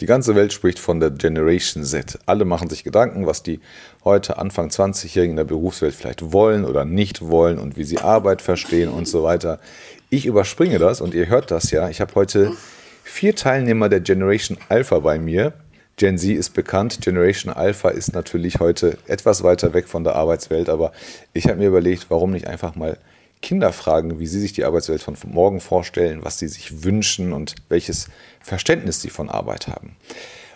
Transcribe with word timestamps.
Die 0.00 0.06
ganze 0.06 0.34
Welt 0.34 0.54
spricht 0.54 0.78
von 0.78 0.98
der 0.98 1.10
Generation 1.10 1.84
Z. 1.84 2.18
Alle 2.24 2.46
machen 2.46 2.70
sich 2.70 2.84
Gedanken, 2.84 3.26
was 3.26 3.42
die 3.42 3.60
heute 4.02 4.38
Anfang 4.38 4.68
20-Jährigen 4.68 5.32
in 5.32 5.36
der 5.36 5.44
Berufswelt 5.44 5.94
vielleicht 5.94 6.32
wollen 6.32 6.64
oder 6.64 6.86
nicht 6.86 7.20
wollen 7.20 7.58
und 7.58 7.76
wie 7.76 7.84
sie 7.84 7.98
Arbeit 7.98 8.40
verstehen 8.40 8.88
und 8.88 9.06
so 9.06 9.24
weiter. 9.24 9.60
Ich 10.08 10.24
überspringe 10.24 10.78
das 10.78 11.02
und 11.02 11.12
ihr 11.12 11.26
hört 11.26 11.50
das 11.50 11.70
ja. 11.70 11.90
Ich 11.90 12.00
habe 12.00 12.14
heute 12.14 12.52
vier 13.04 13.36
Teilnehmer 13.36 13.90
der 13.90 14.00
Generation 14.00 14.56
Alpha 14.70 15.00
bei 15.00 15.18
mir. 15.18 15.52
Gen 15.96 16.16
Z 16.16 16.30
ist 16.30 16.54
bekannt, 16.54 17.02
Generation 17.02 17.52
Alpha 17.52 17.90
ist 17.90 18.14
natürlich 18.14 18.58
heute 18.58 18.96
etwas 19.06 19.42
weiter 19.42 19.74
weg 19.74 19.86
von 19.86 20.02
der 20.02 20.14
Arbeitswelt, 20.14 20.70
aber 20.70 20.92
ich 21.34 21.46
habe 21.46 21.58
mir 21.58 21.68
überlegt, 21.68 22.06
warum 22.08 22.30
nicht 22.30 22.46
einfach 22.46 22.74
mal 22.74 22.96
Kinder 23.42 23.72
fragen, 23.72 24.18
wie 24.18 24.26
sie 24.26 24.40
sich 24.40 24.52
die 24.52 24.64
Arbeitswelt 24.64 25.02
von 25.02 25.16
morgen 25.26 25.60
vorstellen, 25.60 26.20
was 26.22 26.38
sie 26.38 26.48
sich 26.48 26.84
wünschen 26.84 27.32
und 27.32 27.54
welches 27.68 28.08
Verständnis 28.40 29.00
sie 29.00 29.10
von 29.10 29.28
Arbeit 29.28 29.68
haben. 29.68 29.96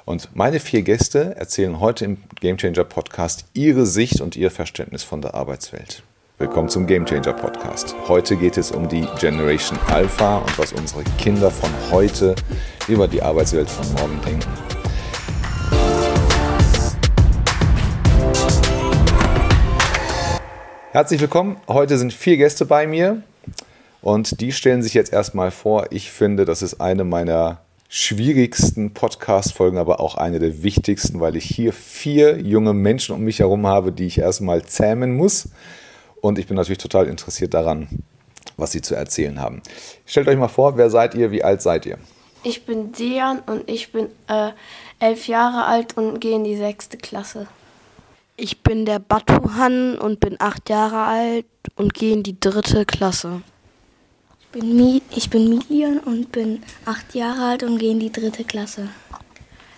Und 0.04 0.36
meine 0.36 0.60
vier 0.60 0.82
Gäste 0.82 1.34
erzählen 1.36 1.80
heute 1.80 2.04
im 2.04 2.18
Gamechanger 2.40 2.84
Podcast 2.84 3.46
ihre 3.54 3.86
Sicht 3.86 4.20
und 4.20 4.36
ihr 4.36 4.50
Verständnis 4.50 5.02
von 5.02 5.22
der 5.22 5.34
Arbeitswelt. 5.34 6.02
Willkommen 6.36 6.68
zum 6.68 6.86
Gamechanger 6.86 7.32
Podcast. 7.32 7.94
Heute 8.06 8.36
geht 8.36 8.58
es 8.58 8.70
um 8.70 8.88
die 8.88 9.06
Generation 9.18 9.78
Alpha 9.86 10.38
und 10.38 10.58
was 10.58 10.72
unsere 10.72 11.04
Kinder 11.16 11.50
von 11.50 11.70
heute 11.90 12.34
über 12.86 13.08
die 13.08 13.22
Arbeitswelt 13.22 13.70
von 13.70 13.90
morgen 13.94 14.20
denken. 14.26 14.83
Herzlich 20.94 21.20
willkommen. 21.20 21.56
Heute 21.66 21.98
sind 21.98 22.12
vier 22.12 22.36
Gäste 22.36 22.66
bei 22.66 22.86
mir 22.86 23.24
und 24.00 24.40
die 24.40 24.52
stellen 24.52 24.80
sich 24.80 24.94
jetzt 24.94 25.12
erstmal 25.12 25.50
vor. 25.50 25.88
Ich 25.90 26.12
finde, 26.12 26.44
das 26.44 26.62
ist 26.62 26.80
eine 26.80 27.02
meiner 27.02 27.58
schwierigsten 27.88 28.94
Podcast-Folgen, 28.94 29.76
aber 29.76 29.98
auch 29.98 30.14
eine 30.14 30.38
der 30.38 30.62
wichtigsten, 30.62 31.18
weil 31.18 31.34
ich 31.34 31.46
hier 31.46 31.72
vier 31.72 32.38
junge 32.40 32.74
Menschen 32.74 33.12
um 33.12 33.22
mich 33.22 33.40
herum 33.40 33.66
habe, 33.66 33.90
die 33.90 34.06
ich 34.06 34.18
erstmal 34.18 34.62
zähmen 34.66 35.16
muss. 35.16 35.48
Und 36.20 36.38
ich 36.38 36.46
bin 36.46 36.56
natürlich 36.56 36.78
total 36.78 37.08
interessiert 37.08 37.54
daran, 37.54 37.88
was 38.56 38.70
sie 38.70 38.80
zu 38.80 38.94
erzählen 38.94 39.40
haben. 39.40 39.62
Stellt 40.06 40.28
euch 40.28 40.38
mal 40.38 40.46
vor, 40.46 40.76
wer 40.76 40.90
seid 40.90 41.16
ihr, 41.16 41.32
wie 41.32 41.42
alt 41.42 41.60
seid 41.60 41.86
ihr? 41.86 41.98
Ich 42.44 42.66
bin 42.66 42.92
Dejan 42.92 43.40
und 43.40 43.68
ich 43.68 43.90
bin 43.90 44.10
äh, 44.28 44.50
elf 45.00 45.26
Jahre 45.26 45.64
alt 45.64 45.96
und 45.96 46.20
gehe 46.20 46.36
in 46.36 46.44
die 46.44 46.56
sechste 46.56 46.98
Klasse. 46.98 47.48
Ich 48.36 48.62
bin 48.62 48.84
der 48.84 48.98
Batuhan 48.98 49.96
und 49.96 50.18
bin 50.18 50.34
acht 50.40 50.68
Jahre 50.68 51.04
alt 51.04 51.46
und 51.76 51.94
gehe 51.94 52.12
in 52.12 52.24
die 52.24 52.38
dritte 52.38 52.84
Klasse. 52.84 53.42
Ich 54.40 54.60
bin, 54.60 54.76
Mi 54.76 55.02
ich 55.14 55.30
bin 55.30 55.48
Milian 55.48 56.00
und 56.00 56.32
bin 56.32 56.64
acht 56.84 57.14
Jahre 57.14 57.50
alt 57.50 57.62
und 57.62 57.78
gehe 57.78 57.92
in 57.92 58.00
die 58.00 58.10
dritte 58.10 58.42
Klasse. 58.42 58.88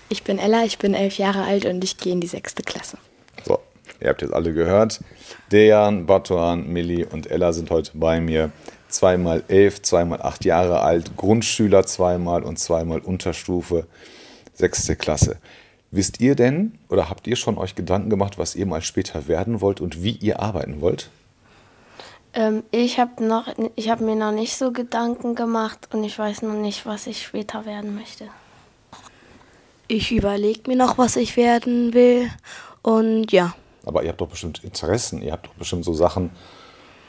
Ich 0.09 0.23
bin 0.23 0.39
Ella, 0.39 0.65
ich 0.65 0.79
bin 0.79 0.95
elf 0.95 1.19
Jahre 1.19 1.43
alt 1.43 1.67
und 1.67 1.85
ich 1.85 1.99
gehe 1.99 2.15
in 2.15 2.23
die 2.23 2.27
sechste 2.29 2.63
Klasse. 2.63 2.97
So, 3.45 3.59
ihr 4.01 4.09
habt 4.09 4.23
jetzt 4.23 4.33
alle 4.33 4.55
gehört. 4.55 5.01
Dejan, 5.53 6.07
Batuhan, 6.07 6.67
Milli 6.67 7.05
und 7.05 7.31
Ella 7.31 7.53
sind 7.53 7.71
heute 7.71 7.91
bei 7.93 8.21
mir. 8.21 8.53
Zweimal 8.89 9.45
elf, 9.49 9.83
zweimal 9.83 10.23
acht 10.23 10.47
Jahre 10.47 10.81
alt, 10.81 11.15
Grundschüler 11.19 11.85
zweimal 11.85 12.43
und 12.43 12.59
zweimal 12.59 13.01
Unterstufe, 13.01 13.87
sechste 14.55 14.97
Klasse. 14.97 15.37
Wisst 15.97 16.21
ihr 16.21 16.35
denn 16.35 16.79
oder 16.91 17.09
habt 17.09 17.27
ihr 17.27 17.37
schon 17.37 17.57
euch 17.57 17.75
Gedanken 17.75 18.11
gemacht, 18.11 18.37
was 18.37 18.55
ihr 18.55 18.67
mal 18.67 18.83
später 18.83 19.29
werden 19.29 19.63
wollt 19.63 19.81
und 19.81 20.03
wie 20.03 20.11
ihr 20.11 20.41
arbeiten 20.41 20.83
wollt? 20.83 21.09
Ähm, 22.35 22.65
ich 22.71 23.01
habe 23.01 23.13
hab 23.31 24.01
mir 24.03 24.15
noch 24.15 24.33
nicht 24.33 24.59
so 24.59 24.73
Gedanken 24.73 25.35
gemacht 25.35 25.89
und 25.95 26.05
ich 26.05 26.19
weiß 26.19 26.43
noch 26.43 26.53
nicht, 26.53 26.85
was 26.85 27.07
ich 27.07 27.23
später 27.23 27.65
werden 27.65 27.95
möchte. 27.95 28.27
Ich 29.89 30.13
überlege 30.13 30.69
mir 30.69 30.77
noch, 30.77 30.99
was 30.99 31.17
ich 31.17 31.39
werden 31.39 31.95
will 31.95 32.31
und 32.83 33.33
ja. 33.33 33.55
Aber 33.87 34.03
ihr 34.03 34.11
habt 34.11 34.21
doch 34.21 34.29
bestimmt 34.29 34.63
Interessen, 34.65 35.23
ihr 35.23 35.33
habt 35.33 35.47
doch 35.47 35.55
bestimmt 35.55 35.87
so 35.87 35.95
Sachen, 35.95 36.29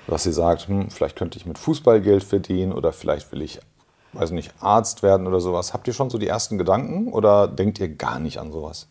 dass 0.07 0.25
ihr 0.25 0.31
sagt, 0.31 0.69
hm, 0.69 0.91
vielleicht 0.91 1.17
könnte 1.17 1.37
ich 1.37 1.45
mit 1.45 1.57
Fußball 1.57 1.99
Geld 1.99 2.23
verdienen 2.23 2.71
oder 2.71 2.93
vielleicht 2.93 3.33
will 3.33 3.41
ich 3.41 3.59
weiß 4.13 4.31
nicht, 4.31 4.53
Arzt 4.59 5.03
werden 5.03 5.27
oder 5.27 5.39
sowas. 5.39 5.73
Habt 5.73 5.87
ihr 5.87 5.93
schon 5.93 6.09
so 6.09 6.17
die 6.17 6.27
ersten 6.27 6.57
Gedanken 6.57 7.11
oder 7.11 7.47
denkt 7.47 7.79
ihr 7.79 7.89
gar 7.89 8.19
nicht 8.19 8.39
an 8.39 8.51
sowas? 8.51 8.87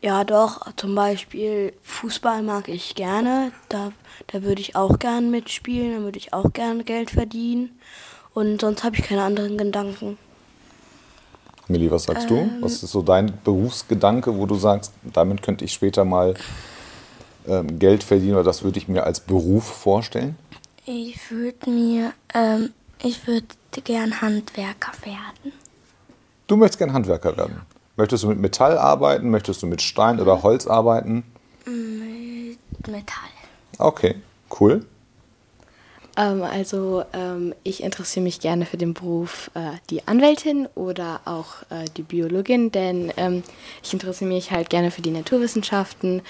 Ja, 0.00 0.24
doch. 0.24 0.60
Zum 0.76 0.94
Beispiel 0.94 1.72
Fußball 1.82 2.42
mag 2.42 2.68
ich 2.68 2.94
gerne. 2.94 3.52
Da, 3.68 3.92
da 4.28 4.42
würde 4.42 4.60
ich 4.60 4.76
auch 4.76 4.98
gerne 4.98 5.26
mitspielen. 5.26 5.96
Da 5.96 6.02
würde 6.02 6.18
ich 6.18 6.32
auch 6.32 6.52
gerne 6.52 6.84
Geld 6.84 7.10
verdienen. 7.10 7.78
Und 8.32 8.60
sonst 8.60 8.84
habe 8.84 8.96
ich 8.96 9.02
keine 9.02 9.22
anderen 9.22 9.58
Gedanken. 9.58 10.18
Milli, 11.66 11.90
was 11.90 12.04
sagst 12.04 12.30
ähm, 12.30 12.50
du? 12.60 12.62
Was 12.64 12.82
ist 12.82 12.92
so 12.92 13.02
dein 13.02 13.32
Berufsgedanke, 13.44 14.36
wo 14.36 14.46
du 14.46 14.54
sagst, 14.54 14.92
damit 15.02 15.42
könnte 15.42 15.64
ich 15.64 15.72
später 15.72 16.04
mal 16.04 16.34
ähm, 17.46 17.78
Geld 17.78 18.02
verdienen 18.02 18.34
oder 18.34 18.44
das 18.44 18.62
würde 18.62 18.78
ich 18.78 18.88
mir 18.88 19.04
als 19.04 19.20
Beruf 19.20 19.64
vorstellen? 19.64 20.36
Ich 20.86 21.30
würde 21.30 21.68
mir 21.68 22.12
ähm, 22.32 22.70
ich 23.02 23.26
würde 23.26 23.46
gern 23.84 24.20
Handwerker 24.20 24.92
werden. 25.04 25.52
Du 26.46 26.56
möchtest 26.56 26.78
gern 26.78 26.92
Handwerker 26.92 27.36
werden? 27.36 27.60
Möchtest 27.96 28.24
du 28.24 28.28
mit 28.28 28.38
Metall 28.38 28.78
arbeiten? 28.78 29.30
Möchtest 29.30 29.62
du 29.62 29.66
mit 29.66 29.82
Stein 29.82 30.20
oder 30.20 30.42
Holz 30.42 30.66
arbeiten? 30.66 31.24
Mit 31.64 32.58
Metall. 32.86 33.28
Okay, 33.78 34.16
cool. 34.58 34.86
Ähm, 36.18 36.42
also 36.42 37.04
ähm, 37.12 37.54
ich 37.62 37.82
interessiere 37.82 38.24
mich 38.24 38.40
gerne 38.40 38.66
für 38.66 38.76
den 38.76 38.92
Beruf 38.92 39.50
äh, 39.54 39.76
die 39.88 40.06
Anwältin 40.08 40.66
oder 40.74 41.20
auch 41.24 41.62
äh, 41.70 41.84
die 41.96 42.02
Biologin, 42.02 42.72
denn 42.72 43.12
ähm, 43.16 43.44
ich 43.82 43.92
interessiere 43.92 44.28
mich 44.28 44.50
halt 44.50 44.68
gerne 44.68 44.90
für 44.90 45.02
die 45.02 45.12
Naturwissenschaften 45.12 46.22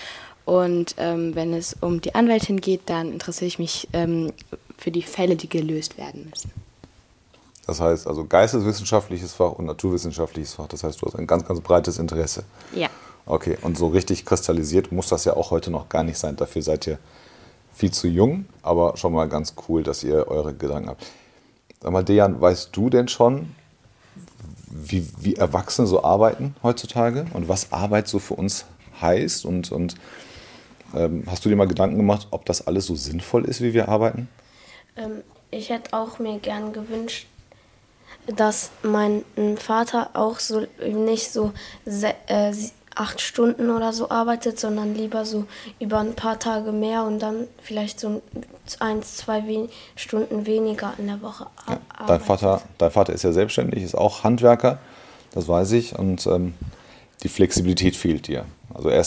und 0.49 0.95
ähm, 0.97 1.35
wenn 1.35 1.53
es 1.53 1.77
um 1.83 2.01
die 2.01 2.15
Anwältin 2.15 2.59
geht, 2.59 2.81
dann 2.87 3.13
interessiere 3.13 3.49
ich 3.49 3.59
mich 3.59 3.87
ähm, 3.93 4.33
für 4.79 4.91
die 4.91 5.03
Fälle, 5.03 5.37
die 5.37 5.47
gelöst 5.47 5.99
werden 5.99 6.27
müssen. 6.31 6.51
Das 7.67 7.83
heißt 7.83 8.07
also 8.07 8.25
geisteswissenschaftliches 8.25 9.35
Fach 9.35 9.53
und 9.53 9.67
naturwissenschaftliches 9.67 10.55
Fach. 10.55 10.67
Das 10.67 10.85
heißt, 10.85 11.03
du 11.03 11.07
hast 11.07 11.17
ein 11.17 11.27
ganz, 11.27 11.45
ganz 11.45 11.61
breites 11.61 11.99
Interesse. 11.99 12.45
Ja. 12.75 12.89
Okay, 13.27 13.59
und 13.61 13.77
so 13.77 13.89
richtig 13.89 14.25
kristallisiert 14.25 14.91
muss 14.91 15.09
das 15.09 15.27
ja 15.27 15.37
auch 15.37 15.51
heute 15.51 15.71
noch 15.71 15.91
gar 15.91 16.03
nicht 16.03 16.17
sein. 16.17 16.37
Dafür 16.37 16.63
seid 16.63 16.87
ihr 16.87 16.99
viel 17.75 17.91
zu 17.91 18.09
jung, 18.09 18.47
aber 18.63 18.97
schon 18.97 19.13
mal 19.13 19.29
ganz 19.29 19.55
cool, 19.69 19.83
dass 19.83 20.03
ihr 20.03 20.29
eure 20.29 20.55
Gedanken 20.55 20.89
habt. 20.89 21.05
Sag 21.83 21.93
mal, 21.93 22.05
Dejan, 22.05 22.41
weißt 22.41 22.71
du 22.73 22.89
denn 22.89 23.09
schon, 23.09 23.55
wie, 24.71 25.07
wie 25.21 25.37
Erwachsene 25.37 25.87
so 25.87 26.03
arbeiten 26.03 26.57
heutzutage 26.63 27.27
und 27.35 27.51
was 27.51 27.71
Arbeit 27.71 28.09
so 28.09 28.19
für 28.19 28.33
uns 28.33 28.65
heißt? 28.99 29.45
Und, 29.45 29.73
und 29.73 29.95
hast 31.27 31.45
du 31.45 31.49
dir 31.49 31.57
mal 31.57 31.69
Gedanken 31.69 31.97
gemacht, 31.97 32.29
ob 32.31 32.45
das 32.47 32.67
alles 32.67 32.87
so 32.87 32.95
sinnvoll 32.95 33.45
ist, 33.45 33.61
wie 33.61 33.75
wir 33.75 33.89
arbeiten? 33.89 34.29
Ähm, 34.97 35.23
ich 35.51 35.71
hätte 35.71 35.93
auch 35.93 36.19
mir 36.19 36.39
gern 36.39 36.73
gewünscht, 36.73 37.27
dass 38.37 38.71
mein 38.83 39.25
Vater 39.57 40.11
auch 40.15 40.39
so 40.39 40.67
nicht 40.81 41.33
so 41.33 41.53
äh, 41.87 42.53
acht 42.95 43.21
Stunden 43.21 43.71
oder 43.71 43.93
so 43.93 44.11
arbeitet, 44.11 44.59
sondern 44.59 44.95
lieber 44.95 45.25
so 45.25 45.47
über 45.79 46.01
ein 46.01 46.15
paar 46.15 46.39
Tage 46.39 46.73
mehr 46.73 47.05
und 47.05 47.21
dann 47.21 47.47
vielleicht 47.63 48.01
so 48.01 48.23
eins, 48.81 49.17
zwei 49.17 49.47
we 49.47 49.69
Stunden 49.95 50.47
weniger 50.47 50.95
in 50.99 51.07
der 51.07 51.23
Woche 51.23 51.47
arbeitet. 51.57 51.83
Ja, 51.99 52.07
dein, 52.07 52.21
Vater, 52.21 52.63
dein 52.77 52.91
Vater 52.91 53.13
ist 53.13 53.23
ja 53.23 53.33
selbstständig, 53.33 53.83
ist 53.83 53.95
auch 53.95 54.25
Handwerker, 54.25 54.79
das 55.33 55.49
weiß 55.49 55.73
ich, 55.73 55.99
und 55.99 56.27
ähm, 56.27 56.55
die 57.23 57.29
Flexibilität 57.29 57.97
fehlt 57.97 58.27
dir. 58.27 58.45
Also 58.75 58.89
er 58.89 59.01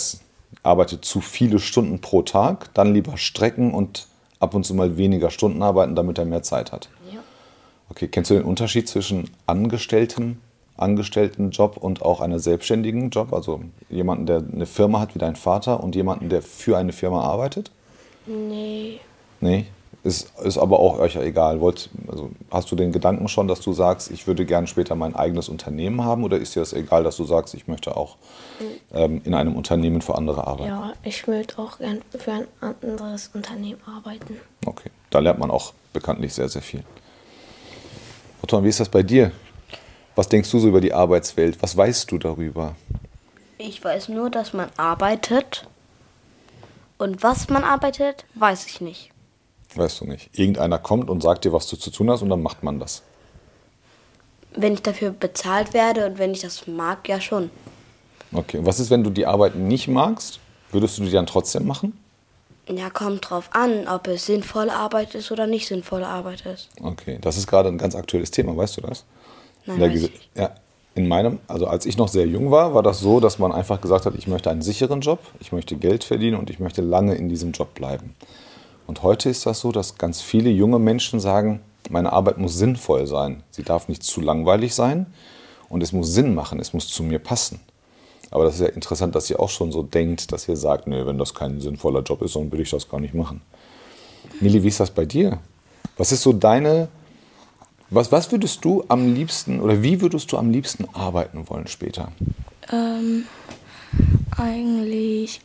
arbeitet 0.64 1.06
zu 1.06 1.22
viele 1.22 1.60
Stunden 1.60 2.02
pro 2.02 2.22
Tag, 2.22 2.74
dann 2.74 2.94
lieber 2.94 3.18
strecken 3.18 3.74
und 3.74 4.08
ab 4.40 4.54
und 4.54 4.66
zu 4.66 4.74
mal 4.74 4.98
weniger 4.98 5.30
Stunden 5.30 5.62
arbeiten, 5.62 5.96
damit 5.96 6.18
er 6.18 6.26
mehr 6.26 6.44
Zeit 6.44 6.72
hat. 6.72 6.90
Ja. 7.12 7.20
Okay, 7.90 8.08
kennst 8.08 8.32
du 8.32 8.36
den 8.36 8.44
Unterschied 8.44 8.88
zwischen 8.88 9.30
Angestellten, 9.46 10.42
Angestelltenjob 10.78 11.78
und 11.78 12.02
auch 12.02 12.22
einer 12.22 12.40
selbstständigen 12.40 13.10
Job? 13.10 13.34
Also 13.34 13.62
jemanden, 13.90 14.26
der 14.26 14.38
eine 14.38 14.66
Firma 14.66 15.00
hat 15.00 15.14
wie 15.16 15.20
dein 15.20 15.36
Vater 15.36 15.84
und 15.84 15.96
jemanden, 15.96 16.30
der 16.30 16.42
für 16.42 16.78
eine 16.78 16.94
Firma 16.94 17.22
arbeitet? 17.22 17.72
Nee. 18.26 19.00
Nee? 19.40 19.66
Ist, 20.04 20.36
ist 20.40 20.58
aber 20.58 20.80
auch 20.80 20.98
euch 20.98 21.14
ja 21.14 21.22
egal. 21.22 21.62
Wollt, 21.62 21.90
also 22.08 22.32
hast 22.50 22.72
du 22.72 22.76
den 22.76 22.92
Gedanken 22.92 23.28
schon, 23.28 23.48
dass 23.48 23.62
du 23.62 23.72
sagst, 23.72 24.10
ich 24.10 24.26
würde 24.26 24.46
gerne 24.46 24.66
später 24.66 24.96
mein 24.96 25.16
eigenes 25.16 25.48
Unternehmen 25.48 26.04
haben 26.04 26.24
oder 26.24 26.38
ist 26.38 26.56
dir 26.56 26.62
das 26.62 26.74
egal, 26.74 27.04
dass 27.04 27.18
du 27.18 27.24
sagst, 27.24 27.54
ich 27.54 27.68
möchte 27.68 27.96
auch 27.96 28.18
ähm, 28.94 29.22
in 29.24 29.36
einem 29.36 29.56
Unternehmen 29.56 30.02
für 30.02 30.16
andere 30.16 30.48
arbeiten? 30.48 30.70
Ja, 30.70 30.94
ich 31.04 31.28
würde 31.28 31.54
auch 31.60 31.78
gerne 31.78 32.02
für 32.18 32.32
ein 32.32 32.48
anderes 32.62 33.30
Unternehmen 33.36 33.80
arbeiten. 33.86 34.38
Okay, 34.66 34.90
da 35.12 35.20
lernt 35.20 35.38
man 35.38 35.52
auch 35.52 35.74
bekanntlich 35.94 36.34
sehr, 36.34 36.50
sehr 36.50 36.64
viel. 36.64 36.84
Otto, 38.42 38.64
wie 38.64 38.70
ist 38.70 38.80
das 38.80 38.90
bei 38.90 39.04
dir? 39.04 39.32
Was 40.16 40.28
denkst 40.28 40.50
du 40.50 40.58
so 40.58 40.68
über 40.68 40.82
die 40.82 40.94
Arbeitswelt? 40.94 41.62
Was 41.62 41.78
weißt 41.78 42.12
du 42.12 42.18
darüber? 42.18 42.76
Ich 43.60 43.84
weiß 43.84 44.10
nur, 44.10 44.32
dass 44.32 44.54
man 44.54 44.70
arbeitet. 44.78 45.68
Und 46.98 47.22
was 47.22 47.50
man 47.50 47.64
arbeitet, 47.64 48.26
weiß 48.34 48.66
ich 48.66 48.82
nicht. 48.82 49.11
Weißt 49.76 50.02
du 50.02 50.06
nicht. 50.06 50.30
Irgendeiner 50.38 50.80
kommt 50.80 51.10
und 51.10 51.22
sagt 51.22 51.46
dir, 51.46 51.54
was 51.54 51.68
du 51.68 51.78
zu 51.78 51.92
tun 51.92 52.10
hast 52.10 52.22
und 52.22 52.30
dann 52.30 52.42
macht 52.44 52.64
man 52.64 52.80
das. 52.80 53.04
wenn 54.56 54.74
ich 54.74 54.82
dafür 54.82 55.12
bezahlt 55.12 55.74
werde 55.74 56.06
und 56.08 56.18
wenn 56.20 56.32
ich 56.32 56.42
das 56.42 56.68
mag, 56.68 57.08
ja 57.08 57.22
schon. 57.22 57.50
Okay, 58.34 58.58
und 58.58 58.66
was 58.66 58.80
ist, 58.80 58.90
wenn 58.90 59.04
du 59.04 59.10
die 59.10 59.26
Arbeit 59.26 59.56
nicht 59.56 59.88
magst? 59.88 60.40
Würdest 60.72 60.98
du 60.98 61.04
die 61.04 61.12
dann 61.12 61.26
trotzdem 61.26 61.66
machen? 61.68 61.98
Ja, 62.70 62.90
kommt 62.90 63.30
drauf 63.30 63.50
an, 63.54 63.88
ob 63.88 64.08
es 64.08 64.26
sinnvolle 64.26 64.74
Arbeit 64.74 65.16
ist 65.16 65.32
oder 65.32 65.48
nicht 65.48 65.68
sinnvolle 65.68 66.08
Arbeit 66.08 66.46
ist. 66.46 66.70
Okay, 66.82 67.18
das 67.22 67.38
ist 67.38 67.48
gerade 67.48 67.70
ein 67.70 67.78
ganz 67.78 67.96
aktuelles 67.96 68.32
Thema, 68.32 68.56
weißt 68.56 68.78
du 68.78 68.82
das? 68.82 69.04
Nein, 69.66 69.82
in, 69.82 69.84
weiß 69.84 70.04
ich 70.04 70.30
ja, 70.36 70.52
in 70.96 71.08
meinem, 71.08 71.40
also 71.48 71.68
als 71.68 71.86
ich 71.86 71.98
noch 71.98 72.08
sehr 72.08 72.28
jung 72.28 72.52
war, 72.52 72.74
war 72.74 72.84
das 72.84 73.00
so, 73.00 73.20
dass 73.20 73.40
man 73.40 73.52
einfach 73.52 73.82
gesagt 73.82 74.06
hat, 74.06 74.16
ich 74.16 74.28
möchte 74.28 74.50
einen 74.50 74.62
sicheren 74.62 75.02
Job, 75.02 75.20
ich 75.40 75.52
möchte 75.52 75.76
Geld 75.76 76.04
verdienen 76.04 76.38
und 76.38 76.50
ich 76.50 76.60
möchte 76.60 76.82
lange 76.82 77.16
in 77.16 77.30
diesem 77.30 77.52
Job 77.52 77.74
bleiben. 77.74 78.16
Und 78.88 79.04
heute 79.04 79.30
ist 79.30 79.46
das 79.46 79.60
so, 79.60 79.72
dass 79.72 79.98
ganz 79.98 80.22
viele 80.22 80.50
junge 80.50 80.80
Menschen 80.80 81.20
sagen, 81.20 81.62
meine 81.90 82.14
Arbeit 82.14 82.38
muss 82.38 82.58
sinnvoll 82.58 83.08
sein. 83.08 83.44
Sie 83.52 83.64
darf 83.64 83.88
nicht 83.88 84.04
zu 84.04 84.22
langweilig 84.22 84.76
sein 84.76 85.08
und 85.70 85.82
es 85.82 85.94
muss 85.94 86.14
Sinn 86.14 86.36
machen, 86.36 86.60
es 86.60 86.74
muss 86.74 86.88
zu 86.88 87.04
mir 87.04 87.20
passen. 87.20 87.60
Aber 88.30 88.46
das 88.46 88.56
ist 88.56 88.62
ja 88.62 88.68
interessant, 88.68 89.14
dass 89.14 89.30
ihr 89.30 89.40
auch 89.40 89.50
schon 89.50 89.72
so 89.72 89.84
denkt, 89.84 90.32
dass 90.32 90.48
ihr 90.48 90.56
sagt, 90.56 90.88
nee, 90.88 91.06
wenn 91.06 91.18
das 91.18 91.34
kein 91.34 91.60
sinnvoller 91.60 92.02
Job 92.02 92.22
ist, 92.22 92.36
dann 92.36 92.52
will 92.52 92.62
ich 92.62 92.70
das 92.70 92.88
gar 92.88 93.00
nicht 93.00 93.14
machen. 93.14 93.42
Mili, 94.40 94.64
wie 94.64 94.70
ist 94.70 94.80
das 94.80 94.92
bei 94.92 95.06
dir? 95.06 95.40
Was 95.98 96.12
ist 96.12 96.22
so 96.22 96.32
deine, 96.32 96.88
was, 97.90 98.12
was 98.12 98.32
würdest 98.32 98.64
du 98.64 98.86
am 98.88 99.14
liebsten 99.14 99.60
oder 99.60 99.84
wie 99.84 100.00
würdest 100.00 100.32
du 100.32 100.38
am 100.38 100.50
liebsten 100.50 100.88
arbeiten 100.94 101.50
wollen 101.50 101.68
später? 101.68 102.12
Ähm, 102.72 103.26
eigentlich 104.38 105.42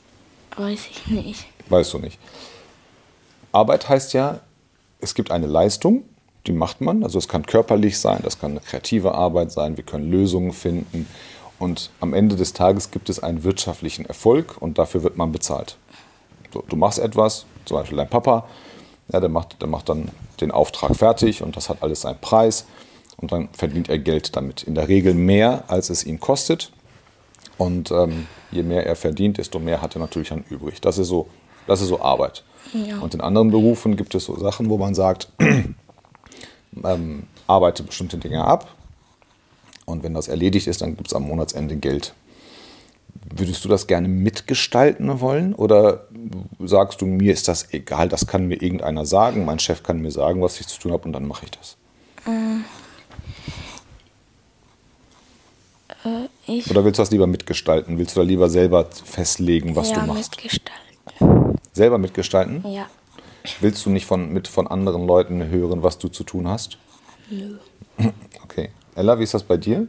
weiß 0.56 0.86
ich 0.90 1.06
nicht. 1.08 1.46
Weißt 1.68 1.92
du 1.92 1.98
nicht. 1.98 2.18
Arbeit 3.52 3.88
heißt 3.88 4.12
ja, 4.12 4.40
es 5.00 5.14
gibt 5.14 5.30
eine 5.30 5.46
Leistung, 5.46 6.04
die 6.46 6.52
macht 6.52 6.80
man. 6.80 7.02
Also 7.02 7.18
es 7.18 7.28
kann 7.28 7.46
körperlich 7.46 7.98
sein, 7.98 8.20
das 8.22 8.38
kann 8.38 8.52
eine 8.52 8.60
kreative 8.60 9.14
Arbeit 9.14 9.52
sein, 9.52 9.76
wir 9.76 9.84
können 9.84 10.10
Lösungen 10.10 10.52
finden. 10.52 11.06
Und 11.58 11.90
am 12.00 12.12
Ende 12.12 12.36
des 12.36 12.52
Tages 12.52 12.90
gibt 12.90 13.08
es 13.08 13.22
einen 13.22 13.44
wirtschaftlichen 13.44 14.04
Erfolg 14.04 14.56
und 14.60 14.78
dafür 14.78 15.02
wird 15.02 15.16
man 15.16 15.32
bezahlt. 15.32 15.76
So, 16.52 16.62
du 16.68 16.76
machst 16.76 16.98
etwas, 16.98 17.46
zum 17.64 17.78
Beispiel 17.78 17.96
dein 17.96 18.10
Papa, 18.10 18.46
ja, 19.12 19.20
der, 19.20 19.28
macht, 19.28 19.60
der 19.60 19.68
macht 19.68 19.88
dann 19.88 20.10
den 20.40 20.50
Auftrag 20.50 20.94
fertig 20.96 21.42
und 21.42 21.56
das 21.56 21.68
hat 21.68 21.82
alles 21.82 22.02
seinen 22.02 22.18
Preis 22.20 22.66
und 23.16 23.32
dann 23.32 23.48
verdient 23.52 23.88
er 23.88 23.98
Geld 23.98 24.36
damit. 24.36 24.62
In 24.62 24.74
der 24.74 24.88
Regel 24.88 25.14
mehr, 25.14 25.64
als 25.68 25.90
es 25.90 26.04
ihm 26.04 26.20
kostet. 26.20 26.72
Und 27.58 27.90
ähm, 27.90 28.26
je 28.50 28.62
mehr 28.62 28.84
er 28.84 28.96
verdient, 28.96 29.38
desto 29.38 29.58
mehr 29.58 29.80
hat 29.80 29.96
er 29.96 30.00
natürlich 30.00 30.28
dann 30.28 30.44
übrig. 30.50 30.80
Das 30.82 30.98
ist 30.98 31.08
so, 31.08 31.26
das 31.66 31.80
ist 31.80 31.88
so 31.88 32.00
Arbeit. 32.00 32.44
Und 33.00 33.14
in 33.14 33.20
anderen 33.20 33.50
Berufen 33.50 33.96
gibt 33.96 34.14
es 34.14 34.24
so 34.24 34.38
Sachen, 34.38 34.68
wo 34.68 34.78
man 34.78 34.94
sagt, 34.94 35.28
ähm, 36.84 37.24
arbeite 37.46 37.82
bestimmte 37.82 38.18
Dinge 38.18 38.44
ab 38.44 38.68
und 39.84 40.02
wenn 40.02 40.14
das 40.14 40.28
erledigt 40.28 40.66
ist, 40.66 40.82
dann 40.82 40.96
gibt 40.96 41.08
es 41.08 41.14
am 41.14 41.22
Monatsende 41.22 41.76
Geld. 41.76 42.14
Würdest 43.34 43.64
du 43.64 43.68
das 43.68 43.86
gerne 43.86 44.08
mitgestalten 44.08 45.20
wollen 45.20 45.54
oder 45.54 46.06
sagst 46.60 47.00
du, 47.00 47.06
mir 47.06 47.32
ist 47.32 47.48
das 47.48 47.72
egal, 47.72 48.08
das 48.08 48.26
kann 48.26 48.46
mir 48.46 48.60
irgendeiner 48.60 49.06
sagen, 49.06 49.44
mein 49.44 49.58
Chef 49.58 49.82
kann 49.82 50.00
mir 50.00 50.10
sagen, 50.10 50.42
was 50.42 50.60
ich 50.60 50.66
zu 50.66 50.80
tun 50.80 50.92
habe 50.92 51.04
und 51.04 51.12
dann 51.12 51.26
mache 51.26 51.46
ich 51.46 51.50
das? 51.52 51.76
Äh, 56.04 56.28
ich 56.46 56.70
Oder 56.70 56.84
willst 56.84 56.98
du 56.98 57.02
das 57.02 57.10
lieber 57.10 57.26
mitgestalten? 57.26 57.98
Willst 57.98 58.16
du 58.16 58.20
da 58.20 58.26
lieber 58.26 58.48
selber 58.48 58.86
festlegen, 58.90 59.74
was 59.74 59.90
ja, 59.90 60.00
du 60.00 60.06
machst? 60.06 60.30
mitgestalten. 60.30 61.45
Selber 61.76 61.98
mitgestalten? 61.98 62.64
Ja. 62.66 62.86
Willst 63.60 63.86
du 63.86 63.90
nicht 63.90 64.06
von, 64.06 64.32
mit 64.32 64.48
von 64.48 64.66
anderen 64.66 65.06
Leuten 65.06 65.48
hören, 65.48 65.82
was 65.82 65.98
du 65.98 66.08
zu 66.08 66.24
tun 66.24 66.48
hast? 66.48 66.78
Nö. 67.30 67.58
Okay. 68.44 68.70
Ella, 68.94 69.18
wie 69.18 69.24
ist 69.24 69.34
das 69.34 69.42
bei 69.42 69.56
dir? 69.56 69.88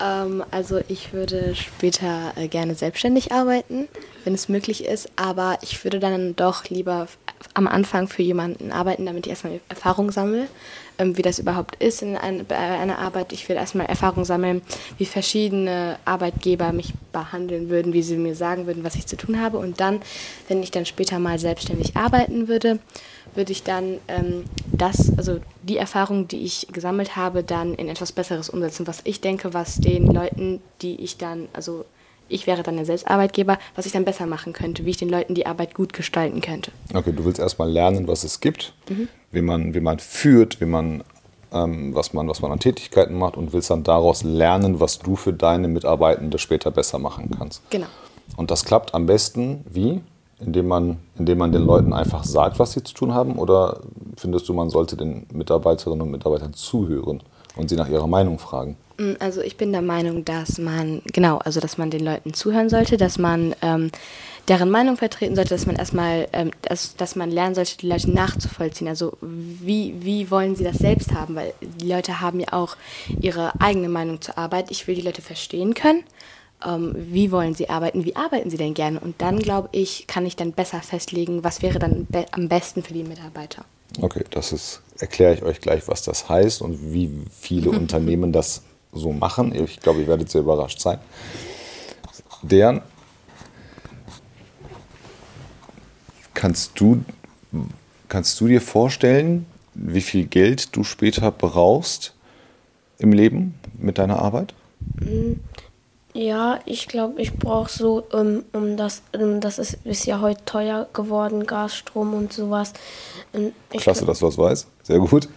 Ähm, 0.00 0.42
also 0.50 0.80
ich 0.88 1.12
würde 1.12 1.54
später 1.54 2.32
äh, 2.36 2.48
gerne 2.48 2.74
selbstständig 2.74 3.30
arbeiten, 3.30 3.86
wenn 4.24 4.34
es 4.34 4.48
möglich 4.48 4.84
ist, 4.84 5.10
aber 5.16 5.58
ich 5.60 5.84
würde 5.84 6.00
dann 6.00 6.34
doch 6.34 6.64
lieber 6.64 7.06
am 7.54 7.66
Anfang 7.66 8.08
für 8.08 8.22
jemanden 8.22 8.72
arbeiten, 8.72 9.06
damit 9.06 9.26
ich 9.26 9.30
erstmal 9.30 9.60
Erfahrung 9.68 10.10
sammle, 10.10 10.46
ähm, 10.98 11.16
wie 11.16 11.22
das 11.22 11.38
überhaupt 11.38 11.76
ist 11.76 12.02
in 12.02 12.16
ein, 12.16 12.46
bei 12.46 12.56
einer 12.56 12.98
Arbeit. 12.98 13.32
Ich 13.32 13.48
will 13.48 13.56
erstmal 13.56 13.86
Erfahrung 13.86 14.24
sammeln, 14.24 14.62
wie 14.98 15.06
verschiedene 15.06 15.98
Arbeitgeber 16.04 16.72
mich 16.72 16.92
behandeln 17.12 17.70
würden, 17.70 17.92
wie 17.92 18.02
sie 18.02 18.16
mir 18.16 18.34
sagen 18.34 18.66
würden, 18.66 18.84
was 18.84 18.94
ich 18.94 19.06
zu 19.06 19.16
tun 19.16 19.40
habe. 19.40 19.58
Und 19.58 19.80
dann, 19.80 20.00
wenn 20.48 20.62
ich 20.62 20.70
dann 20.70 20.86
später 20.86 21.18
mal 21.18 21.38
selbstständig 21.38 21.96
arbeiten 21.96 22.48
würde, 22.48 22.78
würde 23.34 23.52
ich 23.52 23.62
dann 23.62 23.98
ähm, 24.08 24.44
das, 24.72 25.16
also 25.16 25.40
die 25.62 25.76
Erfahrung, 25.76 26.28
die 26.28 26.44
ich 26.44 26.68
gesammelt 26.72 27.16
habe, 27.16 27.42
dann 27.42 27.74
in 27.74 27.88
etwas 27.88 28.12
Besseres 28.12 28.50
umsetzen, 28.50 28.86
was 28.86 29.00
ich 29.04 29.20
denke, 29.20 29.54
was 29.54 29.76
den 29.76 30.06
Leuten, 30.06 30.60
die 30.82 30.96
ich 30.96 31.16
dann, 31.16 31.48
also 31.52 31.84
ich 32.30 32.46
wäre 32.46 32.62
dann 32.62 32.76
der 32.76 32.86
Selbstarbeitgeber, 32.86 33.58
was 33.74 33.86
ich 33.86 33.92
dann 33.92 34.04
besser 34.04 34.26
machen 34.26 34.52
könnte, 34.52 34.84
wie 34.84 34.90
ich 34.90 34.96
den 34.96 35.08
Leuten 35.08 35.34
die 35.34 35.46
Arbeit 35.46 35.74
gut 35.74 35.92
gestalten 35.92 36.40
könnte. 36.40 36.70
Okay, 36.94 37.12
du 37.12 37.24
willst 37.24 37.40
erstmal 37.40 37.70
lernen, 37.70 38.08
was 38.08 38.24
es 38.24 38.40
gibt, 38.40 38.72
wie, 39.32 39.42
man, 39.42 39.74
wie 39.74 39.80
man 39.80 39.98
führt, 39.98 40.60
wie 40.60 40.66
man, 40.66 41.02
ähm, 41.52 41.94
was, 41.94 42.12
man, 42.12 42.28
was 42.28 42.40
man 42.40 42.52
an 42.52 42.60
Tätigkeiten 42.60 43.18
macht 43.18 43.36
und 43.36 43.52
willst 43.52 43.70
dann 43.70 43.82
daraus 43.82 44.22
lernen, 44.22 44.80
was 44.80 44.98
du 44.98 45.16
für 45.16 45.32
deine 45.32 45.68
Mitarbeitende 45.68 46.38
später 46.38 46.70
besser 46.70 46.98
machen 46.98 47.30
kannst. 47.36 47.68
Genau. 47.70 47.86
Und 48.36 48.50
das 48.50 48.64
klappt 48.64 48.94
am 48.94 49.06
besten 49.06 49.64
wie? 49.68 50.00
Indem 50.38 50.68
man, 50.68 50.98
indem 51.18 51.36
man 51.36 51.52
den 51.52 51.62
Leuten 51.62 51.92
einfach 51.92 52.24
sagt, 52.24 52.58
was 52.58 52.72
sie 52.72 52.82
zu 52.82 52.94
tun 52.94 53.12
haben? 53.12 53.38
Oder 53.38 53.80
findest 54.16 54.48
du, 54.48 54.54
man 54.54 54.70
sollte 54.70 54.96
den 54.96 55.26
Mitarbeiterinnen 55.30 56.00
und 56.00 56.10
Mitarbeitern 56.10 56.54
zuhören 56.54 57.22
und 57.56 57.68
sie 57.68 57.76
nach 57.76 57.90
ihrer 57.90 58.06
Meinung 58.06 58.38
fragen? 58.38 58.78
Mm, 59.00 59.14
Also 59.18 59.40
ich 59.40 59.56
bin 59.56 59.72
der 59.72 59.82
Meinung, 59.82 60.24
dass 60.24 60.58
man, 60.58 61.02
genau, 61.12 61.38
also 61.38 61.58
dass 61.60 61.78
man 61.78 61.90
den 61.90 62.04
Leuten 62.04 62.34
zuhören 62.34 62.68
sollte, 62.68 62.96
dass 62.96 63.18
man 63.18 63.54
ähm, 63.62 63.90
deren 64.48 64.70
Meinung 64.70 64.96
vertreten 64.96 65.34
sollte, 65.34 65.50
dass 65.50 65.66
man 65.66 65.76
erstmal, 65.76 66.28
ähm, 66.32 66.50
dass, 66.62 66.96
dass 66.96 67.16
man 67.16 67.30
lernen 67.30 67.54
sollte, 67.54 67.78
die 67.78 67.88
Leute 67.88 68.10
nachzuvollziehen. 68.10 68.88
Also 68.88 69.16
wie, 69.20 69.94
wie 70.00 70.30
wollen 70.30 70.54
sie 70.54 70.64
das 70.64 70.76
selbst 70.76 71.14
haben? 71.14 71.34
Weil 71.34 71.54
die 71.60 71.88
Leute 71.88 72.20
haben 72.20 72.40
ja 72.40 72.52
auch 72.52 72.76
ihre 73.20 73.58
eigene 73.60 73.88
Meinung 73.88 74.20
zur 74.20 74.36
Arbeit. 74.36 74.70
Ich 74.70 74.86
will 74.86 74.94
die 74.94 75.02
Leute 75.02 75.22
verstehen 75.22 75.74
können. 75.74 76.04
Ähm, 76.64 76.94
wie 76.94 77.32
wollen 77.32 77.54
sie 77.54 77.70
arbeiten? 77.70 78.04
Wie 78.04 78.16
arbeiten 78.16 78.50
sie 78.50 78.58
denn 78.58 78.74
gerne? 78.74 79.00
Und 79.00 79.22
dann, 79.22 79.38
glaube 79.38 79.70
ich, 79.72 80.06
kann 80.06 80.26
ich 80.26 80.36
dann 80.36 80.52
besser 80.52 80.82
festlegen, 80.82 81.42
was 81.42 81.62
wäre 81.62 81.78
dann 81.78 82.06
be 82.06 82.26
am 82.32 82.48
besten 82.48 82.82
für 82.82 82.92
die 82.92 83.04
Mitarbeiter. 83.04 83.64
Okay, 84.00 84.24
das 84.30 84.52
ist, 84.52 84.82
erkläre 84.98 85.34
ich 85.34 85.42
euch 85.42 85.60
gleich, 85.60 85.88
was 85.88 86.02
das 86.02 86.28
heißt 86.28 86.60
und 86.60 86.92
wie 86.92 87.10
viele 87.30 87.70
Unternehmen 87.80 88.32
das 88.32 88.62
so 88.92 89.12
machen. 89.12 89.54
Ich 89.54 89.80
glaube, 89.80 90.00
ihr 90.00 90.06
werdet 90.08 90.30
sehr 90.30 90.40
überrascht 90.40 90.80
sein. 90.80 90.98
Deren, 92.42 92.82
kannst 96.34 96.78
du, 96.80 97.04
kannst 98.08 98.40
du 98.40 98.48
dir 98.48 98.60
vorstellen, 98.60 99.46
wie 99.74 100.00
viel 100.00 100.26
Geld 100.26 100.74
du 100.74 100.84
später 100.84 101.30
brauchst 101.30 102.14
im 102.98 103.12
Leben 103.12 103.54
mit 103.78 103.98
deiner 103.98 104.20
Arbeit? 104.20 104.54
Ja, 106.12 106.58
ich 106.64 106.88
glaube, 106.88 107.20
ich 107.22 107.34
brauche 107.34 107.70
so, 107.70 108.04
ähm, 108.12 108.44
um 108.52 108.76
das, 108.76 109.02
ähm, 109.12 109.40
das 109.40 109.58
ist, 109.58 109.78
ist 109.84 110.06
ja 110.06 110.20
heute 110.20 110.44
teuer 110.44 110.88
geworden, 110.92 111.46
Gas, 111.46 111.76
Strom 111.76 112.14
und 112.14 112.32
sowas. 112.32 112.72
Ähm, 113.32 113.52
ich 113.72 113.82
Klasse, 113.82 114.04
dass 114.04 114.18
du 114.18 114.26
das 114.26 114.36
weißt. 114.36 114.66
Sehr 114.82 114.98
gut. 114.98 115.28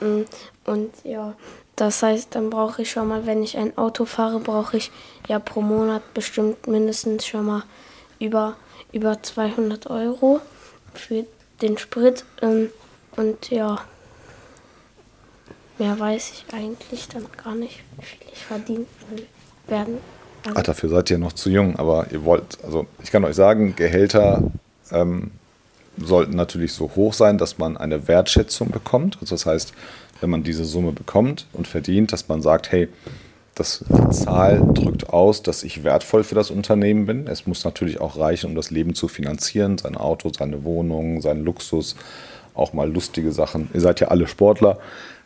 Mm, 0.00 0.22
Und 0.64 0.90
ja, 1.04 1.34
das 1.80 2.02
heißt, 2.02 2.34
dann 2.34 2.50
brauche 2.50 2.82
ich 2.82 2.90
schon 2.90 3.08
mal, 3.08 3.24
wenn 3.24 3.42
ich 3.42 3.56
ein 3.56 3.78
Auto 3.78 4.04
fahre, 4.04 4.38
brauche 4.38 4.76
ich 4.76 4.90
ja 5.28 5.38
pro 5.38 5.62
Monat 5.62 6.02
bestimmt 6.12 6.66
mindestens 6.66 7.26
schon 7.26 7.46
mal 7.46 7.62
über, 8.18 8.56
über 8.92 9.22
200 9.22 9.88
Euro 9.88 10.40
für 10.92 11.24
den 11.62 11.78
Sprit. 11.78 12.26
ähm, 12.42 12.68
Und 13.16 13.50
ja, 13.50 13.78
mehr 15.78 15.98
weiß 15.98 16.32
ich 16.32 16.54
eigentlich 16.54 17.08
dann 17.08 17.24
gar 17.42 17.54
nicht, 17.54 17.82
wie 17.96 18.04
viel 18.04 18.28
ich 18.30 18.44
verdienen 18.44 18.86
werden. 19.66 19.98
Also, 20.44 20.58
Ach, 20.58 20.62
dafür 20.62 20.90
seid 20.90 21.10
ihr 21.10 21.18
noch 21.18 21.32
zu 21.32 21.48
jung, 21.48 21.76
aber 21.76 22.08
ihr 22.10 22.24
wollt, 22.24 22.58
also 22.62 22.86
ich 23.02 23.10
kann 23.10 23.24
euch 23.24 23.36
sagen, 23.36 23.74
Gehälter 23.74 24.42
ähm, 24.90 25.30
sollten 25.96 26.36
natürlich 26.36 26.74
so 26.74 26.90
hoch 26.94 27.14
sein, 27.14 27.38
dass 27.38 27.56
man 27.56 27.78
eine 27.78 28.06
Wertschätzung 28.06 28.70
bekommt. 28.70 29.16
Also 29.22 29.34
das 29.34 29.46
heißt, 29.46 29.72
wenn 30.20 30.30
man 30.30 30.42
diese 30.42 30.64
Summe 30.64 30.92
bekommt 30.92 31.46
und 31.52 31.66
verdient, 31.66 32.12
dass 32.12 32.28
man 32.28 32.42
sagt, 32.42 32.72
hey, 32.72 32.88
das, 33.54 33.84
die 33.88 34.10
Zahl 34.10 34.62
drückt 34.74 35.10
aus, 35.10 35.42
dass 35.42 35.64
ich 35.64 35.84
wertvoll 35.84 36.24
für 36.24 36.34
das 36.34 36.50
Unternehmen 36.50 37.06
bin. 37.06 37.26
Es 37.26 37.46
muss 37.46 37.64
natürlich 37.64 38.00
auch 38.00 38.16
reichen, 38.16 38.46
um 38.46 38.54
das 38.54 38.70
Leben 38.70 38.94
zu 38.94 39.08
finanzieren, 39.08 39.76
sein 39.76 39.96
Auto, 39.96 40.30
seine 40.36 40.64
Wohnung, 40.64 41.20
seinen 41.20 41.44
Luxus, 41.44 41.96
auch 42.54 42.72
mal 42.72 42.90
lustige 42.90 43.32
Sachen. 43.32 43.68
Ihr 43.74 43.80
seid 43.80 44.00
ja 44.00 44.08
alle 44.08 44.28
Sportler. 44.28 44.78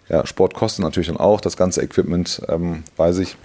Ja, 0.09 0.27
Sport 0.27 0.55
kostet 0.55 0.85
natürlich 0.85 1.09
dann 1.09 1.17
auch 1.17 1.41
das 1.41 1.57
ganze 1.57 1.83
Equipment, 1.83 2.43
ähm, 2.49 2.83
weiß 2.97 3.19
ich 3.19 3.37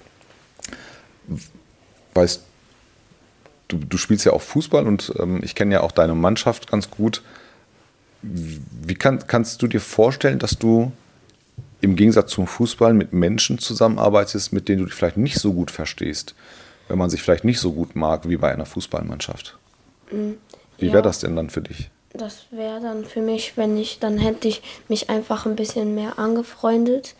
weißt 2.13 2.43
du, 3.67 3.77
du 3.77 3.97
spielst 3.97 4.25
ja 4.25 4.33
auch 4.33 4.41
Fußball 4.41 4.87
und 4.87 5.13
ähm, 5.19 5.41
ich 5.43 5.55
kenne 5.55 5.75
ja 5.75 5.81
auch 5.81 5.91
deine 5.91 6.15
Mannschaft 6.15 6.69
ganz 6.69 6.89
gut. 6.89 7.21
Wie 8.21 8.95
kann, 8.95 9.25
kannst 9.27 9.61
du 9.61 9.67
dir 9.67 9.79
vorstellen, 9.79 10.39
dass 10.39 10.57
du 10.57 10.91
im 11.81 11.95
Gegensatz 11.95 12.31
zum 12.31 12.47
Fußball 12.47 12.93
mit 12.93 13.13
Menschen 13.13 13.59
zusammenarbeitest, 13.59 14.53
mit 14.53 14.67
denen 14.67 14.79
du 14.79 14.85
dich 14.85 14.93
vielleicht 14.93 15.17
nicht 15.17 15.39
so 15.39 15.53
gut 15.53 15.71
verstehst, 15.71 16.35
wenn 16.87 16.97
man 16.97 17.09
sich 17.09 17.21
vielleicht 17.21 17.45
nicht 17.45 17.59
so 17.59 17.71
gut 17.71 17.95
mag 17.95 18.27
wie 18.27 18.37
bei 18.37 18.51
einer 18.51 18.65
Fußballmannschaft. 18.65 19.57
Mm, 20.11 20.31
Wie 20.77 20.87
ja. 20.87 20.93
wäre 20.93 21.03
das 21.03 21.19
denn 21.19 21.35
dann 21.35 21.49
für 21.49 21.61
dich? 21.61 21.89
Das 22.13 22.47
wäre 22.51 22.81
dann 22.81 23.05
für 23.05 23.21
mich, 23.21 23.55
wenn 23.55 23.77
ich, 23.77 23.99
dann 23.99 24.17
hätte 24.17 24.47
ich 24.47 24.61
mich 24.87 25.09
einfach 25.09 25.45
ein 25.45 25.55
bisschen 25.55 25.93
mehr 25.95 26.17
angefreundet 26.17 27.15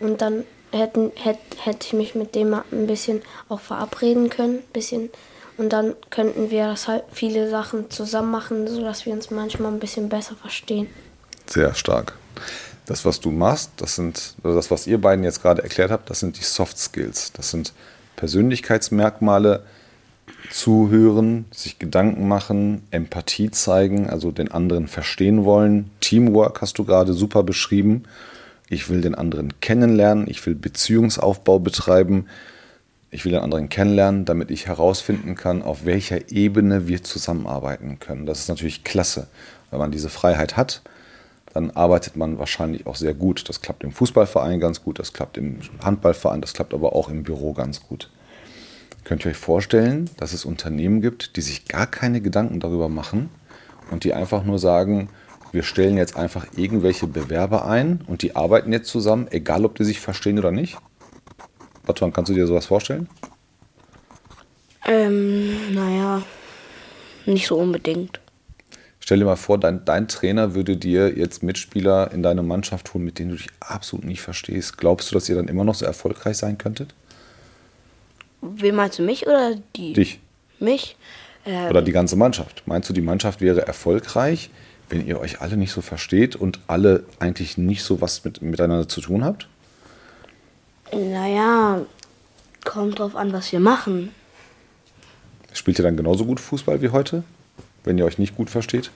und 0.00 0.20
dann 0.20 0.44
hätten, 0.72 1.12
hätte, 1.14 1.40
hätte 1.58 1.86
ich 1.86 1.92
mich 1.92 2.14
mit 2.14 2.34
dem 2.34 2.54
ein 2.54 2.86
bisschen 2.86 3.22
auch 3.48 3.60
verabreden 3.60 4.30
können, 4.30 4.58
bisschen. 4.72 5.10
Und 5.58 5.72
dann 5.72 5.94
könnten 6.10 6.50
wir 6.50 6.66
das 6.66 6.88
halt 6.88 7.04
viele 7.12 7.48
Sachen 7.48 7.90
zusammen 7.90 8.30
machen, 8.30 8.66
sodass 8.66 9.06
wir 9.06 9.12
uns 9.12 9.30
manchmal 9.30 9.72
ein 9.72 9.78
bisschen 9.78 10.08
besser 10.08 10.34
verstehen. 10.34 10.88
Sehr 11.46 11.74
stark. 11.74 12.14
Das, 12.86 13.04
was 13.04 13.20
du 13.20 13.30
machst, 13.30 13.70
das 13.76 13.94
sind, 13.94 14.34
das, 14.42 14.70
was 14.70 14.86
ihr 14.86 15.00
beiden 15.00 15.24
jetzt 15.24 15.42
gerade 15.42 15.62
erklärt 15.62 15.90
habt, 15.90 16.10
das 16.10 16.20
sind 16.20 16.38
die 16.38 16.44
Soft 16.44 16.78
Skills. 16.78 17.32
Das 17.32 17.50
sind 17.50 17.72
Persönlichkeitsmerkmale, 18.16 19.62
zuhören, 20.50 21.46
sich 21.50 21.78
Gedanken 21.78 22.28
machen, 22.28 22.82
Empathie 22.90 23.50
zeigen, 23.50 24.08
also 24.08 24.30
den 24.30 24.50
anderen 24.50 24.88
verstehen 24.88 25.44
wollen. 25.44 25.90
Teamwork 26.00 26.60
hast 26.60 26.78
du 26.78 26.84
gerade 26.84 27.12
super 27.12 27.42
beschrieben. 27.42 28.04
Ich 28.68 28.88
will 28.88 29.00
den 29.00 29.14
anderen 29.14 29.60
kennenlernen, 29.60 30.26
ich 30.28 30.44
will 30.46 30.54
Beziehungsaufbau 30.54 31.58
betreiben, 31.58 32.26
ich 33.10 33.24
will 33.24 33.32
den 33.32 33.42
anderen 33.42 33.68
kennenlernen, 33.68 34.24
damit 34.24 34.50
ich 34.50 34.66
herausfinden 34.66 35.34
kann, 35.34 35.62
auf 35.62 35.84
welcher 35.84 36.30
Ebene 36.30 36.88
wir 36.88 37.02
zusammenarbeiten 37.02 37.98
können. 37.98 38.24
Das 38.24 38.40
ist 38.40 38.48
natürlich 38.48 38.84
klasse. 38.84 39.26
Wenn 39.70 39.78
man 39.78 39.92
diese 39.92 40.08
Freiheit 40.08 40.56
hat, 40.56 40.82
dann 41.54 41.70
arbeitet 41.70 42.16
man 42.16 42.38
wahrscheinlich 42.38 42.86
auch 42.86 42.96
sehr 42.96 43.14
gut. 43.14 43.48
Das 43.48 43.60
klappt 43.60 43.84
im 43.84 43.92
Fußballverein 43.92 44.60
ganz 44.60 44.82
gut, 44.82 44.98
das 44.98 45.12
klappt 45.12 45.36
im 45.36 45.58
Handballverein, 45.82 46.40
das 46.40 46.54
klappt 46.54 46.72
aber 46.74 46.94
auch 46.94 47.08
im 47.08 47.22
Büro 47.22 47.52
ganz 47.52 47.82
gut. 47.82 48.10
Könnt 49.04 49.24
ihr 49.24 49.32
euch 49.32 49.36
vorstellen, 49.36 50.08
dass 50.16 50.32
es 50.32 50.44
Unternehmen 50.44 51.00
gibt, 51.00 51.36
die 51.36 51.40
sich 51.40 51.66
gar 51.66 51.86
keine 51.86 52.20
Gedanken 52.20 52.60
darüber 52.60 52.88
machen 52.88 53.30
und 53.90 54.04
die 54.04 54.14
einfach 54.14 54.44
nur 54.44 54.58
sagen, 54.58 55.10
wir 55.50 55.64
stellen 55.64 55.98
jetzt 55.98 56.16
einfach 56.16 56.46
irgendwelche 56.56 57.06
Bewerber 57.06 57.66
ein 57.66 58.00
und 58.06 58.22
die 58.22 58.36
arbeiten 58.36 58.72
jetzt 58.72 58.88
zusammen, 58.88 59.26
egal 59.30 59.66
ob 59.66 59.74
die 59.74 59.84
sich 59.84 60.00
verstehen 60.00 60.38
oder 60.38 60.52
nicht? 60.52 60.78
Batuan, 61.84 62.12
kannst 62.12 62.30
du 62.30 62.34
dir 62.34 62.46
sowas 62.46 62.66
vorstellen? 62.66 63.08
Ähm, 64.86 65.74
naja, 65.74 66.22
nicht 67.26 67.46
so 67.46 67.58
unbedingt. 67.58 68.21
Stell 69.04 69.18
dir 69.18 69.24
mal 69.24 69.34
vor, 69.34 69.58
dein, 69.58 69.84
dein 69.84 70.06
Trainer 70.06 70.54
würde 70.54 70.76
dir 70.76 71.18
jetzt 71.18 71.42
Mitspieler 71.42 72.12
in 72.12 72.22
deine 72.22 72.44
Mannschaft 72.44 72.94
holen, 72.94 73.04
mit 73.04 73.18
denen 73.18 73.30
du 73.30 73.36
dich 73.36 73.48
absolut 73.58 74.04
nicht 74.04 74.20
verstehst. 74.22 74.78
Glaubst 74.78 75.10
du, 75.10 75.14
dass 75.14 75.28
ihr 75.28 75.34
dann 75.34 75.48
immer 75.48 75.64
noch 75.64 75.74
so 75.74 75.84
erfolgreich 75.84 76.36
sein 76.36 76.56
könntet? 76.56 76.94
Wen 78.42 78.76
meinst 78.76 79.00
du, 79.00 79.02
mich 79.02 79.26
oder 79.26 79.56
die? 79.74 79.92
Dich 79.92 80.20
Mich? 80.60 80.96
Ähm, 81.44 81.68
oder 81.68 81.82
die 81.82 81.90
ganze 81.90 82.14
Mannschaft? 82.14 82.62
Meinst 82.66 82.88
du, 82.88 82.92
die 82.92 83.00
Mannschaft 83.00 83.40
wäre 83.40 83.66
erfolgreich, 83.66 84.50
wenn 84.88 85.04
ihr 85.04 85.18
euch 85.18 85.40
alle 85.40 85.56
nicht 85.56 85.72
so 85.72 85.80
versteht 85.80 86.36
und 86.36 86.60
alle 86.68 87.02
eigentlich 87.18 87.58
nicht 87.58 87.82
so 87.82 88.00
was 88.00 88.24
mit, 88.24 88.40
miteinander 88.40 88.88
zu 88.88 89.00
tun 89.00 89.24
habt? 89.24 89.48
naja, 90.94 91.80
kommt 92.64 92.98
drauf 92.98 93.16
an, 93.16 93.32
was 93.32 93.50
wir 93.50 93.60
machen. 93.60 94.14
Spielt 95.54 95.78
ihr 95.80 95.82
dann 95.82 95.96
genauso 95.96 96.24
gut 96.24 96.38
Fußball 96.38 96.82
wie 96.82 96.90
heute, 96.90 97.24
wenn 97.84 97.98
ihr 97.98 98.04
euch 98.04 98.18
nicht 98.18 98.36
gut 98.36 98.50
versteht? 98.50 98.90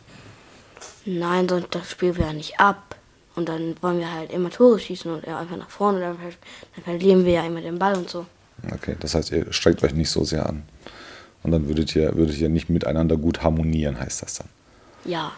Nein, 1.05 1.49
sonst 1.49 1.75
das 1.75 1.90
spielen 1.90 2.16
wir 2.16 2.26
ja 2.26 2.33
nicht 2.33 2.59
ab. 2.59 2.97
Und 3.35 3.49
dann 3.49 3.76
wollen 3.83 3.99
wir 3.99 4.12
halt 4.12 4.33
immer 4.33 4.50
Tore 4.50 4.78
schießen 4.78 5.11
und 5.11 5.28
einfach 5.28 5.57
nach 5.57 5.69
vorne. 5.69 6.00
Dann, 6.00 6.16
dann 6.19 6.85
verlieren 6.85 7.25
wir 7.25 7.33
ja 7.33 7.47
immer 7.47 7.61
den 7.61 7.78
Ball 7.78 7.97
und 7.97 8.09
so. 8.09 8.26
Okay, 8.73 8.97
das 8.99 9.14
heißt, 9.14 9.31
ihr 9.31 9.52
strengt 9.52 9.83
euch 9.85 9.95
nicht 9.95 10.11
so 10.11 10.25
sehr 10.25 10.47
an. 10.47 10.62
Und 11.43 11.52
dann 11.52 11.69
würdet 11.69 11.95
ihr, 11.95 12.16
würdet 12.16 12.38
ihr 12.38 12.49
nicht 12.49 12.71
miteinander 12.71 13.16
gut 13.16 13.43
harmonieren, 13.43 14.00
heißt 14.00 14.23
das 14.23 14.35
dann. 14.35 14.49
Ja. 15.05 15.33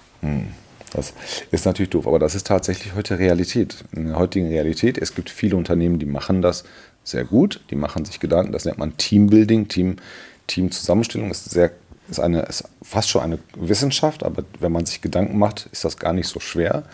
Das 0.93 1.12
ist 1.50 1.67
natürlich 1.67 1.90
doof, 1.90 2.07
aber 2.07 2.19
das 2.19 2.35
ist 2.35 2.47
tatsächlich 2.47 2.95
heute 2.95 3.19
Realität. 3.19 3.85
In 3.93 4.07
der 4.07 4.17
heutigen 4.17 4.49
Realität, 4.49 4.97
es 4.97 5.14
gibt 5.14 5.28
viele 5.28 5.57
Unternehmen, 5.57 5.99
die 5.99 6.07
machen 6.07 6.40
das 6.40 6.64
sehr 7.05 7.25
gut, 7.25 7.61
die 7.71 7.76
machen 7.76 8.05
sich 8.05 8.21
Gedanken, 8.21 8.52
das 8.52 8.64
nennt 8.64 8.78
man 8.78 8.97
Teambuilding, 8.97 9.69
Team, 9.69 9.97
Teamzusammenstellung 10.47 11.31
ist 11.31 11.50
sehr 11.50 11.73
ist 12.09 12.21
eine 12.21 12.43
ist 12.43 12.65
fast 12.83 13.09
schon 13.11 13.23
eine 13.23 13.38
Wissenschaft, 13.57 14.23
aber 14.23 14.45
wenn 14.61 14.73
man 14.73 14.87
sich 14.87 15.00
Gedanken 15.00 15.38
macht, 15.38 15.69
ist 15.73 15.85
das 15.85 15.97
gar 15.97 16.12
nicht 16.12 16.29
so 16.29 16.41
schwer, 16.41 16.85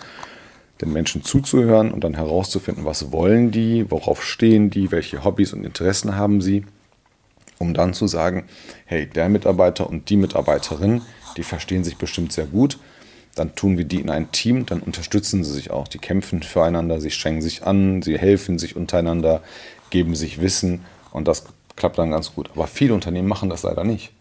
den 0.80 0.92
Menschen 0.92 1.22
zuzuhören 1.22 1.92
und 1.92 2.02
dann 2.02 2.14
herauszufinden, 2.14 2.84
was 2.84 3.12
wollen 3.12 3.50
die, 3.50 3.90
worauf 3.90 4.24
stehen 4.24 4.70
die, 4.70 4.90
welche 4.90 5.24
Hobbys 5.24 5.52
und 5.52 5.64
Interessen 5.64 6.16
haben 6.16 6.40
sie, 6.40 6.64
um 7.58 7.74
dann 7.74 7.94
zu 7.94 8.06
sagen, 8.06 8.44
hey, 8.86 9.06
der 9.06 9.28
Mitarbeiter 9.28 9.88
und 9.88 10.10
die 10.10 10.16
Mitarbeiterin, 10.16 11.02
die 11.36 11.44
verstehen 11.44 11.84
sich 11.84 11.96
bestimmt 11.96 12.32
sehr 12.32 12.46
gut, 12.46 12.78
dann 13.34 13.54
tun 13.54 13.78
wir 13.78 13.84
die 13.84 14.00
in 14.00 14.10
ein 14.10 14.30
Team, 14.32 14.66
dann 14.66 14.80
unterstützen 14.80 15.42
sie 15.44 15.52
sich 15.52 15.70
auch. 15.70 15.88
Die 15.88 15.98
kämpfen 15.98 16.42
füreinander, 16.42 17.00
sie 17.00 17.10
strengen 17.10 17.42
sich 17.42 17.64
an, 17.64 18.02
sie 18.02 18.18
helfen 18.18 18.58
sich 18.58 18.76
untereinander, 18.76 19.42
geben 19.90 20.14
sich 20.14 20.40
Wissen 20.40 20.84
und 21.12 21.26
das 21.26 21.44
klappt 21.76 21.98
dann 21.98 22.10
ganz 22.10 22.34
gut. 22.34 22.50
Aber 22.54 22.66
viele 22.66 22.94
Unternehmen 22.94 23.28
machen 23.28 23.50
das 23.50 23.64
leider 23.64 23.84
nicht. 23.84 24.12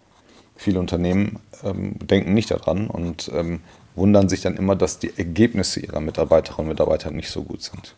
Viele 0.56 0.80
Unternehmen 0.80 1.40
ähm, 1.64 1.96
denken 2.00 2.34
nicht 2.34 2.52
daran 2.52 2.88
und 2.88 3.32
ähm, 3.34 3.62
wundern 3.96 4.30
sich 4.30 4.42
dann 4.42 4.58
immer, 4.58 4.76
dass 4.76 5.00
die 5.00 5.18
Ergebnisse 5.18 5.80
ihrer 5.80 6.00
Mitarbeiterinnen 6.00 6.70
und 6.70 6.74
Mitarbeiter 6.74 7.12
nicht 7.12 7.30
so 7.30 7.44
gut 7.44 7.62
sind. 7.62 7.96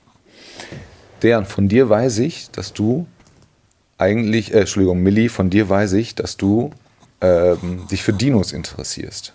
Dejan, 1.23 1.45
von 1.45 1.67
dir 1.67 1.89
weiß 1.89 2.19
ich, 2.19 2.49
dass 2.51 2.73
du 2.73 3.07
eigentlich, 3.97 4.53
äh, 4.53 4.61
Entschuldigung, 4.61 5.01
Milli, 5.01 5.29
von 5.29 5.49
dir 5.49 5.69
weiß 5.69 5.93
ich, 5.93 6.15
dass 6.15 6.37
du 6.37 6.71
ähm, 7.21 7.87
dich 7.89 8.03
für 8.03 8.13
Dinos 8.13 8.51
interessierst. 8.51 9.33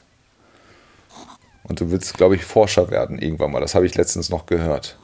Und 1.62 1.80
du 1.80 1.90
willst, 1.90 2.16
glaube 2.16 2.34
ich, 2.34 2.44
Forscher 2.44 2.90
werden 2.90 3.18
irgendwann 3.18 3.52
mal. 3.52 3.60
Das 3.60 3.74
habe 3.74 3.86
ich 3.86 3.94
letztens 3.94 4.28
noch 4.28 4.46
gehört. 4.46 4.98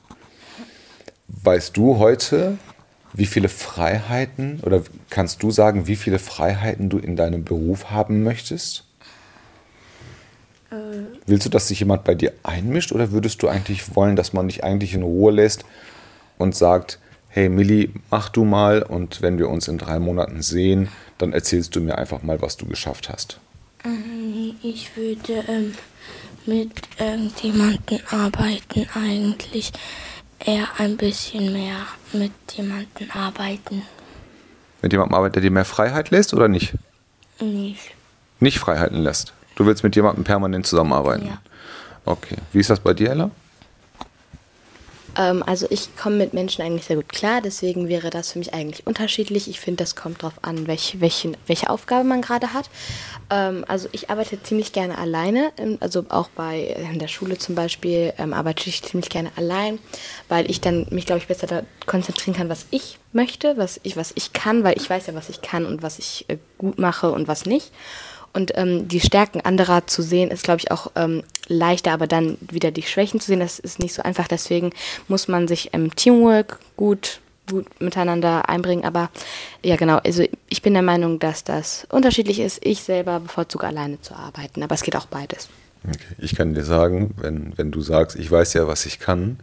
Weißt 1.28 1.76
du 1.76 1.98
heute, 1.98 2.58
wie 3.16 3.26
viele 3.26 3.48
Freiheiten 3.48 4.60
oder 4.62 4.82
kannst 5.10 5.42
du 5.42 5.50
sagen, 5.50 5.86
wie 5.86 5.96
viele 5.96 6.18
Freiheiten 6.18 6.88
du 6.90 6.98
in 6.98 7.16
deinem 7.16 7.44
Beruf 7.44 7.90
haben 7.90 8.22
möchtest? 8.22 8.84
Willst 11.26 11.46
du, 11.46 11.50
dass 11.50 11.68
sich 11.68 11.80
jemand 11.80 12.04
bei 12.04 12.14
dir 12.14 12.32
einmischt 12.42 12.92
oder 12.92 13.12
würdest 13.12 13.42
du 13.42 13.48
eigentlich 13.48 13.96
wollen, 13.96 14.16
dass 14.16 14.32
man 14.32 14.48
dich 14.48 14.64
eigentlich 14.64 14.94
in 14.94 15.02
Ruhe 15.02 15.32
lässt 15.32 15.64
und 16.38 16.54
sagt, 16.54 16.98
hey 17.28 17.48
Milli, 17.48 17.90
mach 18.10 18.28
du 18.28 18.44
mal 18.44 18.82
und 18.82 19.22
wenn 19.22 19.38
wir 19.38 19.48
uns 19.48 19.68
in 19.68 19.78
drei 19.78 19.98
Monaten 19.98 20.42
sehen, 20.42 20.88
dann 21.18 21.32
erzählst 21.32 21.74
du 21.76 21.80
mir 21.80 21.96
einfach 21.96 22.22
mal, 22.22 22.42
was 22.42 22.56
du 22.56 22.66
geschafft 22.66 23.08
hast. 23.08 23.38
Ich 24.62 24.96
würde 24.96 25.44
ähm, 25.48 25.74
mit 26.46 26.72
irgendjemandem 26.98 28.00
arbeiten 28.10 28.86
eigentlich. 28.94 29.72
Eher 30.38 30.68
ein 30.78 30.96
bisschen 30.96 31.52
mehr 31.52 31.76
mit 32.12 32.32
jemandem 32.54 33.10
arbeiten. 33.12 33.82
Mit 34.82 34.92
jemandem 34.92 35.14
arbeitet, 35.14 35.36
der 35.36 35.42
dir 35.42 35.50
mehr 35.50 35.64
Freiheit 35.64 36.10
lässt 36.10 36.34
oder 36.34 36.48
nicht? 36.48 36.74
Nicht. 37.40 37.92
Nicht 38.40 38.58
Freiheiten 38.58 39.02
lässt. 39.02 39.32
Du 39.56 39.66
willst 39.66 39.82
mit 39.82 39.96
jemandem 39.96 40.24
permanent 40.24 40.66
zusammenarbeiten. 40.66 41.26
Ja. 41.26 41.38
Okay. 42.04 42.36
Wie 42.52 42.60
ist 42.60 42.70
das 42.70 42.80
bei 42.80 42.92
dir, 42.94 43.10
Ella? 43.10 43.30
Ähm, 45.16 45.42
also 45.44 45.66
ich 45.70 45.96
komme 45.96 46.16
mit 46.16 46.34
Menschen 46.34 46.62
eigentlich 46.62 46.84
sehr 46.84 46.96
gut 46.96 47.08
klar, 47.08 47.40
deswegen 47.42 47.88
wäre 47.88 48.10
das 48.10 48.32
für 48.32 48.38
mich 48.38 48.54
eigentlich 48.54 48.86
unterschiedlich. 48.86 49.48
Ich 49.48 49.60
finde, 49.60 49.82
das 49.82 49.96
kommt 49.96 50.22
darauf 50.22 50.34
an, 50.42 50.66
welche, 50.66 51.00
welche, 51.00 51.32
welche 51.46 51.70
Aufgabe 51.70 52.04
man 52.04 52.22
gerade 52.22 52.52
hat. 52.52 52.68
Ähm, 53.30 53.64
also 53.68 53.88
ich 53.92 54.10
arbeite 54.10 54.42
ziemlich 54.42 54.72
gerne 54.72 54.98
alleine, 54.98 55.52
ähm, 55.56 55.78
also 55.80 56.04
auch 56.08 56.28
bei 56.28 56.76
in 56.92 56.98
der 56.98 57.08
Schule 57.08 57.38
zum 57.38 57.54
Beispiel 57.54 58.12
ähm, 58.18 58.32
arbeite 58.32 58.68
ich 58.68 58.82
ziemlich 58.82 59.10
gerne 59.10 59.30
allein, 59.36 59.78
weil 60.28 60.50
ich 60.50 60.60
dann 60.60 60.86
mich, 60.90 61.06
glaube 61.06 61.20
ich, 61.20 61.28
besser 61.28 61.46
da 61.46 61.62
konzentrieren 61.86 62.36
kann, 62.36 62.48
was 62.48 62.66
ich 62.70 62.98
möchte, 63.12 63.56
was 63.56 63.80
ich, 63.82 63.96
was 63.96 64.12
ich 64.14 64.32
kann, 64.32 64.64
weil 64.64 64.76
ich 64.76 64.88
weiß 64.88 65.06
ja, 65.06 65.14
was 65.14 65.28
ich 65.28 65.40
kann 65.40 65.66
und 65.66 65.82
was 65.82 65.98
ich 65.98 66.26
äh, 66.28 66.36
gut 66.58 66.78
mache 66.78 67.10
und 67.10 67.28
was 67.28 67.46
nicht. 67.46 67.72
Und 68.36 68.52
ähm, 68.54 68.86
die 68.86 69.00
Stärken 69.00 69.40
anderer 69.40 69.86
zu 69.86 70.02
sehen, 70.02 70.30
ist, 70.30 70.44
glaube 70.44 70.60
ich, 70.60 70.70
auch 70.70 70.92
ähm, 70.94 71.22
leichter, 71.48 71.92
aber 71.92 72.06
dann 72.06 72.36
wieder 72.50 72.70
die 72.70 72.82
Schwächen 72.82 73.18
zu 73.18 73.28
sehen, 73.28 73.40
das 73.40 73.58
ist 73.58 73.78
nicht 73.78 73.94
so 73.94 74.02
einfach. 74.02 74.28
Deswegen 74.28 74.72
muss 75.08 75.26
man 75.26 75.48
sich 75.48 75.72
im 75.72 75.96
Teamwork 75.96 76.58
gut, 76.76 77.20
gut 77.48 77.64
miteinander 77.80 78.50
einbringen. 78.50 78.84
Aber 78.84 79.08
ja, 79.64 79.76
genau, 79.76 79.96
also 80.04 80.22
ich 80.50 80.60
bin 80.60 80.74
der 80.74 80.82
Meinung, 80.82 81.18
dass 81.18 81.44
das 81.44 81.86
unterschiedlich 81.90 82.38
ist. 82.40 82.58
Ich 82.62 82.82
selber 82.82 83.20
bevorzuge 83.20 83.66
alleine 83.66 84.02
zu 84.02 84.14
arbeiten, 84.14 84.62
aber 84.62 84.74
es 84.74 84.82
geht 84.82 84.96
auch 84.96 85.06
beides. 85.06 85.48
Okay. 85.88 85.96
Ich 86.18 86.34
kann 86.34 86.52
dir 86.52 86.64
sagen, 86.64 87.14
wenn, 87.16 87.56
wenn 87.56 87.70
du 87.70 87.80
sagst, 87.80 88.18
ich 88.18 88.30
weiß 88.30 88.52
ja, 88.52 88.68
was 88.68 88.84
ich 88.84 88.98
kann, 88.98 89.38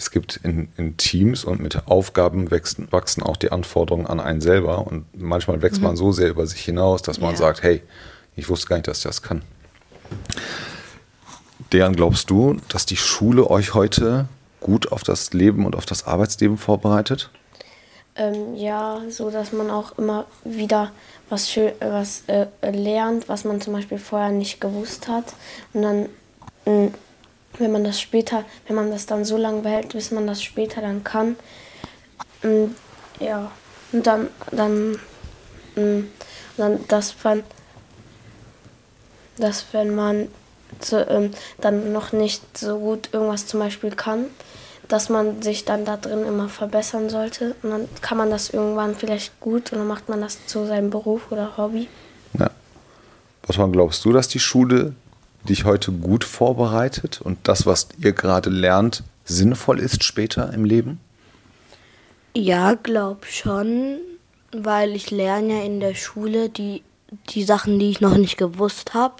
es 0.00 0.10
gibt 0.10 0.36
in, 0.42 0.68
in 0.78 0.96
Teams 0.96 1.44
und 1.44 1.60
mit 1.60 1.86
Aufgaben 1.86 2.50
wachsen, 2.50 2.88
wachsen 2.90 3.22
auch 3.22 3.36
die 3.36 3.52
Anforderungen 3.52 4.06
an 4.06 4.18
einen 4.18 4.40
selber. 4.40 4.86
Und 4.86 5.04
manchmal 5.14 5.60
wächst 5.60 5.82
man 5.82 5.94
so 5.94 6.10
sehr 6.10 6.30
über 6.30 6.46
sich 6.46 6.62
hinaus, 6.64 7.02
dass 7.02 7.20
man 7.20 7.32
Ja. 7.32 7.36
sagt, 7.36 7.62
hey, 7.62 7.82
ich 8.34 8.48
wusste 8.48 8.66
gar 8.68 8.76
nicht, 8.76 8.88
dass 8.88 8.98
ich 8.98 9.04
das 9.04 9.20
kann. 9.20 9.42
Deren 11.72 11.94
glaubst 11.94 12.30
du, 12.30 12.56
dass 12.70 12.86
die 12.86 12.96
Schule 12.96 13.50
euch 13.50 13.74
heute 13.74 14.26
gut 14.60 14.90
auf 14.90 15.02
das 15.02 15.34
Leben 15.34 15.66
und 15.66 15.76
auf 15.76 15.84
das 15.84 16.06
Arbeitsleben 16.06 16.56
vorbereitet? 16.56 17.28
Ähm, 18.16 18.56
ja, 18.56 19.02
so 19.10 19.30
dass 19.30 19.52
man 19.52 19.70
auch 19.70 19.98
immer 19.98 20.24
wieder 20.44 20.92
was, 21.28 21.50
schön, 21.50 21.72
was 21.80 22.22
äh, 22.26 22.46
lernt, 22.70 23.28
was 23.28 23.44
man 23.44 23.60
zum 23.60 23.74
Beispiel 23.74 23.98
vorher 23.98 24.30
nicht 24.30 24.62
gewusst 24.62 25.08
hat. 25.08 25.34
Und 25.74 25.82
dann, 25.82 26.08
mm, 26.64 26.94
wenn 27.60 27.72
man 27.72 27.84
das 27.84 28.00
später, 28.00 28.44
wenn 28.66 28.76
man 28.76 28.90
das 28.90 29.06
dann 29.06 29.24
so 29.24 29.36
lange 29.36 29.62
behält, 29.62 29.92
bis 29.92 30.10
man 30.10 30.26
das 30.26 30.42
später 30.42 30.80
dann 30.80 31.04
kann, 31.04 31.36
mh, 32.42 32.50
mm, 32.50 32.74
ja, 33.20 33.50
und 33.92 34.06
dann, 34.06 34.28
dann, 34.50 34.92
mh, 35.76 35.82
mm, 35.82 36.08
dann, 36.56 36.88
dass 36.88 37.14
man, 37.22 37.42
dass 39.36 39.64
wenn 39.72 39.94
man 39.94 40.28
zu, 40.78 41.04
ähm, 41.08 41.30
dann 41.60 41.92
noch 41.92 42.12
nicht 42.12 42.56
so 42.56 42.78
gut 42.78 43.10
irgendwas 43.12 43.46
zum 43.46 43.60
Beispiel 43.60 43.90
kann, 43.90 44.26
dass 44.88 45.08
man 45.08 45.42
sich 45.42 45.64
dann 45.64 45.84
da 45.84 45.96
drin 45.96 46.24
immer 46.26 46.48
verbessern 46.48 47.10
sollte. 47.10 47.54
Und 47.62 47.70
dann 47.70 47.88
kann 48.00 48.18
man 48.18 48.30
das 48.30 48.50
irgendwann 48.50 48.94
vielleicht 48.94 49.38
gut 49.40 49.72
und 49.72 49.78
dann 49.78 49.86
macht 49.86 50.08
man 50.08 50.20
das 50.20 50.46
zu 50.46 50.66
seinem 50.66 50.90
Beruf 50.90 51.30
oder 51.30 51.56
Hobby. 51.56 51.88
Ja. 52.38 52.50
Was 53.46 53.56
glaubst 53.72 54.04
du, 54.04 54.12
dass 54.12 54.28
die 54.28 54.40
Schule 54.40 54.94
dich 55.48 55.64
heute 55.64 55.92
gut 55.92 56.24
vorbereitet 56.24 57.20
und 57.20 57.38
das, 57.44 57.66
was 57.66 57.88
ihr 57.98 58.12
gerade 58.12 58.50
lernt, 58.50 59.02
sinnvoll 59.24 59.78
ist 59.78 60.04
später 60.04 60.52
im 60.52 60.64
Leben? 60.64 61.00
Ja, 62.34 62.74
glaub 62.74 63.26
schon, 63.26 63.98
weil 64.52 64.94
ich 64.94 65.10
lerne 65.10 65.58
ja 65.58 65.64
in 65.64 65.80
der 65.80 65.94
Schule 65.94 66.48
die, 66.48 66.82
die 67.30 67.42
Sachen, 67.42 67.78
die 67.78 67.90
ich 67.90 68.00
noch 68.00 68.16
nicht 68.16 68.36
gewusst 68.36 68.94
habe. 68.94 69.16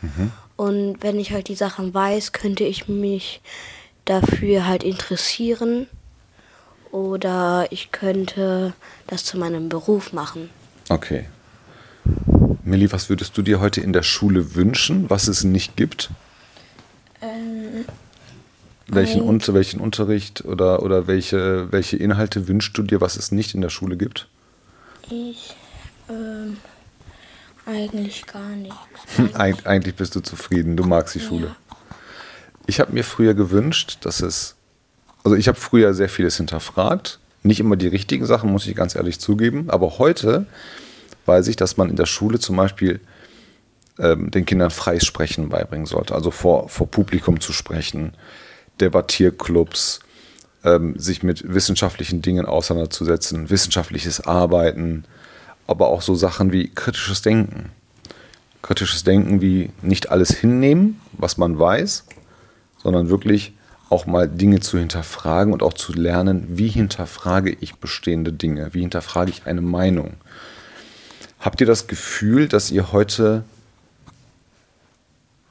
Mhm. 0.00 0.32
Und 0.56 1.02
wenn 1.02 1.20
ich 1.20 1.32
halt 1.32 1.48
die 1.48 1.54
Sachen 1.54 1.92
weiß, 1.92 2.32
könnte 2.32 2.64
ich 2.64 2.88
mich 2.88 3.42
dafür 4.06 4.66
halt 4.66 4.84
interessieren 4.84 5.86
oder 6.92 7.66
ich 7.70 7.92
könnte 7.92 8.72
das 9.06 9.24
zu 9.24 9.36
meinem 9.36 9.68
Beruf 9.68 10.12
machen. 10.12 10.48
Okay. 10.88 11.26
Millie, 12.64 12.92
was 12.92 13.08
würdest 13.08 13.36
du 13.36 13.42
dir 13.42 13.60
heute 13.60 13.80
in 13.80 13.92
der 13.92 14.02
Schule 14.02 14.54
wünschen, 14.54 15.08
was 15.10 15.28
es 15.28 15.44
nicht 15.44 15.76
gibt? 15.76 16.10
Ähm, 17.22 17.84
welchen, 18.88 19.20
unter, 19.20 19.54
welchen 19.54 19.80
Unterricht 19.80 20.44
oder, 20.44 20.82
oder 20.82 21.06
welche, 21.06 21.70
welche 21.72 21.96
Inhalte 21.96 22.48
wünschst 22.48 22.76
du 22.78 22.82
dir, 22.82 23.00
was 23.00 23.16
es 23.16 23.32
nicht 23.32 23.54
in 23.54 23.60
der 23.60 23.70
Schule 23.70 23.96
gibt? 23.96 24.28
Ich 25.10 25.54
ähm, 26.08 26.56
eigentlich 27.66 28.26
gar 28.26 28.48
nichts. 28.50 28.76
Eig 29.34 29.66
eigentlich 29.66 29.96
bist 29.96 30.14
du 30.14 30.20
zufrieden, 30.20 30.76
du 30.76 30.84
magst 30.84 31.14
die 31.14 31.20
Schule. 31.20 31.46
Ja. 31.46 31.56
Ich 32.66 32.80
habe 32.80 32.92
mir 32.92 33.04
früher 33.04 33.34
gewünscht, 33.34 33.98
dass 34.02 34.20
es, 34.20 34.56
also 35.24 35.36
ich 35.36 35.48
habe 35.48 35.58
früher 35.58 35.94
sehr 35.94 36.08
vieles 36.08 36.36
hinterfragt, 36.36 37.18
nicht 37.42 37.60
immer 37.60 37.76
die 37.76 37.88
richtigen 37.88 38.26
Sachen, 38.26 38.50
muss 38.50 38.66
ich 38.66 38.74
ganz 38.74 38.94
ehrlich 38.94 39.20
zugeben, 39.20 39.70
aber 39.70 39.98
heute 39.98 40.46
weiß 41.26 41.48
ich, 41.48 41.56
dass 41.56 41.76
man 41.76 41.90
in 41.90 41.96
der 41.96 42.06
Schule 42.06 42.38
zum 42.38 42.56
Beispiel 42.56 43.00
ähm, 43.98 44.30
den 44.30 44.46
Kindern 44.46 44.70
freies 44.70 45.04
Sprechen 45.04 45.48
beibringen 45.48 45.86
sollte, 45.86 46.14
also 46.14 46.30
vor, 46.30 46.68
vor 46.68 46.90
Publikum 46.90 47.40
zu 47.40 47.52
sprechen, 47.52 48.12
Debattierclubs, 48.80 50.00
ähm, 50.64 50.98
sich 50.98 51.22
mit 51.22 51.52
wissenschaftlichen 51.52 52.22
Dingen 52.22 52.46
auseinanderzusetzen, 52.46 53.50
wissenschaftliches 53.50 54.20
Arbeiten, 54.26 55.04
aber 55.66 55.88
auch 55.88 56.02
so 56.02 56.14
Sachen 56.14 56.52
wie 56.52 56.68
kritisches 56.68 57.22
Denken. 57.22 57.70
Kritisches 58.62 59.04
Denken 59.04 59.40
wie 59.40 59.70
nicht 59.82 60.10
alles 60.10 60.30
hinnehmen, 60.30 61.00
was 61.12 61.38
man 61.38 61.58
weiß, 61.58 62.04
sondern 62.82 63.08
wirklich 63.08 63.52
auch 63.88 64.06
mal 64.06 64.28
Dinge 64.28 64.60
zu 64.60 64.78
hinterfragen 64.78 65.52
und 65.52 65.62
auch 65.62 65.74
zu 65.74 65.92
lernen, 65.92 66.44
wie 66.48 66.68
hinterfrage 66.68 67.56
ich 67.60 67.76
bestehende 67.76 68.32
Dinge, 68.32 68.74
wie 68.74 68.80
hinterfrage 68.80 69.30
ich 69.30 69.46
eine 69.46 69.60
Meinung. 69.60 70.14
Habt 71.46 71.60
ihr 71.60 71.66
das 71.68 71.86
Gefühl, 71.86 72.48
dass 72.48 72.72
ihr 72.72 72.90
heute 72.90 73.44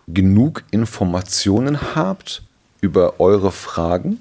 genug 0.09 0.65
Informationen 0.69 1.95
habt 1.95 2.43
über 2.81 3.21
eure 3.21 3.53
Fragen? 3.53 4.19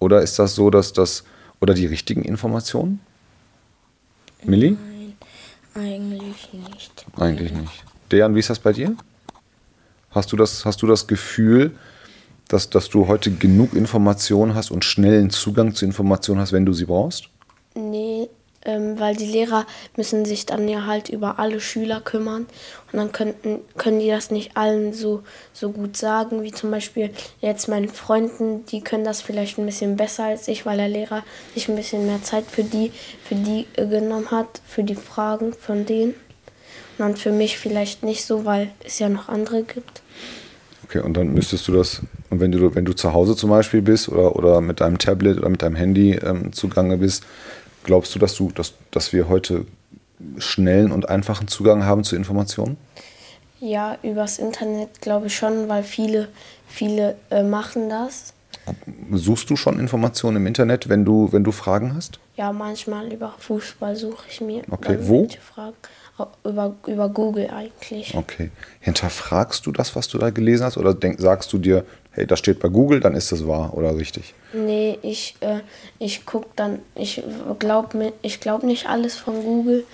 Oder 0.00 0.22
ist 0.22 0.40
das 0.40 0.56
so, 0.56 0.68
dass 0.68 0.92
das, 0.92 1.22
oder 1.60 1.74
die 1.74 1.86
richtigen 1.86 2.22
Informationen? 2.22 2.98
Millie? 4.42 4.72
Nein, 4.72 5.14
eigentlich 5.76 6.52
nicht. 6.52 7.06
Eigentlich 7.16 7.52
nicht. 7.52 7.84
Dejan, 8.10 8.34
wie 8.34 8.40
ist 8.40 8.50
das 8.50 8.58
bei 8.58 8.72
dir? 8.72 8.96
Hast 10.10 10.32
du 10.32 10.36
das, 10.36 10.64
hast 10.64 10.82
du 10.82 10.88
das 10.88 11.06
Gefühl, 11.06 11.70
dass, 12.48 12.68
dass 12.68 12.88
du 12.88 13.06
heute 13.06 13.30
genug 13.30 13.74
Informationen 13.74 14.56
hast 14.56 14.72
und 14.72 14.84
schnellen 14.84 15.30
Zugang 15.30 15.72
zu 15.72 15.84
Informationen 15.84 16.40
hast, 16.40 16.52
wenn 16.52 16.66
du 16.66 16.72
sie 16.72 16.86
brauchst? 16.86 17.28
Nee, 17.76 18.28
ähm, 18.66 18.98
weil 18.98 19.16
die 19.16 19.26
Lehrer 19.26 19.66
müssen 19.96 20.24
sich 20.24 20.44
dann 20.44 20.68
ja 20.68 20.84
halt 20.86 21.08
über 21.08 21.38
alle 21.38 21.60
Schüler 21.60 22.00
kümmern 22.00 22.46
und 22.92 22.98
dann 22.98 23.12
könnten, 23.12 23.60
können 23.76 24.00
die 24.00 24.08
das 24.08 24.30
nicht 24.30 24.56
allen 24.56 24.92
so, 24.92 25.22
so 25.52 25.70
gut 25.70 25.96
sagen, 25.96 26.42
wie 26.42 26.52
zum 26.52 26.70
Beispiel 26.70 27.10
jetzt 27.40 27.68
meinen 27.68 27.88
Freunden, 27.88 28.66
die 28.66 28.82
können 28.82 29.04
das 29.04 29.22
vielleicht 29.22 29.58
ein 29.58 29.66
bisschen 29.66 29.96
besser 29.96 30.24
als 30.24 30.48
ich, 30.48 30.66
weil 30.66 30.76
der 30.76 30.88
Lehrer 30.88 31.24
sich 31.54 31.68
ein 31.68 31.76
bisschen 31.76 32.06
mehr 32.06 32.22
Zeit 32.22 32.44
für 32.44 32.64
die, 32.64 32.92
für 33.24 33.36
die 33.36 33.66
äh, 33.76 33.86
genommen 33.86 34.30
hat, 34.30 34.60
für 34.66 34.82
die 34.82 34.96
Fragen 34.96 35.52
von 35.52 35.86
denen. 35.86 36.14
Und 36.98 37.04
dann 37.04 37.16
für 37.16 37.32
mich 37.32 37.58
vielleicht 37.58 38.02
nicht 38.02 38.24
so, 38.24 38.44
weil 38.44 38.70
es 38.84 38.98
ja 38.98 39.08
noch 39.08 39.28
andere 39.28 39.62
gibt. 39.62 40.02
Okay, 40.84 41.00
und 41.00 41.16
dann 41.16 41.34
müsstest 41.34 41.66
du 41.68 41.72
das, 41.72 42.00
und 42.30 42.40
wenn 42.40 42.52
du, 42.52 42.74
wenn 42.74 42.84
du 42.84 42.92
zu 42.92 43.12
Hause 43.12 43.34
zum 43.34 43.50
Beispiel 43.50 43.82
bist 43.82 44.08
oder, 44.08 44.36
oder 44.36 44.60
mit 44.60 44.80
deinem 44.80 44.98
Tablet 44.98 45.36
oder 45.36 45.48
mit 45.48 45.62
deinem 45.62 45.74
Handy 45.74 46.12
ähm, 46.12 46.52
zugange 46.52 46.96
bist, 46.96 47.24
glaubst 47.86 48.14
du, 48.14 48.18
dass 48.18 48.34
du, 48.34 48.50
dass, 48.50 48.74
dass 48.90 49.14
wir 49.14 49.28
heute 49.28 49.64
schnellen 50.38 50.92
und 50.92 51.08
einfachen 51.08 51.48
Zugang 51.48 51.84
haben 51.84 52.04
zu 52.04 52.16
Informationen? 52.16 52.76
Ja, 53.60 53.96
übers 54.02 54.38
Internet 54.38 55.00
glaube 55.00 55.28
ich 55.28 55.36
schon, 55.36 55.68
weil 55.68 55.82
viele, 55.82 56.28
viele 56.68 57.16
äh, 57.30 57.42
machen 57.42 57.88
das. 57.88 58.34
Suchst 59.12 59.48
du 59.48 59.56
schon 59.56 59.78
Informationen 59.78 60.36
im 60.38 60.46
Internet, 60.46 60.88
wenn 60.88 61.04
du, 61.04 61.32
wenn 61.32 61.44
du 61.44 61.52
Fragen 61.52 61.94
hast? 61.94 62.18
Ja, 62.36 62.52
manchmal 62.52 63.12
über 63.12 63.34
Fußball 63.38 63.96
suche 63.96 64.26
ich 64.28 64.40
mir. 64.40 64.62
Okay, 64.70 64.98
wo? 65.00 65.28
Fragen. 65.54 65.76
Über, 66.44 66.74
über 66.86 67.08
Google 67.10 67.50
eigentlich. 67.50 68.14
Okay. 68.14 68.50
Hinterfragst 68.80 69.66
du 69.66 69.72
das, 69.72 69.94
was 69.94 70.08
du 70.08 70.18
da 70.18 70.30
gelesen 70.30 70.64
hast? 70.64 70.78
Oder 70.78 70.94
denk, 70.94 71.20
sagst 71.20 71.52
du 71.52 71.58
dir, 71.58 71.84
hey, 72.16 72.26
das 72.26 72.38
steht 72.38 72.60
bei 72.60 72.68
Google, 72.68 73.00
dann 73.00 73.14
ist 73.14 73.30
das 73.30 73.46
wahr 73.46 73.74
oder 73.74 73.94
richtig? 73.94 74.34
Nee, 74.52 74.98
ich, 75.02 75.36
äh, 75.40 75.60
ich 75.98 76.24
gucke 76.24 76.48
dann, 76.56 76.80
ich 76.94 77.22
glaube 77.58 78.12
ich 78.22 78.40
glaub 78.40 78.62
nicht 78.62 78.88
alles 78.88 79.16
von 79.16 79.42
Google. 79.42 79.84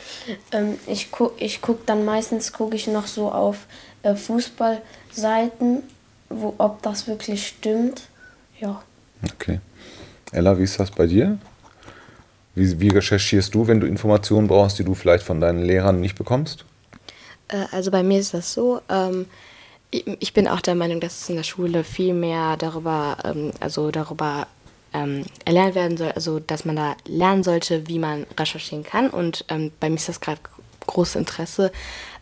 Ähm, 0.53 0.79
ich 0.87 1.11
gucke 1.11 1.45
ich 1.45 1.61
guck 1.61 1.85
dann 1.85 2.05
meistens, 2.05 2.53
gucke 2.53 2.77
ich 2.77 2.87
noch 2.87 3.09
so 3.09 3.31
auf 3.31 3.67
äh, 4.05 4.15
Fußballseiten, 4.15 5.83
wo, 6.31 6.55
ob 6.59 6.81
das 6.83 7.09
wirklich 7.09 7.47
stimmt. 7.47 8.03
Ja. 8.61 8.83
Okay. 9.35 9.61
Ella, 10.31 10.57
wie 10.59 10.63
ist 10.63 10.79
das 10.79 10.93
bei 10.93 11.07
dir? 11.07 11.39
Wie, 12.55 12.81
wie 12.81 12.89
recherchierst 12.89 13.53
du, 13.55 13.67
wenn 13.67 13.81
du 13.81 13.87
Informationen 13.87 14.47
brauchst, 14.47 14.79
die 14.79 14.85
du 14.85 14.95
vielleicht 14.95 15.25
von 15.25 15.41
deinen 15.41 15.65
Lehrern 15.65 16.01
nicht 16.01 16.17
bekommst? 16.17 16.65
Äh, 17.49 17.65
also 17.73 17.91
bei 17.91 18.05
mir 18.05 18.21
ist 18.21 18.33
das 18.33 18.53
so, 18.53 18.81
ähm, 18.89 19.27
ich 19.93 20.33
bin 20.33 20.49
auch 20.49 20.61
der 20.61 20.75
Meinung, 20.75 21.01
dass 21.01 21.23
es 21.23 21.29
in 21.29 21.37
der 21.37 21.43
Schule 21.43 21.85
viel 21.85 22.15
mehr 22.15 22.57
darüber, 22.57 23.19
ähm, 23.25 23.53
also 23.61 23.91
darüber 23.91 24.47
ähm, 24.95 25.25
erlernt 25.45 25.75
werden 25.75 25.97
soll, 25.97 26.13
also 26.13 26.41
dass 26.41 26.65
man 26.65 26.77
da 26.77 26.97
lernen 27.07 27.43
sollte, 27.43 27.87
wie 27.89 27.99
man 27.99 28.27
recherchieren 28.39 28.85
kann. 28.85 29.11
Und 29.11 29.45
ähm, 29.49 29.71
bei 29.81 29.91
mir 29.91 29.97
ist 29.97 30.09
das 30.09 30.21
gerade 30.21 30.41
großes 30.87 31.17
Interesse, 31.17 31.71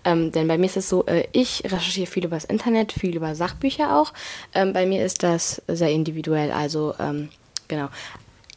ähm, 0.04 0.33
denn 0.33 0.48
bei 0.48 0.59
mir 0.59 0.66
ist 0.66 0.76
es 0.76 0.88
so, 0.88 1.06
äh, 1.06 1.26
ich 1.33 1.62
recherchiere 1.64 2.06
viel 2.06 2.24
über 2.24 2.37
das 2.37 2.44
Internet, 2.44 2.92
viel 2.92 3.14
über 3.14 3.35
Sachbücher 3.35 3.98
auch. 3.98 4.12
Ähm, 4.54 4.72
bei 4.72 4.87
mir 4.87 5.04
ist 5.04 5.22
das 5.22 5.62
sehr 5.68 5.90
individuell, 5.90 6.50
also 6.50 6.94
ähm, 6.98 7.28
genau 7.68 7.88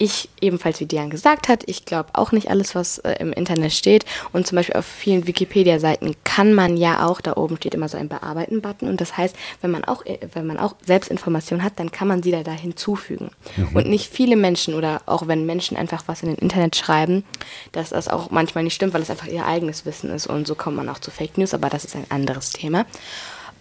ich 0.03 0.29
ebenfalls, 0.41 0.79
wie 0.79 0.85
Diane 0.85 1.09
gesagt 1.09 1.47
hat, 1.47 1.63
ich 1.67 1.85
glaube 1.85 2.09
auch 2.13 2.31
nicht 2.31 2.49
alles, 2.49 2.75
was 2.75 2.99
äh, 2.99 3.15
im 3.19 3.33
Internet 3.33 3.73
steht. 3.73 4.05
Und 4.31 4.45
zum 4.47 4.57
Beispiel 4.57 4.75
auf 4.75 4.85
vielen 4.85 5.27
Wikipedia-Seiten 5.27 6.15
kann 6.23 6.53
man 6.53 6.77
ja 6.77 7.05
auch, 7.07 7.21
da 7.21 7.37
oben 7.37 7.57
steht 7.57 7.73
immer 7.73 7.89
so 7.89 7.97
ein 7.97 8.09
Bearbeiten-Button. 8.09 8.89
Und 8.89 9.01
das 9.01 9.17
heißt, 9.17 9.35
wenn 9.61 9.71
man 9.71 9.83
auch, 9.83 10.05
äh, 10.05 10.19
wenn 10.33 10.45
man 10.45 10.59
auch 10.59 10.75
Selbstinformationen 10.85 11.63
hat, 11.63 11.73
dann 11.77 11.91
kann 11.91 12.07
man 12.07 12.21
sie 12.21 12.31
da, 12.31 12.43
da 12.43 12.51
hinzufügen. 12.51 13.31
Mhm. 13.55 13.75
Und 13.75 13.87
nicht 13.87 14.11
viele 14.11 14.35
Menschen 14.35 14.73
oder 14.73 15.01
auch 15.05 15.27
wenn 15.27 15.45
Menschen 15.45 15.77
einfach 15.77 16.03
was 16.07 16.23
in 16.23 16.29
den 16.29 16.37
Internet 16.37 16.75
schreiben, 16.75 17.23
dass 17.71 17.89
das 17.89 18.07
auch 18.07 18.31
manchmal 18.31 18.63
nicht 18.63 18.75
stimmt, 18.75 18.93
weil 18.93 19.01
es 19.01 19.09
einfach 19.09 19.27
ihr 19.27 19.45
eigenes 19.45 19.85
Wissen 19.85 20.09
ist. 20.09 20.27
Und 20.27 20.47
so 20.47 20.55
kommt 20.55 20.77
man 20.77 20.89
auch 20.89 20.99
zu 20.99 21.11
Fake 21.11 21.37
News, 21.37 21.53
aber 21.53 21.69
das 21.69 21.85
ist 21.85 21.95
ein 21.95 22.05
anderes 22.09 22.51
Thema. 22.51 22.85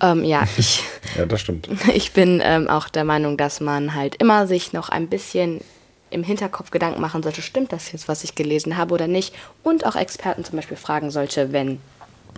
Ähm, 0.01 0.25
ja, 0.25 0.43
ich. 0.57 0.83
ja, 1.17 1.25
das 1.25 1.41
stimmt. 1.41 1.69
Ich 1.95 2.13
bin 2.13 2.41
ähm, 2.45 2.69
auch 2.69 2.89
der 2.89 3.05
Meinung, 3.05 3.37
dass 3.37 3.61
man 3.61 3.95
halt 3.95 4.17
immer 4.17 4.47
sich 4.47 4.73
noch 4.73 4.89
ein 4.89 5.09
bisschen 5.09 5.61
im 6.13 6.23
Hinterkopf 6.23 6.71
Gedanken 6.71 7.01
machen 7.01 7.23
sollte, 7.23 7.43
stimmt 7.43 7.73
das 7.73 7.93
jetzt, 7.93 8.09
was 8.09 8.25
ich 8.25 8.35
gelesen 8.35 8.77
habe 8.77 8.95
oder 8.95 9.07
nicht? 9.07 9.35
Und 9.63 9.87
auch 9.87 9.97
Experten 9.97 10.45
zum 10.45 10.57
Beispiel 10.57 10.77
fragen 10.77 11.11
sollte, 11.11 11.53
wenn 11.53 11.79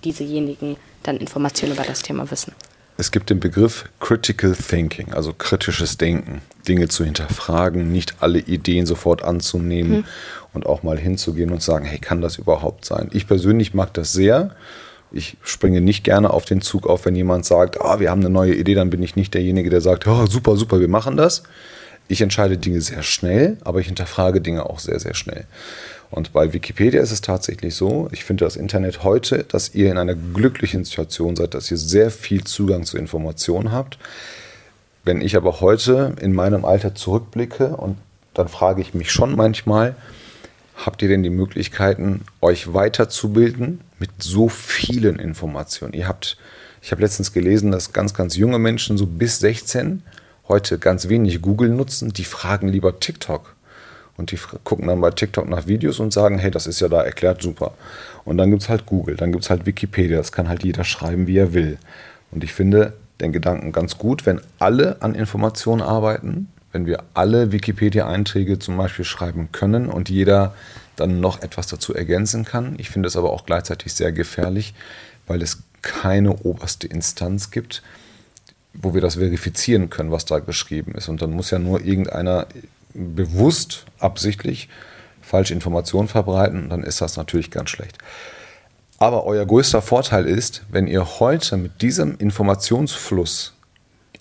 diesejenigen 0.05 0.77
dann 1.03 1.17
Informationen 1.17 1.75
über 1.75 1.85
das 1.85 2.03
Thema 2.03 2.31
wissen. 2.31 2.53
Es 2.97 3.11
gibt 3.11 3.29
den 3.31 3.41
Begriff 3.41 3.87
Critical 3.99 4.55
Thinking, 4.55 5.13
also 5.13 5.33
kritisches 5.33 5.99
Denken, 5.99 6.43
Dinge 6.69 6.89
zu 6.89 7.05
hinterfragen, 7.05 7.91
nicht 7.91 8.17
alle 8.21 8.39
Ideen 8.39 8.87
sofort 8.87 9.23
anzunehmen 9.23 9.97
hm. 9.97 10.05
und 10.53 10.67
auch 10.67 10.85
mal 10.85 10.97
hinzugehen 10.97 11.51
und 11.51 11.61
sagen, 11.61 11.85
hey, 11.85 11.99
kann 11.99 12.21
das 12.21 12.39
überhaupt 12.39 12.85
sein? 12.85 13.11
Ich 13.13 13.27
persönlich 13.27 13.75
mag 13.75 13.93
das 13.95 14.13
sehr. 14.13 14.55
Ich 15.11 15.37
springe 15.43 15.81
nicht 15.81 16.05
gerne 16.05 16.31
auf 16.31 16.45
den 16.45 16.61
Zug 16.61 16.87
auf, 16.87 17.05
wenn 17.05 17.17
jemand 17.17 17.45
sagt, 17.45 17.81
ah, 17.81 17.99
wir 17.99 18.11
haben 18.11 18.21
eine 18.21 18.31
neue 18.31 18.55
Idee, 18.55 18.75
dann 18.75 18.91
bin 18.91 19.03
ich 19.03 19.17
nicht 19.17 19.35
derjenige, 19.35 19.71
der 19.71 19.81
sagt, 19.81 20.07
oh, 20.07 20.27
super, 20.27 20.57
super, 20.57 20.79
wir 20.79 20.89
machen 20.89 21.17
das. 21.17 21.43
Ich 22.09 22.21
entscheide 22.21 22.59
Dinge 22.59 22.81
sehr 22.81 23.03
schnell, 23.03 23.57
aber 23.65 23.81
ich 23.81 23.87
hinterfrage 23.87 24.41
Dinge 24.41 24.67
auch 24.67 24.79
sehr, 24.79 25.01
sehr 25.01 25.15
schnell. 25.15 25.47
Und 26.11 26.33
bei 26.33 26.53
Wikipedia 26.53 27.03
ist 27.03 27.11
es 27.11 27.23
tatsächlich 27.23 27.75
so, 27.75 28.09
ich 28.13 28.25
finde 28.25 28.45
das 28.45 28.57
Internet 28.57 29.03
heute, 29.03 29.45
dass 29.45 29.75
ihr 29.75 29.91
in 29.91 29.99
einer 29.99 30.15
glücklichen 30.15 30.85
Situation 30.85 31.35
seid, 31.35 31.55
dass 31.55 31.71
ihr 31.71 31.77
sehr 31.77 32.11
viel 32.11 32.45
Zugang 32.45 32.85
zu 32.85 32.99
Informationen 32.99 33.73
habt. 33.73 33.99
Wenn 35.03 35.21
ich 35.21 35.37
aber 35.37 35.61
heute 35.61 36.15
in 36.21 36.33
meinem 36.33 36.65
Alter 36.65 36.95
zurückblicke 36.95 37.77
und 37.77 37.99
dann 38.33 38.49
frage 38.49 38.81
ich 38.81 38.95
mich 38.95 39.11
schon 39.11 39.35
manchmal, 39.35 39.97
habt 40.77 41.03
ihr 41.03 41.09
denn 41.09 41.23
die 41.23 41.31
Möglichkeiten, 41.31 42.23
euch 42.41 42.73
weiterzubilden 42.73 43.81
mit 43.99 44.11
so 44.19 44.49
vielen 44.49 45.19
Informationen? 45.19 45.95
Ihr 45.95 46.07
habt, 46.07 46.37
ich 46.83 46.93
habe 46.93 47.03
letztens 47.03 47.33
gelesen, 47.33 47.71
dass 47.71 47.93
ganz, 47.93 48.15
ganz 48.15 48.37
junge 48.37 48.59
Menschen, 48.59 48.99
so 48.99 49.07
bis 49.07 49.39
16, 49.39 50.03
heute 50.49 50.79
ganz 50.79 51.09
wenig 51.09 51.43
Google 51.43 51.71
nutzen, 51.71 52.13
die 52.13 52.25
fragen 52.25 52.69
lieber 52.69 53.01
TikTok 53.01 53.55
und 54.17 54.31
die 54.31 54.39
gucken 54.63 54.87
dann 54.87 55.01
bei 55.01 55.11
TikTok 55.11 55.49
nach 55.49 55.67
Videos 55.67 55.99
und 55.99 56.13
sagen, 56.13 56.39
hey, 56.39 56.51
das 56.51 56.67
ist 56.67 56.81
ja 56.81 56.89
da 56.89 57.03
erklärt, 57.03 57.43
super. 57.43 57.75
Und 58.25 58.37
dann 58.39 58.51
gibt 58.51 58.63
es 58.63 58.69
halt 58.69 58.87
Google, 58.87 59.17
dann 59.17 59.33
gibt 59.33 59.45
es 59.45 59.51
halt 59.51 59.67
Wikipedia, 59.67 60.19
das 60.19 60.33
kann 60.33 60.49
halt 60.49 60.63
jeder 60.65 60.85
schreiben, 60.85 61.27
wie 61.27 61.39
er 61.39 61.53
will. 61.53 61.79
Und 62.31 62.45
ich 62.45 62.53
finde 62.53 62.95
den 63.21 63.33
Gedanken 63.33 63.73
ganz 63.73 63.99
gut, 63.99 64.27
wenn 64.27 64.41
alle 64.59 65.03
an 65.03 65.15
Informationen 65.15 65.83
arbeiten, 65.83 66.49
wenn 66.73 66.87
wir 66.87 67.05
alle 67.15 67.53
Wikipedia-Einträge 67.53 68.59
zum 68.59 68.77
Beispiel 68.77 69.05
schreiben 69.05 69.51
können 69.53 69.89
und 69.89 70.11
jeder 70.11 70.55
dann 70.97 71.21
noch 71.21 71.43
etwas 71.43 71.69
dazu 71.69 71.95
ergänzen 71.95 72.45
kann. 72.45 72.75
Ich 72.79 72.91
finde 72.91 73.09
es 73.09 73.17
aber 73.17 73.33
auch 73.33 73.47
gleichzeitig 73.47 73.95
sehr 73.95 74.13
gefährlich, 74.13 74.75
weil 75.27 75.43
es 75.43 75.63
keine 75.83 76.35
oberste 76.39 76.87
Instanz 76.87 77.51
gibt, 77.51 77.83
wo 78.75 78.95
wir 78.95 79.01
das 79.01 79.15
verifizieren 79.15 79.91
können, 79.91 80.11
was 80.11 80.25
da 80.25 80.41
geschrieben 80.41 80.95
ist. 80.95 81.09
Und 81.09 81.23
dann 81.23 81.31
muss 81.31 81.51
ja 81.51 81.59
nur 81.59 81.81
irgendeiner 81.81 82.47
bewusst, 82.93 83.87
absichtlich 83.99 84.69
falsche 85.21 85.55
Informationen 85.55 86.09
verbreiten, 86.09 86.69
dann 86.69 86.83
ist 86.83 87.01
das 87.01 87.17
natürlich 87.17 87.51
ganz 87.51 87.71
schlecht. 87.71 87.99
Aber 88.99 89.25
euer 89.25 89.45
größter 89.45 89.83
Vorteil 89.83 90.27
ist, 90.27 90.63
wenn 90.71 90.87
ihr 90.87 91.19
heute 91.19 91.57
mit 91.57 91.83
diesem 91.83 92.17
Informationsfluss 92.19 93.55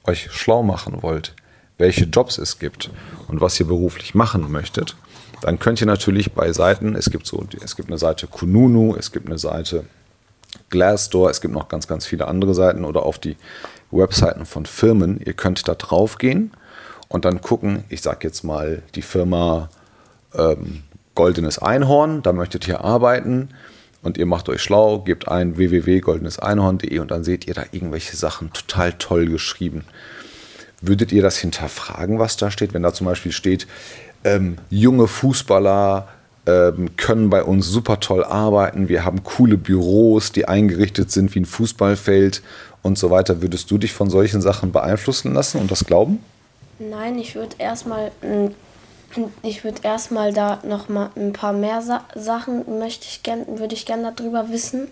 euch 0.05 0.31
schlau 0.31 0.63
machen 0.63 1.03
wollt, 1.03 1.35
welche 1.77 2.05
Jobs 2.05 2.37
es 2.37 2.59
gibt 2.59 2.89
und 3.27 3.41
was 3.41 3.59
ihr 3.59 3.67
beruflich 3.67 4.15
machen 4.15 4.51
möchtet, 4.51 4.95
dann 5.41 5.59
könnt 5.59 5.81
ihr 5.81 5.87
natürlich 5.87 6.31
bei 6.31 6.51
Seiten, 6.53 6.95
es 6.95 7.09
gibt 7.09 7.27
so, 7.27 7.45
es 7.63 7.75
gibt 7.75 7.89
eine 7.89 7.97
Seite 7.97 8.27
Kununu, 8.27 8.95
es 8.95 9.11
gibt 9.11 9.27
eine 9.27 9.37
Seite 9.37 9.85
Glassdoor, 10.73 11.29
es 11.29 11.39
gibt 11.39 11.53
noch 11.53 11.67
ganz, 11.67 11.87
ganz 11.87 12.07
viele 12.07 12.27
andere 12.27 12.55
Seiten 12.55 12.83
oder 12.83 13.03
auf 13.03 13.19
die 13.19 13.37
Webseiten 13.91 14.47
von 14.47 14.65
Firmen. 14.65 15.21
Ihr 15.23 15.33
könnt 15.33 15.67
da 15.67 15.75
drauf 15.75 16.17
gehen 16.17 16.51
und 17.09 17.25
dann 17.25 17.41
gucken, 17.41 17.83
ich 17.89 18.01
sage 18.01 18.27
jetzt 18.27 18.43
mal 18.43 18.81
die 18.95 19.03
Firma 19.03 19.69
ähm, 20.33 20.81
Goldenes 21.13 21.59
Einhorn, 21.59 22.23
da 22.23 22.33
möchtet 22.33 22.67
ihr 22.67 22.81
arbeiten 22.83 23.49
und 24.01 24.17
ihr 24.17 24.25
macht 24.25 24.49
euch 24.49 24.63
schlau, 24.63 24.97
gebt 24.97 25.27
ein 25.27 25.57
www.goldeneseinhorn.de 25.57 26.97
und 26.97 27.11
dann 27.11 27.23
seht 27.23 27.45
ihr 27.45 27.53
da 27.53 27.65
irgendwelche 27.71 28.17
Sachen 28.17 28.51
total 28.51 28.93
toll 28.93 29.27
geschrieben. 29.27 29.85
Würdet 30.81 31.11
ihr 31.11 31.21
das 31.21 31.37
hinterfragen, 31.37 32.17
was 32.17 32.35
da 32.35 32.49
steht? 32.49 32.73
Wenn 32.73 32.81
da 32.81 32.93
zum 32.93 33.05
Beispiel 33.05 33.31
steht, 33.31 33.67
ähm, 34.23 34.57
junge 34.71 35.05
Fußballer 35.05 36.07
können 36.45 37.29
bei 37.29 37.43
uns 37.43 37.67
super 37.67 38.01
toll 38.01 38.23
arbeiten, 38.23 38.89
wir 38.89 39.05
haben 39.05 39.23
coole 39.23 39.57
Büros, 39.57 40.33
die 40.33 40.45
eingerichtet 40.47 41.09
sind 41.09 41.33
wie 41.35 41.39
ein 41.39 41.45
Fußballfeld 41.45 42.41
und 42.81 42.97
so 42.97 43.09
weiter. 43.09 43.41
Würdest 43.41 43.71
du 43.71 43.77
dich 43.77 43.93
von 43.93 44.09
solchen 44.09 44.41
Sachen 44.41 44.71
beeinflussen 44.71 45.33
lassen 45.33 45.61
und 45.61 45.71
das 45.71 45.85
glauben? 45.85 46.19
Nein, 46.79 47.17
ich 47.17 47.35
würde 47.35 47.55
erstmal 47.59 48.11
ich 49.43 49.63
würde 49.63 49.81
erstmal 49.83 50.33
da 50.33 50.59
noch 50.63 50.89
mal 50.89 51.11
ein 51.15 51.33
paar 51.33 51.53
mehr 51.53 51.81
Sa 51.81 52.03
Sachen 52.15 52.79
möchte 52.79 53.05
ich 53.07 53.23
gern, 53.23 53.59
würde 53.59 53.75
ich 53.75 53.85
gerne 53.85 54.11
darüber 54.15 54.49
wissen. 54.49 54.87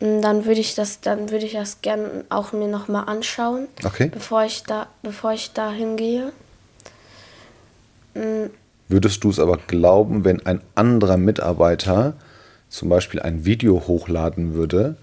Dann 0.00 0.46
würde 0.46 0.60
ich 0.60 0.74
das 0.74 1.00
dann 1.00 1.30
würde 1.30 1.44
ich 1.44 1.52
das 1.52 1.80
gerne 1.82 2.24
auch 2.28 2.52
mir 2.52 2.68
noch 2.68 2.88
mal 2.88 3.02
anschauen, 3.02 3.68
okay. 3.84 4.10
bevor 4.12 4.44
ich 4.44 4.62
da 4.62 4.86
bevor 5.02 5.32
ich 5.32 5.52
da 5.52 5.70
hingehe. 5.70 6.32
Würdest 8.88 9.22
du 9.24 9.30
es 9.30 9.38
aber 9.38 9.58
glauben, 9.66 10.24
wenn 10.24 10.44
ein 10.46 10.60
anderer 10.74 11.16
Mitarbeiter 11.16 12.14
zum 12.68 12.88
Beispiel 12.88 13.20
ein 13.20 13.44
Video 13.44 13.86
hochladen 13.86 14.54
würde, 14.54 14.96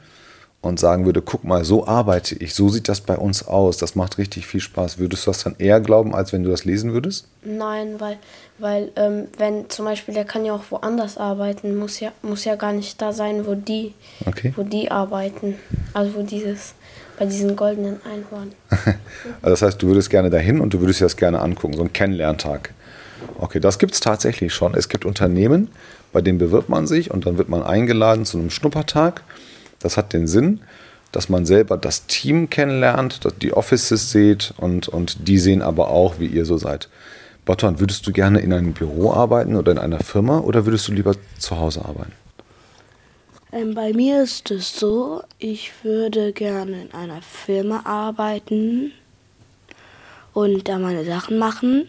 und 0.65 0.79
sagen 0.79 1.05
würde, 1.05 1.21
guck 1.21 1.43
mal, 1.43 1.63
so 1.63 1.87
arbeite 1.87 2.35
ich, 2.35 2.53
so 2.55 2.69
sieht 2.69 2.89
das 2.89 3.01
bei 3.01 3.15
uns 3.15 3.47
aus, 3.47 3.77
das 3.77 3.95
macht 3.95 4.17
richtig 4.17 4.47
viel 4.47 4.59
Spaß, 4.59 4.97
würdest 4.97 5.25
du 5.25 5.31
das 5.31 5.43
dann 5.43 5.55
eher 5.57 5.79
glauben, 5.79 6.15
als 6.15 6.33
wenn 6.33 6.43
du 6.43 6.49
das 6.49 6.65
lesen 6.65 6.91
würdest? 6.93 7.27
Nein, 7.43 7.99
weil, 7.99 8.17
weil 8.57 8.91
ähm, 8.95 9.27
wenn 9.37 9.69
zum 9.69 9.85
Beispiel, 9.85 10.13
der 10.13 10.25
kann 10.25 10.43
ja 10.43 10.53
auch 10.53 10.63
woanders 10.69 11.17
arbeiten, 11.17 11.75
muss 11.77 11.99
ja, 11.99 12.11
muss 12.21 12.45
ja 12.45 12.55
gar 12.55 12.73
nicht 12.73 13.01
da 13.01 13.13
sein, 13.13 13.45
wo 13.45 13.53
die, 13.53 13.93
okay. 14.25 14.53
wo 14.55 14.63
die 14.63 14.89
arbeiten. 14.91 15.55
Also 15.93 16.15
wo 16.15 16.23
dieses, 16.23 16.73
bei 17.17 17.25
diesem 17.25 17.55
goldenen 17.55 18.01
Einhorn. 18.03 18.53
also 18.69 18.95
das 19.43 19.61
heißt, 19.61 19.81
du 19.81 19.87
würdest 19.87 20.09
gerne 20.09 20.29
dahin 20.29 20.59
und 20.59 20.73
du 20.73 20.81
würdest 20.81 20.99
dir 20.99 21.05
das 21.05 21.17
gerne 21.17 21.41
angucken, 21.41 21.75
so 21.75 21.83
ein 21.83 21.93
Kennenlerntag. 21.93 22.73
Okay, 23.39 23.59
das 23.59 23.79
gibt 23.79 23.93
es 23.93 23.99
tatsächlich 23.99 24.53
schon. 24.53 24.73
Es 24.75 24.89
gibt 24.89 25.05
Unternehmen, 25.05 25.69
bei 26.13 26.21
denen 26.21 26.37
bewirbt 26.37 26.69
man 26.69 26.87
sich 26.87 27.11
und 27.11 27.25
dann 27.25 27.37
wird 27.37 27.49
man 27.49 27.63
eingeladen 27.63 28.25
zu 28.25 28.37
einem 28.37 28.49
Schnuppertag 28.49 29.23
das 29.85 29.97
hat 29.97 30.13
den 30.13 30.27
Sinn, 30.27 30.61
dass 31.11 31.29
man 31.29 31.45
selber 31.45 31.77
das 31.77 32.07
Team 32.07 32.49
kennenlernt, 32.49 33.19
die 33.41 33.53
Offices 33.53 34.11
sieht 34.11 34.53
und, 34.57 34.87
und 34.87 35.27
die 35.27 35.37
sehen 35.37 35.61
aber 35.61 35.89
auch, 35.89 36.19
wie 36.19 36.25
ihr 36.25 36.45
so 36.45 36.57
seid. 36.57 36.89
Botton, 37.45 37.79
würdest 37.79 38.07
du 38.07 38.11
gerne 38.11 38.39
in 38.39 38.51
einem 38.51 38.73
Büro 38.73 39.13
arbeiten 39.13 39.55
oder 39.55 39.71
in 39.71 39.77
einer 39.77 39.99
Firma 39.99 40.39
oder 40.39 40.65
würdest 40.65 40.87
du 40.87 40.91
lieber 40.91 41.15
zu 41.37 41.59
Hause 41.59 41.85
arbeiten? 41.85 42.13
Ähm, 43.51 43.75
bei 43.75 43.93
mir 43.93 44.23
ist 44.23 44.49
es 44.49 44.77
so, 44.77 45.21
ich 45.37 45.71
würde 45.83 46.33
gerne 46.33 46.81
in 46.81 46.91
einer 46.91 47.21
Firma 47.21 47.81
arbeiten 47.85 48.91
und 50.33 50.67
da 50.67 50.79
meine 50.79 51.05
Sachen 51.05 51.37
machen. 51.37 51.87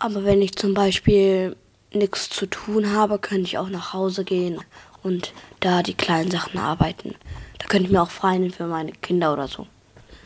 Aber 0.00 0.24
wenn 0.24 0.40
ich 0.40 0.54
zum 0.54 0.74
Beispiel 0.74 1.56
nichts 1.92 2.30
zu 2.30 2.46
tun 2.46 2.94
habe, 2.94 3.18
könnte 3.18 3.46
ich 3.46 3.58
auch 3.58 3.68
nach 3.68 3.92
Hause 3.92 4.24
gehen 4.24 4.60
und 5.02 5.32
da 5.58 5.82
die 5.82 5.94
kleinen 5.94 6.30
Sachen 6.30 6.60
arbeiten. 6.60 7.16
Da 7.58 7.66
könnte 7.66 7.86
ich 7.86 7.92
mir 7.92 8.02
auch 8.02 8.10
frei 8.10 8.38
nehmen 8.38 8.52
für 8.52 8.66
meine 8.66 8.92
Kinder 8.92 9.32
oder 9.32 9.48
so. 9.48 9.66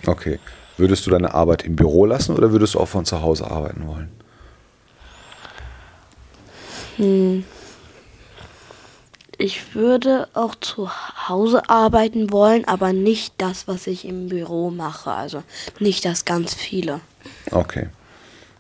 Okay. 0.06 0.38
Würdest 0.76 1.06
du 1.06 1.11
deine 1.11 1.32
Arbeit 1.35 1.64
im 1.64 1.76
Büro 1.76 2.04
lassen 2.04 2.37
oder 2.37 2.52
würdest 2.52 2.74
du 2.74 2.80
auch 2.80 2.88
von 2.88 3.06
zu 3.06 3.22
Hause 3.22 3.50
arbeiten 3.50 3.87
wollen? 3.87 4.11
Hm. 6.96 7.44
Ich 9.38 9.74
würde 9.74 10.28
auch 10.35 10.54
zu 10.54 10.90
Hause 11.28 11.68
arbeiten 11.68 12.30
wollen, 12.30 12.66
aber 12.66 12.92
nicht 12.92 13.35
das, 13.38 13.66
was 13.66 13.87
ich 13.87 14.04
im 14.04 14.28
Büro 14.28 14.70
mache. 14.70 15.12
Also 15.12 15.42
nicht 15.78 16.04
das 16.04 16.26
ganz 16.26 16.52
viele. 16.52 17.00
Okay. 17.50 17.88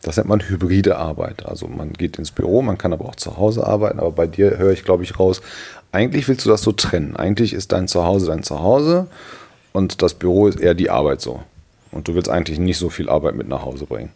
Das 0.02 0.16
nennt 0.16 0.28
man 0.28 0.40
hybride 0.40 0.96
Arbeit. 0.96 1.46
Also 1.46 1.68
man 1.68 1.92
geht 1.92 2.18
ins 2.18 2.32
Büro, 2.32 2.60
man 2.60 2.76
kann 2.76 2.92
aber 2.92 3.06
auch 3.06 3.14
zu 3.14 3.36
Hause 3.36 3.66
arbeiten. 3.66 4.00
Aber 4.00 4.10
bei 4.10 4.26
dir 4.26 4.58
höre 4.58 4.72
ich, 4.72 4.84
glaube 4.84 5.04
ich, 5.04 5.18
raus, 5.18 5.40
eigentlich 5.92 6.26
willst 6.28 6.44
du 6.44 6.50
das 6.50 6.62
so 6.62 6.72
trennen. 6.72 7.16
Eigentlich 7.16 7.52
ist 7.52 7.72
dein 7.72 7.86
Zuhause 7.86 8.26
dein 8.26 8.42
Zuhause 8.42 9.06
und 9.72 10.02
das 10.02 10.14
Büro 10.14 10.48
ist 10.48 10.60
eher 10.60 10.74
die 10.74 10.90
Arbeit 10.90 11.20
so. 11.20 11.42
Und 11.92 12.08
du 12.08 12.14
willst 12.14 12.28
eigentlich 12.28 12.58
nicht 12.58 12.78
so 12.78 12.88
viel 12.88 13.08
Arbeit 13.08 13.36
mit 13.36 13.48
nach 13.48 13.62
Hause 13.64 13.86
bringen. 13.86 14.10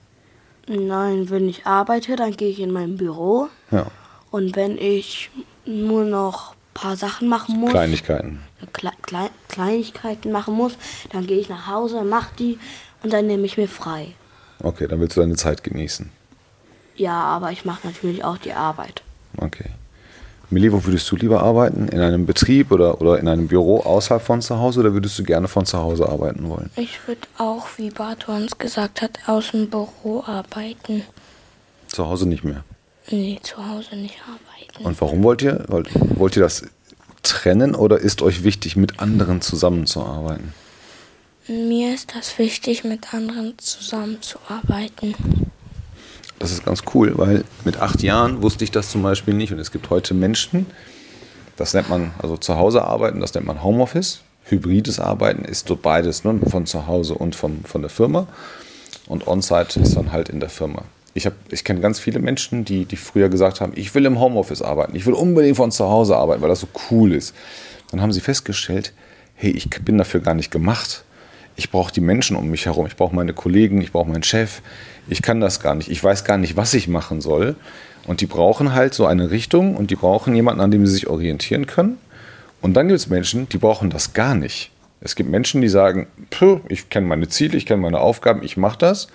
Nein, 0.69 1.31
wenn 1.31 1.49
ich 1.49 1.67
arbeite, 1.67 2.17
dann 2.17 2.33
gehe 2.33 2.49
ich 2.49 2.61
in 2.61 2.73
mein 2.73 2.97
Büro. 2.97 3.49
Ja. 3.71 3.87
Und 4.31 4.57
wenn 4.57 4.79
ich 4.79 5.31
nur 5.65 6.05
noch 6.05 6.53
ein 6.53 6.75
paar 6.75 6.97
Sachen 6.97 7.29
machen 7.29 7.61
muss. 7.61 7.71
Kleinigkeiten. 7.71 8.41
Kle 8.73 8.91
Kle 9.03 9.31
Kleinigkeiten 9.49 10.33
machen 10.33 10.55
muss, 10.55 10.77
dann 11.13 11.27
gehe 11.27 11.39
ich 11.39 11.49
nach 11.49 11.69
Hause, 11.69 12.03
mache 12.03 12.31
die 12.39 12.59
und 13.03 13.13
dann 13.13 13.27
nehme 13.27 13.45
ich 13.47 13.57
mir 13.57 13.69
frei. 13.69 14.15
Okay, 14.63 14.87
dann 14.89 15.01
willst 15.01 15.17
du 15.17 15.21
deine 15.21 15.37
Zeit 15.37 15.63
genießen. 15.63 16.11
Ja, 16.97 17.13
aber 17.13 17.53
ich 17.53 17.65
mache 17.65 17.87
natürlich 17.87 18.25
auch 18.25 18.39
die 18.39 18.53
Arbeit. 18.53 19.03
Okay. 19.37 19.71
Millie, 20.49 20.73
wo 20.73 20.85
würdest 20.85 21.11
du 21.11 21.17
lieber 21.17 21.43
arbeiten? 21.43 21.89
In 21.89 22.01
einem 22.01 22.25
Betrieb 22.25 22.71
oder, 22.71 23.01
oder 23.01 23.19
in 23.19 23.27
einem 23.27 23.49
Büro 23.49 23.81
außerhalb 23.81 24.23
von 24.23 24.41
zu 24.41 24.59
Hause 24.59 24.81
oder 24.81 24.93
würdest 24.93 25.19
du 25.19 25.25
gerne 25.25 25.49
von 25.49 25.67
zu 25.67 25.79
Hause 25.79 26.09
arbeiten 26.09 26.49
wollen? 26.49 26.71
Ich 26.77 27.07
würde 27.09 27.23
auch, 27.37 27.67
wie 27.77 27.91
Barto 27.91 28.33
uns 28.33 28.57
gesagt 28.57 29.03
hat, 29.03 29.19
aus 29.27 29.51
dem 29.51 29.69
Büro 29.69 30.23
arbeiten. 30.25 31.03
Zu 31.89 32.07
Hause 32.07 32.29
nicht 32.29 32.45
mehr? 32.45 32.63
Nee, 33.11 33.39
zu 33.43 33.57
Hause 33.57 33.97
nicht 33.97 34.19
arbeiten. 34.23 34.85
Und 34.85 35.01
warum 35.01 35.23
wollt 35.25 35.43
ihr? 35.43 35.65
Wollt, 35.69 35.91
wollt 36.19 36.37
ihr 36.37 36.43
das 36.43 36.65
trennen 37.23 37.75
oder 37.75 37.99
ist 37.99 38.23
euch 38.23 38.45
wichtig, 38.45 38.77
mit 38.77 39.01
anderen 39.01 39.41
zusammenzuarbeiten? 39.41 40.55
Mir 41.49 41.95
ist 41.95 42.17
das 42.17 42.39
wichtig, 42.41 42.83
mit 42.83 43.15
anderen 43.15 43.57
zusammenzuarbeiten. 43.59 45.15
Das 46.41 46.51
ist 46.51 46.65
ganz 46.65 46.83
cool, 46.93 47.13
weil 47.17 47.45
mit 47.65 47.77
acht 47.79 48.03
Jahren 48.03 48.43
wusste 48.43 48.65
ich 48.65 48.73
das 48.73 48.91
zum 48.91 49.03
Beispiel 49.05 49.33
nicht. 49.33 49.53
Und 49.53 49.61
es 49.61 49.71
gibt 49.71 49.89
heute 49.91 50.13
Menschen, 50.13 50.67
das 51.57 51.73
nennt 51.73 51.89
man 51.89 52.13
also 52.19 52.37
zu 52.37 52.57
Hause 52.57 52.83
arbeiten, 52.83 53.21
das 53.21 53.33
nennt 53.35 53.47
man 53.47 53.63
Homeoffice. 53.63 54.23
Hybrides 54.45 54.99
Arbeiten 54.99 55.45
ist 55.45 55.69
so 55.69 55.77
beides, 55.77 56.25
ne, 56.25 56.39
von 56.49 56.67
zu 56.67 56.89
Hause 56.89 57.15
und 57.15 57.37
vom, 57.37 57.65
von 57.65 57.81
der 57.81 57.91
Firma. 57.91 58.27
Und 59.07 59.29
On-Site 59.29 59.81
ist 59.81 59.97
dann 59.97 60.11
halt 60.11 60.29
in 60.29 60.41
der 60.41 60.49
Firma. 60.49 60.83
Ich, 61.15 61.29
ich 61.51 61.63
kenne 61.63 61.81
ganz 61.81 62.01
viele 62.01 62.19
Menschen, 62.19 62.65
die, 62.65 62.85
die 62.87 62.97
früher 62.97 63.29
gesagt 63.29 63.61
haben, 63.61 63.73
ich 63.77 63.95
will 63.95 64.05
im 64.05 64.21
Homeoffice 64.21 64.63
arbeiten, 64.63 64.97
ich 64.97 65.07
will 65.07 65.15
unbedingt 65.15 65.57
von 65.57 65.71
zu 65.71 65.89
Hause 65.89 66.17
arbeiten, 66.17 66.43
weil 66.43 66.49
das 66.49 66.61
so 66.61 66.69
cool 66.91 67.13
ist. 67.13 67.35
Dann 67.91 68.03
haben 68.03 68.13
sie 68.13 68.21
festgestellt, 68.21 68.93
hey, 69.35 69.51
ich 69.53 69.71
bin 69.71 69.97
dafür 69.97 70.21
gar 70.21 70.35
nicht 70.35 70.51
gemacht. 70.51 71.05
Ich 71.57 71.71
brauche 71.71 71.93
die 71.93 72.01
Menschen 72.01 72.37
um 72.37 72.49
mich 72.49 72.67
herum, 72.67 72.87
ich 72.87 72.97
brauche 72.97 73.15
meine 73.15 73.33
Kollegen, 73.33 73.81
ich 73.81 73.93
brauche 73.93 74.09
meinen 74.09 74.23
Chef. 74.23 74.61
Ich 75.09 75.23
kann 75.23 75.41
das 75.41 75.61
gar 75.61 75.75
nicht, 75.75 75.91
ich 75.91 76.03
weiß 76.03 76.25
gar 76.25 76.39
nicht, 76.39 76.57
was 76.57 76.75
ich 76.75 76.89
machen 76.89 77.21
soll. 77.21 77.57
Und 78.07 78.21
die 78.21 78.27
brauchen 78.27 78.75
halt 78.75 78.95
so 78.95 79.07
eine 79.07 79.31
Richtung 79.31 79.77
und 79.77 79.91
die 79.91 79.97
brauchen 79.97 80.35
jemanden, 80.35 80.61
an 80.61 80.71
dem 80.71 80.87
sie 80.87 80.93
sich 80.93 81.09
orientieren 81.09 81.67
können. 81.67 81.99
Und 82.61 82.75
dann 82.75 82.89
gibt 82.89 83.01
es 83.01 83.09
Menschen, 83.09 83.49
die 83.49 83.59
brauchen 83.59 83.91
das 83.91 84.13
gar 84.13 84.35
nicht. 84.35 84.71
Es 85.01 85.15
gibt 85.15 85.31
Menschen, 85.31 85.61
die 85.61 85.69
sagen, 85.69 86.07
ich 86.69 86.89
kenne 86.89 87.07
meine 87.07 87.29
Ziele, 87.29 87.57
ich 87.57 87.67
kenne 87.67 87.83
meine 87.83 88.01
Aufgaben, 88.01 88.43
ich 88.43 88.57
mache 88.57 88.79
das. 88.79 89.09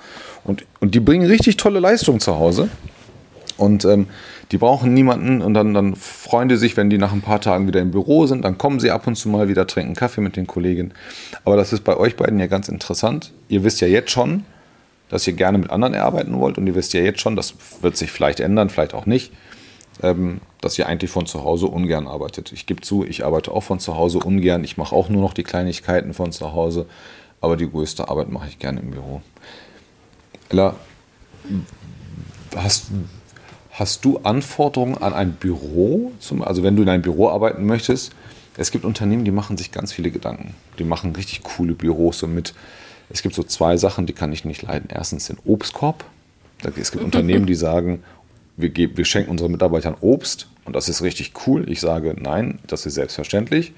Und, 0.43 0.65
und 0.79 0.95
die 0.95 0.99
bringen 0.99 1.25
richtig 1.25 1.57
tolle 1.57 1.79
Leistungen 1.79 2.19
zu 2.19 2.35
Hause. 2.37 2.69
Und 3.61 3.85
ähm, 3.85 4.07
die 4.51 4.57
brauchen 4.57 4.91
niemanden 4.91 5.43
und 5.43 5.53
dann, 5.53 5.75
dann 5.75 5.95
freuen 5.95 6.49
die 6.49 6.57
sich, 6.57 6.77
wenn 6.77 6.89
die 6.89 6.97
nach 6.97 7.13
ein 7.13 7.21
paar 7.21 7.39
Tagen 7.39 7.67
wieder 7.67 7.79
im 7.79 7.91
Büro 7.91 8.25
sind. 8.25 8.43
Dann 8.43 8.57
kommen 8.57 8.79
sie 8.79 8.89
ab 8.89 9.05
und 9.05 9.15
zu 9.15 9.29
mal 9.29 9.49
wieder, 9.49 9.67
trinken 9.67 9.93
Kaffee 9.93 10.21
mit 10.21 10.35
den 10.35 10.47
Kollegen. 10.47 10.95
Aber 11.45 11.57
das 11.57 11.71
ist 11.71 11.83
bei 11.83 11.95
euch 11.95 12.15
beiden 12.15 12.39
ja 12.39 12.47
ganz 12.47 12.69
interessant. 12.69 13.33
Ihr 13.49 13.63
wisst 13.63 13.79
ja 13.79 13.87
jetzt 13.87 14.09
schon, 14.09 14.45
dass 15.09 15.27
ihr 15.27 15.33
gerne 15.33 15.59
mit 15.59 15.69
anderen 15.69 15.93
arbeiten 15.93 16.39
wollt 16.39 16.57
und 16.57 16.65
ihr 16.65 16.73
wisst 16.73 16.93
ja 16.93 17.01
jetzt 17.01 17.21
schon, 17.21 17.35
das 17.35 17.53
wird 17.81 17.95
sich 17.97 18.11
vielleicht 18.11 18.39
ändern, 18.39 18.71
vielleicht 18.71 18.95
auch 18.95 19.05
nicht, 19.05 19.31
ähm, 20.01 20.41
dass 20.59 20.79
ihr 20.79 20.87
eigentlich 20.87 21.11
von 21.11 21.27
zu 21.27 21.43
Hause 21.43 21.67
ungern 21.67 22.07
arbeitet. 22.07 22.51
Ich 22.51 22.65
gebe 22.65 22.81
zu, 22.81 23.05
ich 23.05 23.23
arbeite 23.23 23.51
auch 23.51 23.61
von 23.61 23.79
zu 23.79 23.95
Hause 23.95 24.17
ungern. 24.17 24.63
Ich 24.63 24.75
mache 24.75 24.95
auch 24.95 25.07
nur 25.07 25.21
noch 25.21 25.35
die 25.35 25.43
Kleinigkeiten 25.43 26.15
von 26.15 26.31
zu 26.31 26.53
Hause, 26.53 26.87
aber 27.41 27.57
die 27.57 27.69
größte 27.69 28.09
Arbeit 28.09 28.29
mache 28.29 28.47
ich 28.47 28.57
gerne 28.57 28.79
im 28.79 28.89
Büro. 28.89 29.21
Ella, 30.49 30.73
hast, 32.55 32.87
hast 33.71 34.05
du 34.05 34.19
Anforderungen 34.19 34.97
an 34.97 35.13
ein 35.13 35.33
Büro? 35.33 36.11
Zum, 36.19 36.41
also 36.41 36.63
wenn 36.63 36.75
du 36.75 36.83
in 36.83 36.89
einem 36.89 37.01
Büro 37.01 37.29
arbeiten 37.29 37.65
möchtest, 37.65 38.13
es 38.57 38.71
gibt 38.71 38.85
Unternehmen, 38.85 39.25
die 39.25 39.31
machen 39.31 39.57
sich 39.57 39.71
ganz 39.71 39.93
viele 39.93 40.11
Gedanken. 40.11 40.55
Die 40.77 40.83
machen 40.83 41.15
richtig 41.15 41.43
coole 41.43 41.73
Büros 41.73 42.19
so 42.19 42.27
mit 42.27 42.53
es 43.11 43.21
gibt 43.21 43.35
so 43.35 43.43
zwei 43.43 43.77
Sachen, 43.77 44.05
die 44.05 44.13
kann 44.13 44.31
ich 44.31 44.45
nicht 44.45 44.61
leiden. 44.61 44.89
Erstens 44.91 45.27
den 45.27 45.37
Obstkorb. 45.45 46.05
Es 46.75 46.91
gibt 46.91 47.03
Unternehmen, 47.03 47.45
die 47.45 47.55
sagen, 47.55 48.03
wir, 48.57 48.71
wir 48.75 49.05
schenken 49.05 49.31
unseren 49.31 49.51
Mitarbeitern 49.51 49.95
Obst 50.01 50.47
und 50.65 50.75
das 50.75 50.89
ist 50.89 51.01
richtig 51.01 51.33
cool. 51.45 51.69
Ich 51.69 51.81
sage, 51.81 52.15
nein, 52.17 52.59
das 52.67 52.85
ist 52.85 52.95
selbstverständlich. 52.95 53.73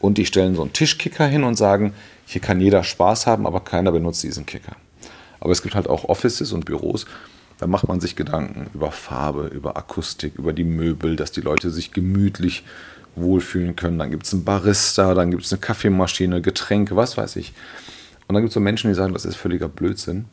Und 0.00 0.18
die 0.18 0.26
stellen 0.26 0.54
so 0.54 0.62
einen 0.62 0.72
Tischkicker 0.72 1.26
hin 1.26 1.44
und 1.44 1.56
sagen, 1.56 1.94
hier 2.26 2.40
kann 2.40 2.60
jeder 2.60 2.84
Spaß 2.84 3.26
haben, 3.26 3.46
aber 3.46 3.60
keiner 3.60 3.92
benutzt 3.92 4.22
diesen 4.22 4.44
Kicker. 4.44 4.76
Aber 5.40 5.52
es 5.52 5.62
gibt 5.62 5.74
halt 5.74 5.88
auch 5.88 6.04
Offices 6.04 6.52
und 6.52 6.64
Büros, 6.64 7.06
da 7.58 7.66
macht 7.66 7.88
man 7.88 8.00
sich 8.00 8.16
Gedanken 8.16 8.68
über 8.74 8.90
Farbe, 8.90 9.46
über 9.46 9.76
Akustik, 9.76 10.34
über 10.36 10.52
die 10.52 10.64
Möbel, 10.64 11.16
dass 11.16 11.32
die 11.32 11.40
Leute 11.40 11.70
sich 11.70 11.92
gemütlich 11.92 12.64
wohlfühlen 13.16 13.76
können. 13.76 13.98
Dann 13.98 14.10
gibt 14.10 14.26
es 14.26 14.32
einen 14.32 14.44
Barista, 14.44 15.14
dann 15.14 15.30
gibt 15.30 15.44
es 15.44 15.52
eine 15.52 15.60
Kaffeemaschine, 15.60 16.40
Getränke, 16.40 16.96
was 16.96 17.16
weiß 17.16 17.36
ich. 17.36 17.52
Und 18.26 18.34
dann 18.34 18.42
gibt 18.42 18.50
es 18.50 18.54
so 18.54 18.60
Menschen, 18.60 18.88
die 18.88 18.94
sagen, 18.94 19.12
das 19.12 19.24
ist 19.24 19.36
völliger 19.36 19.68
Blödsinn. 19.68 20.24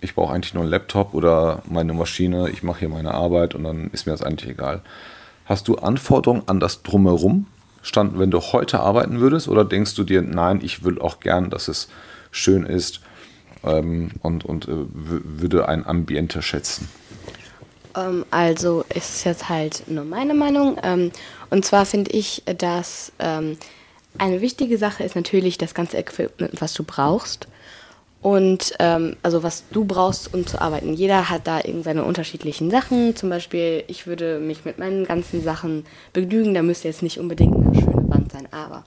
Ich 0.00 0.14
brauche 0.14 0.34
eigentlich 0.34 0.54
nur 0.54 0.62
einen 0.62 0.70
Laptop 0.70 1.14
oder 1.14 1.62
meine 1.66 1.94
Maschine, 1.94 2.50
ich 2.50 2.62
mache 2.62 2.80
hier 2.80 2.88
meine 2.88 3.14
Arbeit 3.14 3.54
und 3.54 3.64
dann 3.64 3.88
ist 3.92 4.06
mir 4.06 4.12
das 4.12 4.22
eigentlich 4.22 4.50
egal. 4.50 4.82
Hast 5.44 5.68
du 5.68 5.76
Anforderungen 5.76 6.42
an 6.46 6.60
das 6.60 6.82
Drumherum, 6.82 7.46
stand, 7.82 8.18
wenn 8.18 8.30
du 8.30 8.40
heute 8.40 8.80
arbeiten 8.80 9.20
würdest, 9.20 9.48
oder 9.48 9.64
denkst 9.64 9.94
du 9.94 10.02
dir, 10.02 10.20
nein, 10.22 10.60
ich 10.62 10.84
will 10.84 11.00
auch 11.00 11.20
gern, 11.20 11.50
dass 11.50 11.68
es 11.68 11.88
schön 12.30 12.66
ist 12.66 13.00
ähm, 13.64 14.10
und, 14.22 14.44
und 14.44 14.68
äh, 14.68 14.86
würde 14.92 15.68
ein 15.68 15.86
Ambiente 15.86 16.42
schätzen? 16.42 16.88
Ähm, 17.96 18.24
also 18.30 18.84
ist 18.94 19.16
es 19.16 19.24
jetzt 19.24 19.48
halt 19.48 19.84
nur 19.88 20.04
meine 20.04 20.34
Meinung. 20.34 20.78
Ähm, 20.82 21.10
und 21.50 21.64
zwar 21.64 21.86
finde 21.86 22.10
ich, 22.12 22.42
dass 22.58 23.12
ähm, 23.18 23.56
eine 24.18 24.40
wichtige 24.40 24.78
Sache 24.78 25.04
ist 25.04 25.16
natürlich 25.16 25.58
das 25.58 25.74
ganze 25.74 25.96
Equipment, 25.96 26.60
was 26.60 26.74
du 26.74 26.84
brauchst. 26.84 27.48
Und 28.22 28.74
ähm, 28.80 29.16
also 29.22 29.42
was 29.42 29.64
du 29.70 29.84
brauchst, 29.84 30.34
um 30.34 30.46
zu 30.46 30.60
arbeiten. 30.60 30.94
Jeder 30.94 31.30
hat 31.30 31.46
da 31.46 31.58
irgendeine 31.58 32.02
unterschiedlichen 32.02 32.70
Sachen. 32.70 33.14
Zum 33.14 33.30
Beispiel, 33.30 33.84
ich 33.86 34.06
würde 34.06 34.40
mich 34.40 34.64
mit 34.64 34.78
meinen 34.78 35.04
ganzen 35.04 35.42
Sachen 35.42 35.84
begnügen. 36.12 36.54
Da 36.54 36.62
müsste 36.62 36.88
jetzt 36.88 37.02
nicht 37.02 37.20
unbedingt 37.20 37.54
eine 37.54 37.74
schöne 37.80 38.08
Wand 38.08 38.32
sein. 38.32 38.48
Aber 38.50 38.84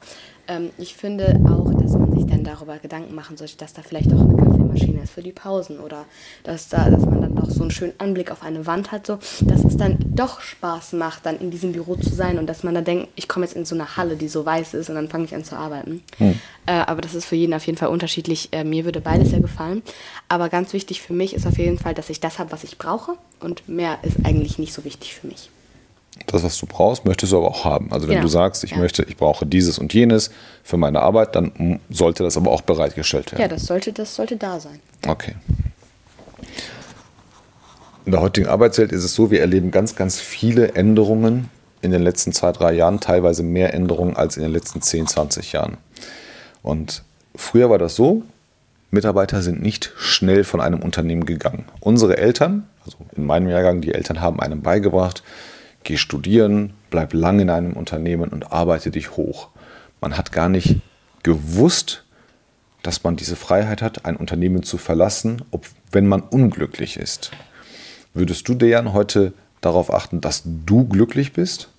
ähm, 0.49 0.71
ich 0.77 0.95
finde 0.95 1.39
auch, 1.45 1.71
dass 1.73 1.93
man 1.93 2.11
sich 2.11 2.25
dann 2.25 2.43
darüber 2.43 2.77
Gedanken 2.79 3.15
machen 3.15 3.37
sollte, 3.37 3.57
dass 3.57 3.73
da 3.73 3.81
vielleicht 3.81 4.11
auch 4.11 4.19
eine 4.19 4.35
Kaffeemaschine 4.35 5.03
ist 5.03 5.13
für 5.13 5.21
die 5.21 5.31
Pausen 5.31 5.79
oder 5.79 6.05
dass, 6.43 6.67
da, 6.67 6.89
dass 6.89 7.05
man 7.05 7.21
dann 7.21 7.35
doch 7.35 7.49
so 7.49 7.61
einen 7.61 7.71
schönen 7.71 7.93
Anblick 7.99 8.31
auf 8.31 8.43
eine 8.43 8.65
Wand 8.65 8.91
hat, 8.91 9.07
so 9.07 9.19
dass 9.41 9.63
es 9.63 9.77
dann 9.77 9.97
doch 9.99 10.41
Spaß 10.41 10.93
macht, 10.93 11.25
dann 11.25 11.39
in 11.39 11.51
diesem 11.51 11.71
Büro 11.71 11.95
zu 11.95 12.09
sein 12.09 12.39
und 12.39 12.47
dass 12.47 12.63
man 12.63 12.73
dann 12.73 12.83
denkt, 12.83 13.09
ich 13.15 13.27
komme 13.27 13.45
jetzt 13.45 13.55
in 13.55 13.65
so 13.65 13.75
eine 13.75 13.95
Halle, 13.95 14.15
die 14.15 14.27
so 14.27 14.45
weiß 14.45 14.73
ist 14.73 14.89
und 14.89 14.95
dann 14.95 15.07
fange 15.07 15.25
ich 15.25 15.35
an 15.35 15.43
zu 15.43 15.55
arbeiten. 15.55 16.03
Hm. 16.17 16.39
Äh, 16.65 16.71
aber 16.71 17.01
das 17.01 17.13
ist 17.13 17.25
für 17.25 17.35
jeden 17.35 17.53
auf 17.53 17.65
jeden 17.65 17.77
Fall 17.77 17.89
unterschiedlich. 17.89 18.49
Äh, 18.51 18.63
mir 18.63 18.85
würde 18.85 19.01
beides 19.01 19.29
sehr 19.29 19.39
gefallen. 19.39 19.83
Aber 20.27 20.49
ganz 20.49 20.73
wichtig 20.73 21.01
für 21.01 21.13
mich 21.13 21.33
ist 21.33 21.45
auf 21.45 21.57
jeden 21.57 21.77
Fall, 21.77 21.93
dass 21.93 22.09
ich 22.09 22.19
das 22.19 22.39
habe, 22.39 22.51
was 22.51 22.63
ich 22.63 22.77
brauche 22.77 23.13
und 23.39 23.69
mehr 23.69 23.99
ist 24.01 24.17
eigentlich 24.23 24.57
nicht 24.57 24.73
so 24.73 24.83
wichtig 24.83 25.15
für 25.15 25.27
mich 25.27 25.49
das, 26.27 26.43
was 26.43 26.57
du 26.57 26.65
brauchst, 26.65 27.05
möchtest 27.05 27.31
du 27.31 27.37
aber 27.37 27.47
auch 27.47 27.65
haben. 27.65 27.91
Also 27.91 28.07
wenn 28.07 28.15
ja. 28.15 28.21
du 28.21 28.27
sagst, 28.27 28.63
ich 28.63 28.71
ja. 28.71 28.77
möchte, 28.77 29.03
ich 29.03 29.17
brauche 29.17 29.45
dieses 29.45 29.79
und 29.79 29.93
jenes 29.93 30.31
für 30.63 30.77
meine 30.77 31.01
Arbeit, 31.01 31.35
dann 31.35 31.79
sollte 31.89 32.23
das 32.23 32.37
aber 32.37 32.51
auch 32.51 32.61
bereitgestellt 32.61 33.31
werden. 33.31 33.41
Ja, 33.41 33.47
das 33.47 33.65
sollte, 33.65 33.93
das 33.93 34.15
sollte 34.15 34.37
da 34.37 34.59
sein. 34.59 34.79
Okay. 35.07 35.35
In 38.05 38.11
der 38.11 38.21
heutigen 38.21 38.47
Arbeitswelt 38.47 38.91
ist 38.91 39.03
es 39.03 39.13
so, 39.13 39.31
wir 39.31 39.41
erleben 39.41 39.71
ganz, 39.71 39.95
ganz 39.95 40.19
viele 40.19 40.73
Änderungen 40.73 41.49
in 41.81 41.91
den 41.91 42.01
letzten 42.01 42.33
zwei, 42.33 42.51
drei 42.51 42.73
Jahren, 42.73 42.99
teilweise 42.99 43.43
mehr 43.43 43.73
Änderungen 43.73 44.15
als 44.15 44.35
in 44.35 44.43
den 44.43 44.51
letzten 44.51 44.81
10, 44.81 45.07
20 45.07 45.53
Jahren. 45.53 45.77
Und 46.61 47.03
früher 47.35 47.69
war 47.69 47.77
das 47.77 47.95
so, 47.95 48.23
Mitarbeiter 48.91 49.41
sind 49.41 49.61
nicht 49.61 49.93
schnell 49.97 50.43
von 50.43 50.61
einem 50.61 50.81
Unternehmen 50.81 51.25
gegangen. 51.25 51.65
Unsere 51.79 52.17
Eltern, 52.17 52.67
also 52.83 52.97
in 53.15 53.25
meinem 53.25 53.47
Jahrgang, 53.47 53.81
die 53.81 53.93
Eltern 53.93 54.21
haben 54.21 54.39
einem 54.39 54.61
beigebracht, 54.61 55.23
geh 55.83 55.97
studieren, 55.97 56.73
bleib 56.89 57.13
lang 57.13 57.39
in 57.39 57.49
einem 57.49 57.73
Unternehmen 57.73 58.29
und 58.29 58.51
arbeite 58.51 58.91
dich 58.91 59.17
hoch. 59.17 59.49
Man 60.01 60.17
hat 60.17 60.31
gar 60.31 60.49
nicht 60.49 60.77
gewusst, 61.23 62.03
dass 62.83 63.03
man 63.03 63.15
diese 63.15 63.35
Freiheit 63.35 63.81
hat, 63.81 64.05
ein 64.05 64.15
Unternehmen 64.15 64.63
zu 64.63 64.77
verlassen, 64.77 65.43
ob, 65.51 65.65
wenn 65.91 66.07
man 66.07 66.21
unglücklich 66.21 66.97
ist. 66.97 67.31
Würdest 68.13 68.47
du, 68.47 68.53
Dejan, 68.53 68.93
heute 68.93 69.33
darauf 69.61 69.93
achten, 69.93 70.21
dass 70.21 70.43
du 70.45 70.87
glücklich 70.87 71.33
bist? 71.33 71.69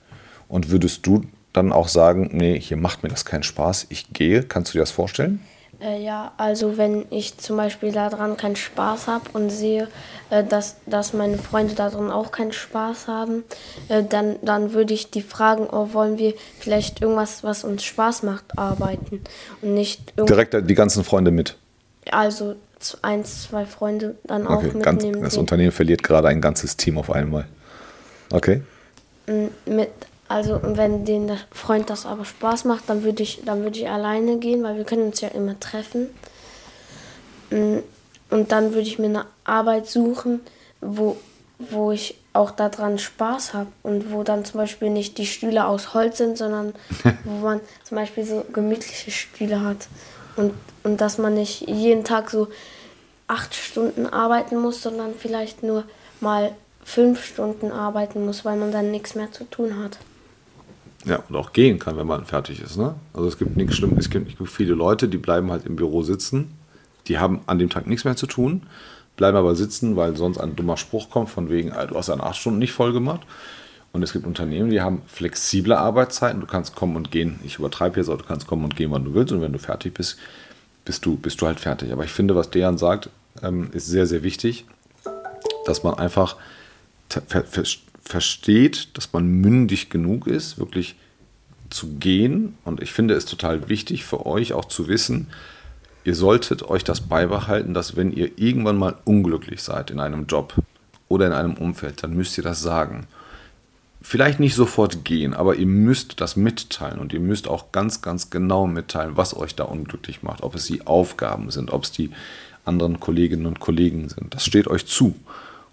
Und 0.49 0.71
würdest 0.71 1.07
du 1.07 1.25
dann 1.53 1.73
auch 1.73 1.89
sagen, 1.89 2.31
nee, 2.33 2.59
hier 2.61 2.77
macht 2.77 3.03
mir 3.03 3.09
das 3.09 3.25
keinen 3.25 3.43
Spaß, 3.43 3.87
ich 3.89 4.13
gehe? 4.13 4.43
Kannst 4.43 4.73
du 4.73 4.79
dir 4.79 4.83
das 4.83 4.91
vorstellen? 4.91 5.41
Äh, 5.81 6.03
ja, 6.03 6.33
also 6.37 6.77
wenn 6.77 7.07
ich 7.11 7.38
zum 7.38 7.57
Beispiel 7.57 7.93
daran 7.93 8.37
keinen 8.37 8.57
Spaß 8.57 9.07
habe 9.07 9.31
und 9.33 9.51
sehe, 9.51 9.88
äh, 10.29 10.45
dass, 10.45 10.77
dass 10.87 11.12
meine 11.12 11.38
Freunde 11.38 11.75
daran 11.75 12.11
auch 12.11 12.33
keinen 12.33 12.53
Spaß 12.53 13.09
haben, 13.09 13.45
äh, 13.88 14.03
dann, 14.03 14.37
dann 14.43 14.73
würde 14.73 14.93
ich 14.93 15.11
die 15.11 15.23
fragen, 15.23 15.66
oh, 15.71 15.93
wollen 15.93 16.19
wir 16.19 16.35
vielleicht 16.59 17.01
irgendwas, 17.01 17.43
was 17.45 17.64
uns 17.64 17.83
Spaß 17.85 18.25
macht, 18.25 18.59
arbeiten 18.59 19.23
und 19.62 19.75
nicht 19.75 20.12
Direkt 20.19 20.55
die 20.69 20.75
ganzen 20.75 21.03
Freunde 21.03 21.31
mit? 21.31 21.57
Also 22.11 22.57
eins, 23.03 23.45
zwei 23.45 23.64
Freunde 23.64 24.16
dann 24.25 24.47
auch 24.47 24.59
okay, 24.59 24.77
mitnehmen. 24.77 25.21
Ganz, 25.21 25.35
das 25.35 25.37
Unternehmen 25.37 25.73
verliert 25.73 26.03
gerade 26.03 26.29
ein 26.29 26.40
ganzes 26.40 26.77
Team 26.77 26.99
auf 26.99 27.11
einmal. 27.11 27.47
Okay. 28.33 28.62
Mit 29.66 29.90
also 30.31 30.61
wenn 30.62 31.05
den 31.05 31.37
Freund 31.51 31.90
das 31.90 32.07
aber 32.07 32.25
Spaß 32.25 32.64
macht, 32.64 32.85
dann 32.87 33.03
würde 33.03 33.21
ich, 33.21 33.43
dann 33.45 33.64
würde 33.64 33.81
ich 33.81 33.88
alleine 33.88 34.38
gehen, 34.38 34.62
weil 34.62 34.77
wir 34.77 34.85
können 34.85 35.07
uns 35.07 35.21
ja 35.21 35.29
immer 35.29 35.59
treffen. 35.59 36.09
Mm, 37.51 37.79
und 38.31 38.53
dann 38.53 38.73
würde 38.73 38.87
ich 38.87 39.01
mir 39.01 39.07
eine 39.07 39.27
Arbeit 39.43 39.88
suchen, 39.88 40.40
wo, 40.81 41.16
wo 41.59 41.90
ich 41.90 42.14
auch 42.33 42.53
daran 42.53 43.01
Spaß 43.01 43.55
habe 43.55 43.73
und 43.83 44.12
wo 44.12 44.23
dann 44.23 44.45
zum 44.45 44.59
Beispiel 44.59 44.90
nicht 44.90 45.19
die 45.19 45.27
Stühle 45.27 45.66
aus 45.66 45.95
Holz 45.95 46.19
sind, 46.19 46.38
sondern 46.38 46.75
wo 47.25 47.45
man 47.45 47.61
zum 47.83 47.97
Beispiel 47.97 48.25
so 48.25 48.45
gemütliche 48.53 49.11
Stühle 49.11 49.62
hat. 49.62 49.88
Und, 50.37 50.55
und 50.85 51.01
dass 51.01 51.19
man 51.19 51.35
nicht 51.35 51.69
jeden 51.69 52.05
Tag 52.05 52.31
so 52.31 52.47
acht 53.27 53.57
Stunden 53.57 54.07
arbeiten 54.07 54.61
muss, 54.61 54.81
sondern 54.81 55.12
vielleicht 55.19 55.64
nur 55.64 55.83
mal 56.21 56.53
fünf 56.85 57.25
Stunden 57.25 57.73
arbeiten 57.73 58.25
muss, 58.25 58.45
weil 58.45 58.57
man 58.57 58.71
dann 58.71 58.93
nichts 58.93 59.16
mehr 59.16 59.33
zu 59.33 59.43
tun 59.43 59.83
hat. 59.83 59.99
Ja, 61.07 61.23
und 61.29 61.37
auch 61.37 61.53
gehen 61.53 61.79
kann, 61.79 61.97
wenn 61.97 62.07
man 62.07 62.27
fertig 62.27 62.61
ist. 62.61 62.77
Ne? 62.77 62.95
Also 63.15 63.29
es 63.29 63.39
gibt 63.39 63.57
nichts 63.57 63.77
Schlimmes. 63.77 64.07
Es 64.07 64.11
gibt 64.11 64.31
viele 64.49 64.75
Leute, 64.75 65.09
die 65.09 65.17
bleiben 65.17 65.51
halt 65.51 65.65
im 65.65 65.77
Büro 65.77 66.03
sitzen. 66.03 66.53
Die 67.07 67.19
haben 67.19 67.41
an 67.47 67.59
dem 67.59 67.71
Tag 67.71 67.87
nichts 67.87 68.05
mehr 68.05 68.17
zu 68.17 68.27
tun, 68.27 68.63
bleiben 69.17 69.37
aber 69.37 69.57
sitzen, 69.57 69.97
weil 69.97 70.17
sonst 70.17 70.39
ein 70.39 70.57
dummer 70.57 70.77
Spruch 70.77 71.11
kommt 71.11 71.31
von 71.31 71.49
wegen, 71.49 71.71
du 71.71 71.97
hast 71.97 72.11
deine 72.11 72.23
acht 72.23 72.37
Stunden 72.37 72.59
nicht 72.59 72.73
voll 72.73 72.93
gemacht. 72.93 73.23
Und 73.93 74.03
es 74.03 74.13
gibt 74.13 74.27
Unternehmen, 74.27 74.71
die 74.71 74.83
haben 74.83 75.03
flexible 75.07 75.73
Arbeitszeiten. 75.73 76.41
Du 76.41 76.47
kannst 76.47 76.77
kommen 76.77 76.95
und 76.95 77.11
gehen. 77.11 77.41
Ich 77.45 77.59
übertreibe 77.59 77.99
jetzt, 77.99 78.09
aber 78.09 78.19
du 78.19 78.25
kannst 78.25 78.47
kommen 78.47 78.65
und 78.65 78.77
gehen, 78.77 78.93
wann 78.93 79.05
du 79.05 79.15
willst. 79.15 79.33
Und 79.33 79.41
wenn 79.41 79.53
du 79.53 79.59
fertig 79.59 79.95
bist, 79.95 80.17
bist 80.85 81.05
du, 81.05 81.17
bist 81.17 81.41
du 81.41 81.47
halt 81.47 81.59
fertig. 81.59 81.91
Aber 81.93 82.05
ich 82.05 82.13
finde, 82.13 82.37
was 82.37 82.51
Dejan 82.51 82.79
sagt, 82.79 83.11
ähm, 83.43 83.71
ist 83.73 83.87
sehr, 83.87 84.07
sehr 84.07 84.23
wichtig, 84.23 84.65
dass 85.67 85.83
man 85.83 85.95
einfach 85.95 86.37
versteht, 88.03 88.97
dass 88.97 89.13
man 89.13 89.27
mündig 89.27 89.91
genug 89.91 90.27
ist, 90.27 90.59
wirklich 90.59 90.97
zu 91.69 91.95
gehen. 91.95 92.57
Und 92.65 92.83
ich 92.83 92.93
finde 92.93 93.15
es 93.15 93.25
total 93.25 93.69
wichtig 93.69 94.05
für 94.05 94.27
euch 94.27 94.53
auch 94.53 94.65
zu 94.65 94.89
wissen, 94.89 95.29
ihr 96.05 96.15
solltet 96.15 96.63
euch 96.63 96.83
das 96.83 97.03
beibehalten, 97.03 97.75
dass 97.75 97.97
wenn 97.97 98.13
ihr 98.13 98.39
irgendwann 98.39 98.79
mal 98.79 98.97
unglücklich 99.05 99.63
seid 99.63 99.91
in 99.91 100.01
einem 100.01 100.27
Job 100.27 100.55
oder 101.09 101.27
in 101.27 101.33
einem 101.33 101.55
Umfeld, 101.55 102.03
dann 102.03 102.15
müsst 102.15 102.39
ihr 102.39 102.45
das 102.45 102.63
sagen 102.63 103.07
vielleicht 104.03 104.41
nicht 104.41 104.55
sofort 104.55 105.05
gehen, 105.05 105.35
aber 105.35 105.57
ihr 105.57 105.67
müsst 105.67 106.21
das 106.21 106.37
mitteilen 106.37 106.99
und 106.99 107.13
ihr 107.13 107.21
müsst 107.21 107.49
auch 107.49 107.73
ganz, 107.73 108.03
ganz 108.03 108.31
genau 108.31 108.67
mitteilen, 108.67 109.17
was 109.17 109.37
euch 109.37 109.55
da 109.55 109.65
unglücklich 109.65 110.23
macht. 110.23 110.43
Ob 110.43 110.55
es 110.55 110.67
die 110.67 110.87
Aufgaben 110.87 111.51
sind, 111.51 111.73
ob 111.73 111.85
es 111.85 111.93
die 111.93 112.11
anderen 112.65 113.01
Kolleginnen 113.01 113.47
und 113.47 113.61
Kollegen 113.61 114.09
sind. 114.09 114.35
Das 114.35 114.45
steht 114.45 114.69
euch 114.69 114.87
zu. 114.87 115.15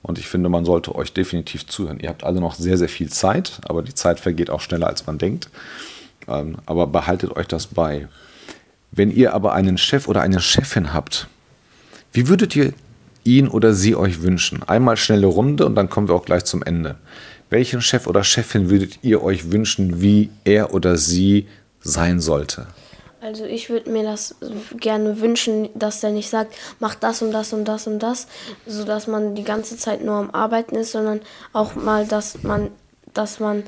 Und 0.08 0.18
ich 0.18 0.28
finde, 0.28 0.50
man 0.50 0.66
sollte 0.66 0.96
euch 0.96 1.14
definitiv 1.14 1.68
zuhören. 1.68 2.00
Ihr 2.00 2.10
habt 2.10 2.24
alle 2.24 2.40
noch 2.40 2.56
sehr, 2.56 2.78
sehr 2.78 2.90
viel 2.90 3.10
Zeit, 3.10 3.60
aber 3.68 3.82
die 3.82 3.94
Zeit 3.94 4.20
vergeht 4.20 4.50
auch 4.50 4.62
schneller, 4.62 4.88
als 4.88 5.06
man 5.06 5.18
denkt. 5.18 5.50
Ähm, 6.28 6.58
aber 6.66 6.88
behaltet 6.88 7.36
euch 7.36 7.48
das 7.48 7.68
bei. 7.68 8.08
Wenn 8.92 9.12
ihr 9.12 9.34
aber 9.34 9.54
einen 9.54 9.78
Chef 9.78 10.08
oder 10.08 10.22
eine 10.22 10.40
Chefin 10.40 10.94
habt, 10.94 11.28
wie 12.14 12.30
würdet 12.30 12.56
ihr 12.56 12.74
ihn 13.26 13.50
oder 13.50 13.74
sie 13.74 13.96
euch 13.96 14.22
wünschen? 14.22 14.64
Einmal 14.64 14.98
schnelle 14.98 15.28
Runde 15.28 15.66
und 15.66 15.76
dann 15.76 15.90
kommen 15.90 16.08
wir 16.08 16.16
auch 16.16 16.26
gleich 16.26 16.46
zum 16.46 16.64
Ende. 16.64 16.96
Welchen 17.50 17.82
Chef 17.82 18.08
oder 18.08 18.24
Chefin 18.24 18.70
würdet 18.70 19.00
ihr 19.04 19.22
euch 19.22 19.52
wünschen, 19.52 20.02
wie 20.02 20.30
er 20.46 20.74
oder 20.74 20.98
sie 20.98 21.48
sein 21.82 22.20
sollte? 22.20 22.68
Also 23.20 23.46
ich 23.46 23.70
würde 23.70 23.90
mir 23.90 24.04
das 24.04 24.36
gerne 24.80 25.20
wünschen, 25.20 25.70
dass 25.74 26.02
der 26.02 26.12
nicht 26.12 26.30
sagt, 26.30 26.54
mach 26.80 26.94
das 26.94 27.22
und 27.22 27.32
das 27.32 27.52
und 27.52 27.66
das 27.66 27.88
und 27.88 28.00
das, 28.00 28.28
sodass 28.68 29.08
man 29.08 29.34
die 29.34 29.44
ganze 29.44 29.76
Zeit 29.76 30.04
nur 30.04 30.16
am 30.16 30.32
Arbeiten 30.32 30.76
ist, 30.76 30.92
sondern 30.92 31.22
auch 31.52 31.74
mal, 31.74 32.06
dass 32.06 32.44
man, 32.44 32.70
dass 33.14 33.40
man 33.40 33.64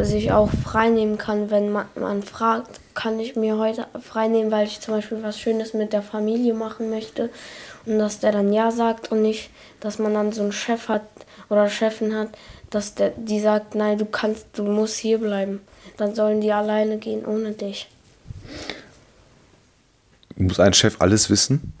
sich 0.00 0.32
auch 0.32 0.50
freinehmen 0.50 1.16
kann, 1.16 1.50
wenn 1.50 1.70
man, 1.70 1.86
man 1.94 2.22
fragt, 2.22 2.80
kann 2.94 3.20
ich 3.20 3.36
mir 3.36 3.58
heute 3.58 3.86
freinehmen, 4.00 4.50
weil 4.50 4.66
ich 4.66 4.80
zum 4.80 4.94
Beispiel 4.94 5.22
was 5.22 5.38
Schönes 5.38 5.74
mit 5.74 5.92
der 5.92 6.02
Familie 6.02 6.54
machen 6.54 6.90
möchte 6.90 7.30
und 7.86 7.98
dass 7.98 8.18
der 8.18 8.32
dann 8.32 8.52
ja 8.52 8.70
sagt 8.70 9.12
und 9.12 9.22
nicht, 9.22 9.50
dass 9.80 9.98
man 9.98 10.14
dann 10.14 10.32
so 10.32 10.42
einen 10.42 10.52
Chef 10.52 10.88
hat 10.88 11.02
oder 11.50 11.68
Chefin 11.68 12.14
hat, 12.14 12.28
dass 12.70 12.94
der, 12.94 13.12
die 13.16 13.40
sagt, 13.40 13.74
nein, 13.74 13.98
du 13.98 14.06
kannst, 14.06 14.46
du 14.54 14.64
musst 14.64 14.96
hier 14.96 15.18
bleiben. 15.18 15.60
Dann 15.98 16.14
sollen 16.14 16.40
die 16.40 16.52
alleine 16.52 16.96
gehen 16.96 17.24
ohne 17.24 17.52
dich. 17.52 17.88
Muss 20.36 20.60
ein 20.60 20.72
Chef 20.72 21.00
alles 21.00 21.30
wissen? 21.30 21.72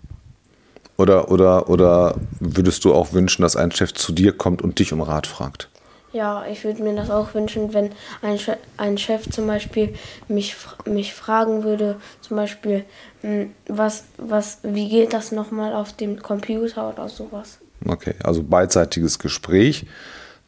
Oder, 0.96 1.30
oder, 1.30 1.68
oder 1.68 2.16
würdest 2.38 2.84
du 2.84 2.94
auch 2.94 3.12
wünschen, 3.12 3.42
dass 3.42 3.56
ein 3.56 3.72
Chef 3.72 3.94
zu 3.94 4.12
dir 4.12 4.32
kommt 4.32 4.62
und 4.62 4.78
dich 4.78 4.92
um 4.92 5.00
Rat 5.00 5.26
fragt? 5.26 5.68
Ja, 6.12 6.44
ich 6.44 6.62
würde 6.64 6.82
mir 6.82 6.94
das 6.94 7.08
auch 7.08 7.32
wünschen, 7.32 7.72
wenn 7.72 7.90
ein, 8.20 8.38
Chef, 8.38 8.58
ein 8.76 8.98
Chef 8.98 9.30
zum 9.30 9.46
Beispiel 9.46 9.94
mich, 10.28 10.54
mich 10.84 11.14
fragen 11.14 11.64
würde, 11.64 11.96
zum 12.20 12.36
Beispiel, 12.36 12.84
hm, 13.22 13.52
was, 13.66 14.04
was, 14.18 14.58
wie 14.62 14.90
geht 14.90 15.14
das 15.14 15.32
nochmal 15.32 15.72
auf 15.72 15.94
dem 15.94 16.22
Computer 16.22 16.90
oder 16.90 17.08
sowas. 17.08 17.58
Okay, 17.86 18.14
also 18.22 18.42
beidseitiges 18.42 19.18
Gespräch 19.18 19.86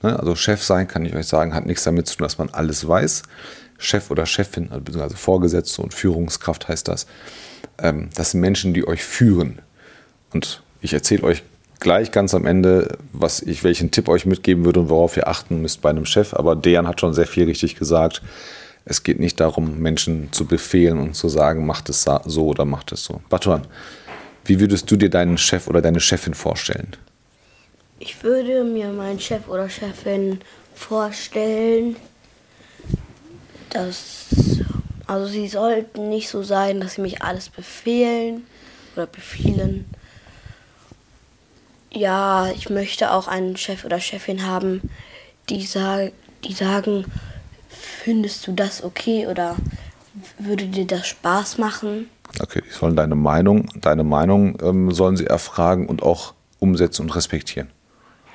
Ne? 0.05 0.19
Also 0.19 0.37
Chef 0.37 0.63
sein, 0.63 0.87
kann 0.87 1.05
ich 1.05 1.15
euch 1.15 1.27
sagen, 1.27 1.55
hat 1.55 1.67
nichts 1.67 1.83
damit 1.83 2.07
zu 2.07 2.17
tun, 2.17 2.25
dass 2.25 2.39
man 2.39 2.51
alles 2.51 2.87
weiß. 2.87 3.23
Chef 3.79 4.11
oder 4.11 4.27
Chefin, 4.27 4.69
also 4.71 4.83
beziehungsweise 4.83 5.17
Vorgesetzte 5.17 5.83
und 5.83 5.95
Führungskraft 5.95 6.69
heißt 6.69 6.89
das. 6.89 7.07
Ähm, 7.79 8.11
das 8.15 8.31
sind 8.31 8.41
Menschen, 8.41 8.75
die 8.75 8.87
euch 8.87 9.03
führen. 9.03 9.61
Und 10.33 10.63
ich 10.81 10.93
erzähle 10.93 11.25
euch 11.25 11.43
gleich 11.81 12.13
ganz 12.13 12.35
am 12.35 12.47
Ende, 12.47 12.99
was 13.13 13.41
ich, 13.41 13.65
welchen 13.65 13.91
Tipp 13.91 14.09
euch 14.09 14.27
mitgeben 14.27 14.65
würde 14.65 14.81
und 14.81 14.89
worauf 14.89 15.17
ihr 15.17 15.29
achten 15.29 15.61
müsst 15.61 15.83
bei 15.83 15.91
einem 15.91 16.07
Chef. 16.07 16.35
Aber 16.35 16.57
Dejan 16.57 16.89
hat 16.89 17.01
schon 17.01 17.15
sehr 17.15 17.27
viel 17.27 17.45
richtig 17.45 17.77
gesagt. 17.77 18.23
Es 18.85 19.03
geht 19.03 19.19
nicht 19.19 19.41
darum, 19.41 19.79
Menschen 19.79 20.33
zu 20.33 20.47
befehlen 20.47 20.99
und 20.99 21.15
zu 21.15 21.29
sagen, 21.29 21.67
macht 21.67 21.89
es 21.89 22.07
so 22.27 22.47
oder 22.47 22.65
macht 22.65 22.93
es 22.93 23.05
so. 23.05 23.23
Batuan, 23.29 23.67
wie 24.45 24.61
würdest 24.61 24.91
du 24.91 24.97
dir 24.97 25.09
deinen 25.09 25.39
Chef 25.39 25.69
oder 25.69 25.81
deine 25.81 26.01
Chefin 26.01 26.35
vorstellen? 26.35 26.89
Ich 27.99 28.23
würde 28.23 28.65
mir 28.65 28.89
meinen 28.89 29.21
Chef 29.21 29.49
oder 29.49 29.71
Chefin 29.71 30.41
vorstellen, 30.75 31.97
dass 33.75 34.27
also 35.07 35.27
sie 35.27 35.49
sollten 35.49 36.09
nicht 36.09 36.29
so 36.29 36.43
sein, 36.43 36.81
dass 36.81 36.95
sie 36.95 37.03
mich 37.03 37.23
alles 37.23 37.49
befehlen 37.49 38.47
oder 38.97 39.07
befielen. 39.07 39.87
Ja, 41.91 42.51
ich 42.51 42.71
möchte 42.71 43.13
auch 43.13 43.29
einen 43.29 43.57
Chef 43.57 43.85
oder 43.85 44.01
Chefin 44.01 44.47
haben, 44.47 44.81
die, 45.51 45.65
sag, 45.65 46.13
die 46.45 46.55
sagen, 46.55 47.05
findest 47.69 48.47
du 48.47 48.53
das 48.53 48.83
okay 48.83 49.27
oder 49.27 49.57
würde 50.39 50.67
dir 50.67 50.87
das 50.87 51.07
Spaß 51.07 51.59
machen? 51.59 52.09
Okay, 52.41 52.63
die 52.67 52.73
sollen 52.73 52.97
deine 52.97 53.15
Meinung, 53.15 53.69
deine 53.81 54.05
Meinung 54.05 54.59
ähm, 54.63 54.91
sollen 54.91 55.17
sie 55.17 55.27
erfragen 55.27 55.87
und 55.87 56.03
auch 56.03 56.35
umsetzen 56.59 57.03
und 57.03 57.15
respektieren 57.15 57.69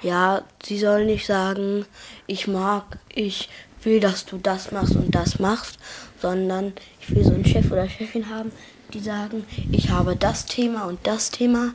ja, 0.01 0.43
sie 0.63 0.79
soll 0.79 1.05
nicht 1.05 1.25
sagen, 1.25 1.85
ich 2.27 2.47
mag, 2.47 2.99
ich 3.13 3.49
will, 3.83 3.99
dass 3.99 4.25
du 4.25 4.37
das 4.37 4.71
machst 4.71 4.95
und 4.95 5.13
das 5.13 5.39
machst, 5.39 5.77
sondern 6.21 6.73
ich 6.99 7.13
will 7.13 7.23
so 7.23 7.33
einen 7.33 7.45
Chef 7.45 7.71
oder 7.71 7.87
Chefin 7.87 8.29
haben, 8.29 8.51
die 8.93 8.99
sagen, 8.99 9.45
ich 9.71 9.89
habe 9.89 10.15
das 10.15 10.45
Thema 10.45 10.85
und 10.85 10.99
das 11.03 11.31
Thema, 11.31 11.73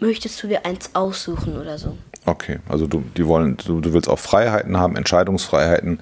möchtest 0.00 0.42
du 0.42 0.48
dir 0.48 0.64
eins 0.64 0.90
aussuchen 0.94 1.56
oder 1.56 1.78
so. 1.78 1.96
Okay, 2.26 2.58
also 2.68 2.86
du, 2.86 3.02
die 3.16 3.26
wollen, 3.26 3.56
du, 3.56 3.80
du 3.80 3.92
willst 3.92 4.08
auch 4.08 4.18
Freiheiten 4.18 4.76
haben, 4.76 4.96
Entscheidungsfreiheiten 4.96 6.00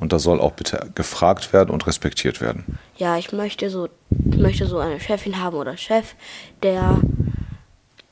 und 0.00 0.12
das 0.12 0.22
soll 0.22 0.40
auch 0.40 0.52
bitte 0.52 0.90
gefragt 0.94 1.52
werden 1.52 1.70
und 1.70 1.86
respektiert 1.86 2.40
werden. 2.40 2.78
Ja, 2.96 3.18
ich 3.18 3.32
möchte 3.32 3.70
so, 3.70 3.88
ich 4.10 4.38
möchte 4.38 4.66
so 4.66 4.78
eine 4.78 4.98
Chefin 4.98 5.40
haben 5.40 5.56
oder 5.56 5.76
Chef, 5.76 6.14
der 6.62 7.00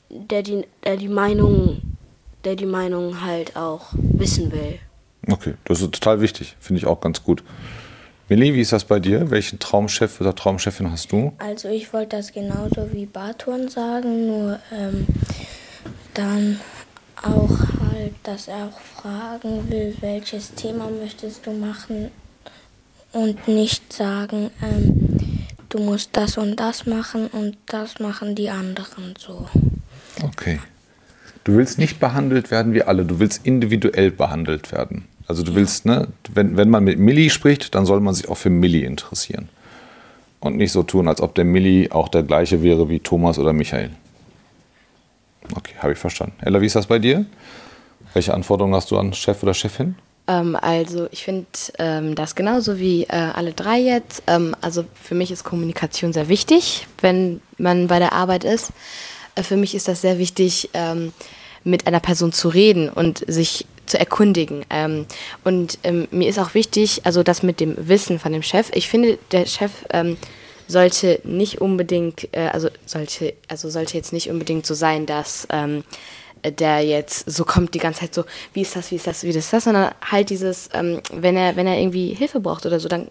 der 0.09 0.43
die, 0.43 0.65
der 0.83 0.97
die 0.97 1.09
Meinung, 1.09 1.81
der 2.43 2.55
die 2.55 2.65
Meinung 2.65 3.23
halt 3.23 3.55
auch 3.55 3.87
wissen 3.93 4.51
will. 4.51 4.79
Okay, 5.29 5.55
das 5.65 5.81
ist 5.81 5.91
total 5.93 6.21
wichtig, 6.21 6.55
finde 6.59 6.79
ich 6.79 6.85
auch 6.85 7.01
ganz 7.01 7.23
gut. 7.23 7.43
Millie, 8.29 8.53
wie 8.53 8.61
ist 8.61 8.73
das 8.73 8.83
bei 8.83 8.99
dir? 8.99 9.31
Welchen 9.31 9.59
Traumchef 9.59 10.19
oder 10.19 10.35
Traumchefin 10.35 10.91
hast 10.91 11.11
du? 11.13 11.31
Also 11.37 11.69
ich 11.69 11.93
wollte 11.93 12.17
das 12.17 12.33
genauso 12.33 12.91
wie 12.91 13.05
Barton 13.05 13.69
sagen, 13.69 14.27
nur 14.27 14.59
ähm, 14.73 15.07
dann 16.13 16.59
auch 17.21 17.57
halt, 17.89 18.13
dass 18.23 18.49
er 18.49 18.65
auch 18.65 18.79
fragen 18.79 19.69
will, 19.69 19.95
welches 20.01 20.53
Thema 20.55 20.89
möchtest 20.89 21.45
du 21.45 21.51
machen 21.51 22.11
und 23.13 23.47
nicht 23.47 23.93
sagen, 23.93 24.51
ähm, 24.61 25.45
du 25.69 25.79
musst 25.79 26.09
das 26.13 26.37
und 26.37 26.57
das 26.57 26.85
machen 26.85 27.27
und 27.27 27.57
das 27.65 27.99
machen 27.99 28.35
die 28.35 28.49
anderen 28.49 29.13
so. 29.17 29.47
Okay. 30.21 30.59
Du 31.43 31.55
willst 31.55 31.77
nicht 31.77 32.01
behandelt 32.01 32.51
werden 32.51 32.73
wie 32.73 32.83
alle, 32.83 33.05
du 33.05 33.19
willst 33.19 33.45
individuell 33.45 34.11
behandelt 34.11 34.73
werden. 34.73 35.07
Also 35.27 35.43
du 35.43 35.55
willst, 35.55 35.85
ne, 35.85 36.07
wenn, 36.33 36.55
wenn 36.55 36.69
man 36.69 36.83
mit 36.83 36.99
Millie 36.99 37.29
spricht, 37.29 37.75
dann 37.75 37.85
soll 37.85 37.99
man 37.99 38.13
sich 38.13 38.29
auch 38.29 38.37
für 38.37 38.49
Millie 38.49 38.85
interessieren. 38.85 39.49
Und 40.39 40.55
nicht 40.55 40.71
so 40.71 40.83
tun, 40.83 41.07
als 41.07 41.19
ob 41.21 41.35
der 41.35 41.45
Millie 41.45 41.91
auch 41.91 42.07
der 42.07 42.23
gleiche 42.23 42.63
wäre 42.63 42.89
wie 42.89 42.99
Thomas 42.99 43.39
oder 43.39 43.53
Michael. 43.53 43.89
Okay, 45.55 45.73
habe 45.79 45.93
ich 45.93 45.99
verstanden. 45.99 46.35
Ella, 46.41 46.61
wie 46.61 46.65
ist 46.65 46.75
das 46.75 46.87
bei 46.87 46.99
dir? 46.99 47.25
Welche 48.13 48.33
Anforderungen 48.33 48.75
hast 48.75 48.91
du 48.91 48.97
an 48.97 49.13
Chef 49.13 49.41
oder 49.43 49.53
Chefin? 49.53 49.95
Ähm, 50.27 50.55
also 50.55 51.07
ich 51.11 51.23
finde 51.23 51.47
ähm, 51.79 52.15
das 52.15 52.35
genauso 52.35 52.77
wie 52.77 53.03
äh, 53.03 53.15
alle 53.15 53.53
drei 53.53 53.79
jetzt. 53.79 54.23
Ähm, 54.27 54.55
also 54.61 54.85
für 54.93 55.15
mich 55.15 55.31
ist 55.31 55.43
Kommunikation 55.43 56.13
sehr 56.13 56.29
wichtig, 56.29 56.87
wenn 57.01 57.41
man 57.57 57.87
bei 57.87 57.99
der 57.99 58.13
Arbeit 58.13 58.43
ist. 58.43 58.71
Äh, 59.35 59.43
für 59.43 59.57
mich 59.57 59.73
ist 59.73 59.87
das 59.87 60.01
sehr 60.01 60.19
wichtig, 60.19 60.69
ähm, 60.73 61.13
mit 61.63 61.87
einer 61.87 61.99
Person 61.99 62.31
zu 62.31 62.49
reden 62.49 62.89
und 62.89 63.23
sich 63.27 63.65
zu 63.87 63.99
erkundigen. 63.99 64.65
Ähm, 64.69 65.05
und 65.43 65.79
ähm, 65.83 66.07
mir 66.11 66.29
ist 66.29 66.39
auch 66.39 66.53
wichtig, 66.53 67.01
also 67.05 67.23
das 67.23 67.43
mit 67.43 67.59
dem 67.59 67.75
Wissen 67.87 68.19
von 68.19 68.31
dem 68.31 68.43
Chef. 68.43 68.69
Ich 68.73 68.87
finde, 68.89 69.17
der 69.31 69.45
Chef 69.45 69.71
ähm, 69.91 70.17
sollte 70.67 71.19
nicht 71.23 71.61
unbedingt, 71.61 72.27
äh, 72.33 72.49
also 72.51 72.69
sollte, 72.85 73.33
also 73.47 73.69
sollte 73.69 73.97
jetzt 73.97 74.13
nicht 74.13 74.29
unbedingt 74.29 74.65
so 74.65 74.73
sein, 74.73 75.05
dass 75.05 75.47
ähm, 75.51 75.83
äh, 76.41 76.51
der 76.51 76.81
jetzt 76.81 77.29
so 77.29 77.45
kommt 77.45 77.73
die 77.73 77.79
ganze 77.79 78.01
Zeit 78.01 78.13
so, 78.13 78.25
wie 78.53 78.61
ist 78.61 78.75
das, 78.75 78.91
wie 78.91 78.95
ist 78.95 79.07
das, 79.07 79.23
wie 79.23 79.29
ist 79.29 79.53
das, 79.53 79.63
sondern 79.63 79.93
halt 80.01 80.29
dieses, 80.29 80.69
ähm, 80.73 81.01
wenn 81.13 81.37
er, 81.37 81.55
wenn 81.55 81.67
er 81.67 81.79
irgendwie 81.79 82.13
Hilfe 82.13 82.39
braucht 82.39 82.65
oder 82.65 82.79
so, 82.79 82.89
dann 82.89 83.07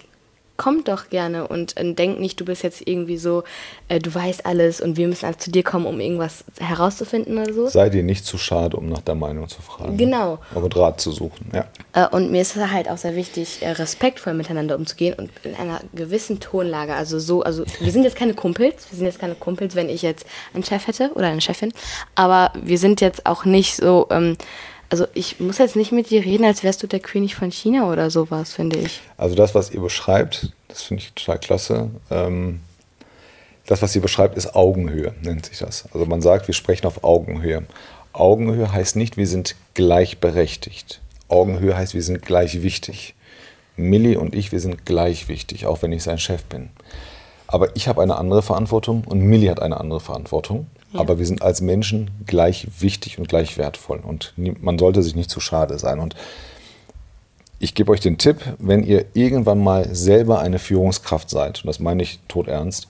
kommt 0.56 0.88
doch 0.88 1.08
gerne 1.08 1.46
und 1.48 1.76
äh, 1.76 1.94
denk 1.94 2.20
nicht, 2.20 2.40
du 2.40 2.44
bist 2.44 2.62
jetzt 2.62 2.86
irgendwie 2.86 3.16
so, 3.16 3.44
äh, 3.88 3.98
du 3.98 4.14
weißt 4.14 4.46
alles 4.46 4.80
und 4.80 4.96
wir 4.96 5.08
müssen 5.08 5.26
alle 5.26 5.36
zu 5.36 5.50
dir 5.50 5.62
kommen, 5.62 5.86
um 5.86 6.00
irgendwas 6.00 6.44
herauszufinden 6.58 7.38
oder 7.38 7.52
so. 7.52 7.68
Sei 7.68 7.88
dir 7.88 8.02
nicht 8.02 8.24
zu 8.24 8.38
schade, 8.38 8.76
um 8.76 8.88
nach 8.88 9.02
der 9.02 9.14
Meinung 9.14 9.48
zu 9.48 9.62
fragen. 9.62 9.96
Genau. 9.96 10.38
Aber 10.54 10.74
Rat 10.76 11.00
zu 11.00 11.12
suchen, 11.12 11.50
ja. 11.54 11.66
Äh, 11.92 12.08
und 12.14 12.30
mir 12.30 12.42
ist 12.42 12.56
es 12.56 12.70
halt 12.70 12.88
auch 12.88 12.98
sehr 12.98 13.16
wichtig, 13.16 13.62
äh, 13.62 13.70
respektvoll 13.70 14.34
miteinander 14.34 14.76
umzugehen 14.76 15.14
und 15.14 15.30
in 15.42 15.54
einer 15.54 15.80
gewissen 15.94 16.40
Tonlage. 16.40 16.94
Also 16.94 17.18
so, 17.18 17.42
also 17.42 17.64
wir 17.80 17.92
sind 17.92 18.04
jetzt 18.04 18.16
keine 18.16 18.34
Kumpels, 18.34 18.86
wir 18.90 18.96
sind 18.96 19.06
jetzt 19.06 19.18
keine 19.18 19.34
Kumpels, 19.34 19.74
wenn 19.74 19.88
ich 19.88 20.02
jetzt 20.02 20.26
einen 20.54 20.64
Chef 20.64 20.86
hätte 20.86 21.10
oder 21.14 21.28
eine 21.28 21.40
Chefin, 21.40 21.72
aber 22.14 22.52
wir 22.54 22.78
sind 22.78 23.00
jetzt 23.00 23.26
auch 23.26 23.44
nicht 23.44 23.76
so, 23.76 24.06
ähm, 24.10 24.36
also 24.90 25.06
ich 25.14 25.40
muss 25.40 25.58
jetzt 25.58 25.76
nicht 25.76 25.92
mit 25.92 26.10
dir 26.10 26.24
reden, 26.24 26.44
als 26.44 26.62
wärst 26.62 26.82
du 26.82 26.86
der 26.86 27.00
König 27.00 27.34
von 27.34 27.50
China 27.50 27.90
oder 27.90 28.10
sowas, 28.10 28.52
finde 28.52 28.78
ich. 28.78 29.00
Also 29.16 29.34
das, 29.34 29.54
was 29.54 29.70
ihr 29.70 29.80
beschreibt, 29.80 30.52
das 30.68 30.82
finde 30.82 31.02
ich 31.02 31.12
total 31.12 31.38
klasse. 31.38 31.90
Ähm, 32.10 32.60
das, 33.66 33.82
was 33.82 33.94
ihr 33.96 34.02
beschreibt, 34.02 34.36
ist 34.36 34.54
Augenhöhe, 34.54 35.14
nennt 35.22 35.46
sich 35.46 35.58
das. 35.58 35.86
Also 35.92 36.06
man 36.06 36.22
sagt, 36.22 36.46
wir 36.46 36.54
sprechen 36.54 36.86
auf 36.86 37.02
Augenhöhe. 37.02 37.64
Augenhöhe 38.12 38.72
heißt 38.72 38.96
nicht, 38.96 39.16
wir 39.16 39.26
sind 39.26 39.56
gleichberechtigt. 39.74 41.00
Augenhöhe 41.28 41.76
heißt, 41.76 41.94
wir 41.94 42.02
sind 42.02 42.22
gleich 42.22 42.62
wichtig. 42.62 43.14
Millie 43.76 44.18
und 44.18 44.34
ich, 44.34 44.52
wir 44.52 44.60
sind 44.60 44.86
gleich 44.86 45.28
wichtig, 45.28 45.66
auch 45.66 45.82
wenn 45.82 45.92
ich 45.92 46.02
sein 46.02 46.18
Chef 46.18 46.44
bin. 46.44 46.70
Aber 47.46 47.74
ich 47.76 47.88
habe 47.88 48.02
eine 48.02 48.16
andere 48.16 48.42
Verantwortung 48.42 49.04
und 49.04 49.20
Millie 49.20 49.50
hat 49.50 49.60
eine 49.60 49.78
andere 49.78 50.00
Verantwortung. 50.00 50.66
Aber 50.92 51.18
wir 51.18 51.26
sind 51.26 51.42
als 51.42 51.60
Menschen 51.60 52.10
gleich 52.26 52.66
wichtig 52.80 53.18
und 53.18 53.28
gleich 53.28 53.58
wertvoll. 53.58 53.98
Und 53.98 54.32
man 54.36 54.78
sollte 54.78 55.02
sich 55.02 55.14
nicht 55.14 55.30
zu 55.30 55.40
schade 55.40 55.78
sein. 55.78 55.98
Und 55.98 56.14
ich 57.58 57.74
gebe 57.74 57.90
euch 57.90 58.00
den 58.00 58.18
Tipp, 58.18 58.40
wenn 58.58 58.84
ihr 58.84 59.06
irgendwann 59.14 59.62
mal 59.62 59.94
selber 59.94 60.40
eine 60.40 60.58
Führungskraft 60.58 61.30
seid, 61.30 61.62
und 61.62 61.66
das 61.66 61.80
meine 61.80 62.02
ich 62.02 62.20
todernst, 62.28 62.86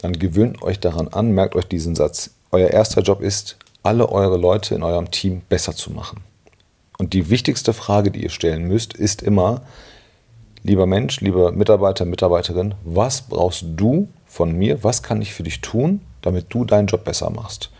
dann 0.00 0.18
gewöhnt 0.18 0.62
euch 0.62 0.80
daran 0.80 1.08
an, 1.08 1.32
merkt 1.32 1.54
euch 1.54 1.66
diesen 1.66 1.94
Satz. 1.94 2.30
Euer 2.50 2.68
erster 2.68 3.02
Job 3.02 3.20
ist, 3.20 3.56
alle 3.82 4.10
eure 4.10 4.36
Leute 4.36 4.74
in 4.74 4.82
eurem 4.82 5.10
Team 5.10 5.42
besser 5.48 5.74
zu 5.74 5.92
machen. 5.92 6.20
Und 6.98 7.12
die 7.12 7.30
wichtigste 7.30 7.72
Frage, 7.72 8.10
die 8.10 8.22
ihr 8.22 8.30
stellen 8.30 8.64
müsst, 8.64 8.94
ist 8.94 9.22
immer, 9.22 9.62
lieber 10.62 10.86
Mensch, 10.86 11.20
lieber 11.20 11.52
Mitarbeiter, 11.52 12.04
Mitarbeiterin, 12.04 12.74
was 12.84 13.22
brauchst 13.22 13.64
du 13.76 14.08
von 14.26 14.52
mir? 14.52 14.84
Was 14.84 15.02
kann 15.02 15.22
ich 15.22 15.32
für 15.32 15.42
dich 15.42 15.60
tun, 15.60 16.00
damit 16.22 16.46
du 16.50 16.64
deinen 16.64 16.86
Job 16.86 17.04
besser 17.04 17.30
machst? 17.30 17.70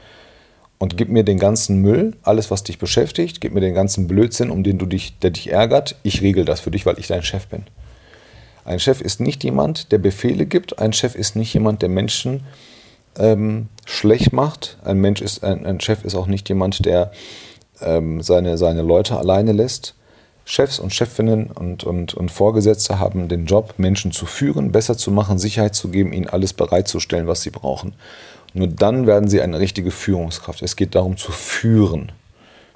Und 0.79 0.97
gib 0.97 1.11
mir 1.11 1.25
den 1.25 1.39
ganzen 1.39 1.83
Müll, 1.83 2.17
alles, 2.23 2.51
was 2.51 2.65
dich 2.65 2.79
beschäftigt, 2.79 3.41
gib 3.41 3.53
mir 3.53 3.61
den 3.61 3.75
ganzen 3.75 4.09
Blödsinn, 4.09 4.51
um 4.51 4.63
den 4.63 4.79
du 4.79 4.87
dich, 4.87 5.19
der 5.19 5.31
dich 5.31 5.53
ärgert. 5.53 5.97
Ich 6.03 6.23
regel 6.23 6.47
das 6.47 6.61
für 6.61 6.71
dich, 6.71 6.87
weil 6.87 6.99
ich 6.99 7.07
dein 7.07 7.23
Chef 7.23 7.47
bin. 7.49 7.65
Ein 8.65 8.79
Chef 8.79 9.01
ist 9.01 9.21
nicht 9.21 9.45
jemand, 9.45 9.93
der 9.93 9.99
Befehle 9.99 10.47
gibt. 10.47 10.79
Ein 10.79 10.93
Chef 10.93 11.15
ist 11.15 11.37
nicht 11.37 11.53
jemand, 11.53 11.83
der 11.83 11.89
Menschen 11.89 12.45
ähm, 13.19 13.69
schlecht 13.85 14.33
macht. 14.33 14.79
Ein 14.85 14.99
Mensch 14.99 15.21
ist, 15.21 15.45
ein, 15.45 15.67
ein, 15.67 15.81
Chef 15.81 16.05
ist 16.05 16.15
auch 16.15 16.27
nicht 16.27 16.49
jemand, 16.49 16.85
der 16.87 17.13
ähm, 17.81 18.23
seine, 18.23 18.59
seine 18.59 18.83
Leute 18.83 19.19
alleine 19.19 19.53
lässt. 19.53 19.95
Chefs 20.51 20.81
und 20.81 20.93
Chefinnen 20.93 21.47
und, 21.47 21.85
und, 21.85 22.15
und 22.15 22.33
Vorgesetzte 22.33 22.99
haben 22.99 23.29
den 23.29 23.47
Job, 23.47 23.75
Menschen 23.77 24.11
zu 24.11 24.27
führen, 24.27 24.73
besser 24.73 24.97
zu 24.97 25.13
machen, 25.13 25.39
Sicherheit 25.39 25.77
zu 25.77 25.91
geben, 25.91 26.13
ihnen 26.13 26.29
alles 26.29 26.55
bereitzustellen, 26.55 27.29
was 27.29 27.43
sie 27.43 27.51
brauchen. 27.51 27.95
Nur 28.53 28.67
dann 28.67 29.07
werden 29.07 29.29
sie 29.29 29.41
eine 29.41 29.61
richtige 29.61 29.93
Führungskraft. 29.93 30.61
Es 30.63 30.75
geht 30.75 30.97
darum 30.97 31.17
zu 31.17 31.31
führen. 31.31 32.11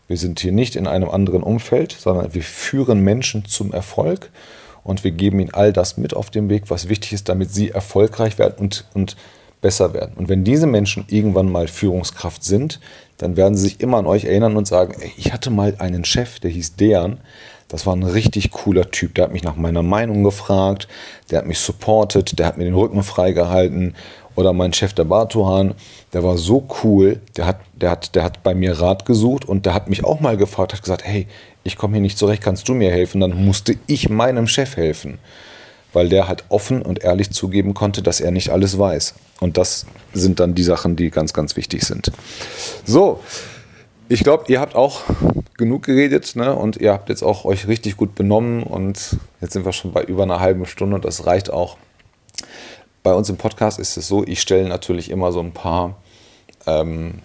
Wir 0.06 0.16
sind 0.16 0.38
hier 0.38 0.52
nicht 0.52 0.76
in 0.76 0.86
einem 0.86 1.10
anderen 1.10 1.42
Umfeld, 1.42 1.96
sondern 1.98 2.32
wir 2.32 2.44
führen 2.44 3.00
Menschen 3.00 3.44
zum 3.44 3.72
Erfolg 3.72 4.30
und 4.84 5.02
wir 5.02 5.10
geben 5.10 5.40
ihnen 5.40 5.52
all 5.52 5.72
das 5.72 5.96
mit 5.96 6.14
auf 6.14 6.30
dem 6.30 6.48
Weg, 6.48 6.70
was 6.70 6.88
wichtig 6.88 7.12
ist, 7.12 7.28
damit 7.28 7.50
sie 7.50 7.70
erfolgreich 7.70 8.38
werden 8.38 8.54
und, 8.58 8.84
und 8.94 9.16
besser 9.60 9.94
werden. 9.94 10.12
Und 10.14 10.28
wenn 10.28 10.44
diese 10.44 10.68
Menschen 10.68 11.06
irgendwann 11.08 11.50
mal 11.50 11.66
Führungskraft 11.66 12.44
sind, 12.44 12.78
dann 13.16 13.36
werden 13.36 13.56
sie 13.56 13.62
sich 13.64 13.80
immer 13.80 13.98
an 13.98 14.06
euch 14.06 14.26
erinnern 14.26 14.56
und 14.56 14.68
sagen, 14.68 14.94
ey, 15.00 15.10
ich 15.16 15.32
hatte 15.32 15.50
mal 15.50 15.74
einen 15.78 16.04
Chef, 16.04 16.38
der 16.38 16.50
hieß 16.52 16.76
Dejan, 16.76 17.18
das 17.74 17.86
war 17.86 17.96
ein 17.96 18.04
richtig 18.04 18.52
cooler 18.52 18.88
Typ. 18.92 19.16
Der 19.16 19.24
hat 19.24 19.32
mich 19.32 19.42
nach 19.42 19.56
meiner 19.56 19.82
Meinung 19.82 20.22
gefragt, 20.22 20.86
der 21.28 21.38
hat 21.38 21.46
mich 21.46 21.58
supportet, 21.58 22.38
der 22.38 22.46
hat 22.46 22.56
mir 22.56 22.62
den 22.62 22.74
Rücken 22.74 23.02
freigehalten. 23.02 23.96
Oder 24.36 24.52
mein 24.52 24.72
Chef, 24.72 24.92
der 24.92 25.02
Bartuhan, 25.02 25.74
der 26.12 26.22
war 26.22 26.38
so 26.38 26.68
cool, 26.84 27.20
der 27.36 27.46
hat, 27.46 27.58
der, 27.74 27.90
hat, 27.90 28.14
der 28.14 28.22
hat 28.22 28.44
bei 28.44 28.54
mir 28.54 28.80
Rat 28.80 29.06
gesucht 29.06 29.44
und 29.44 29.66
der 29.66 29.74
hat 29.74 29.90
mich 29.90 30.04
auch 30.04 30.20
mal 30.20 30.36
gefragt, 30.36 30.72
hat 30.72 30.82
gesagt, 30.82 31.04
hey, 31.04 31.26
ich 31.64 31.76
komme 31.76 31.94
hier 31.94 32.00
nicht 32.00 32.16
zurecht, 32.16 32.44
kannst 32.44 32.68
du 32.68 32.74
mir 32.74 32.92
helfen? 32.92 33.20
Dann 33.20 33.44
musste 33.44 33.74
ich 33.88 34.08
meinem 34.08 34.46
Chef 34.46 34.76
helfen, 34.76 35.18
weil 35.92 36.08
der 36.08 36.28
halt 36.28 36.44
offen 36.50 36.80
und 36.80 37.02
ehrlich 37.02 37.32
zugeben 37.32 37.74
konnte, 37.74 38.02
dass 38.02 38.20
er 38.20 38.30
nicht 38.30 38.50
alles 38.50 38.78
weiß. 38.78 39.14
Und 39.40 39.56
das 39.56 39.86
sind 40.12 40.38
dann 40.38 40.54
die 40.54 40.62
Sachen, 40.62 40.94
die 40.94 41.10
ganz, 41.10 41.32
ganz 41.32 41.56
wichtig 41.56 41.82
sind. 41.82 42.12
So, 42.84 43.18
ich 44.08 44.22
glaube, 44.22 44.44
ihr 44.48 44.60
habt 44.60 44.74
auch 44.74 45.02
genug 45.56 45.84
geredet 45.84 46.36
ne? 46.36 46.54
und 46.54 46.76
ihr 46.76 46.92
habt 46.92 47.08
jetzt 47.08 47.22
auch 47.22 47.44
euch 47.44 47.68
richtig 47.68 47.96
gut 47.96 48.14
benommen 48.14 48.62
und 48.62 49.16
jetzt 49.40 49.52
sind 49.52 49.64
wir 49.64 49.72
schon 49.72 49.92
bei 49.92 50.02
über 50.02 50.24
einer 50.24 50.40
halben 50.40 50.66
Stunde 50.66 50.96
und 50.96 51.04
das 51.04 51.26
reicht 51.26 51.50
auch. 51.50 51.76
Bei 53.02 53.14
uns 53.14 53.28
im 53.28 53.36
Podcast 53.36 53.78
ist 53.78 53.96
es 53.96 54.08
so, 54.08 54.24
ich 54.24 54.40
stelle 54.40 54.68
natürlich 54.68 55.10
immer 55.10 55.32
so 55.32 55.40
ein 55.40 55.52
paar 55.52 55.96
ähm, 56.66 57.20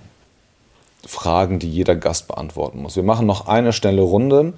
Fragen, 1.06 1.60
die 1.60 1.70
jeder 1.70 1.96
Gast 1.96 2.28
beantworten 2.28 2.82
muss. 2.82 2.96
Wir 2.96 3.04
machen 3.04 3.26
noch 3.26 3.48
eine 3.48 3.74
schnelle 3.74 4.02
Runde. 4.02 4.54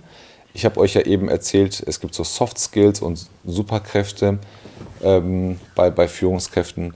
Ich 0.54 0.66
habe 0.66 0.80
euch 0.80 0.96
ja 0.96 1.02
eben 1.02 1.30
erzählt, 1.30 1.82
es 1.86 2.00
gibt 2.00 2.14
so 2.14 2.24
Soft 2.24 2.58
Skills 2.58 3.02
und 3.02 3.28
Superkräfte 3.46 4.40
ähm, 5.04 5.60
bei, 5.76 5.90
bei 5.90 6.08
Führungskräften. 6.08 6.94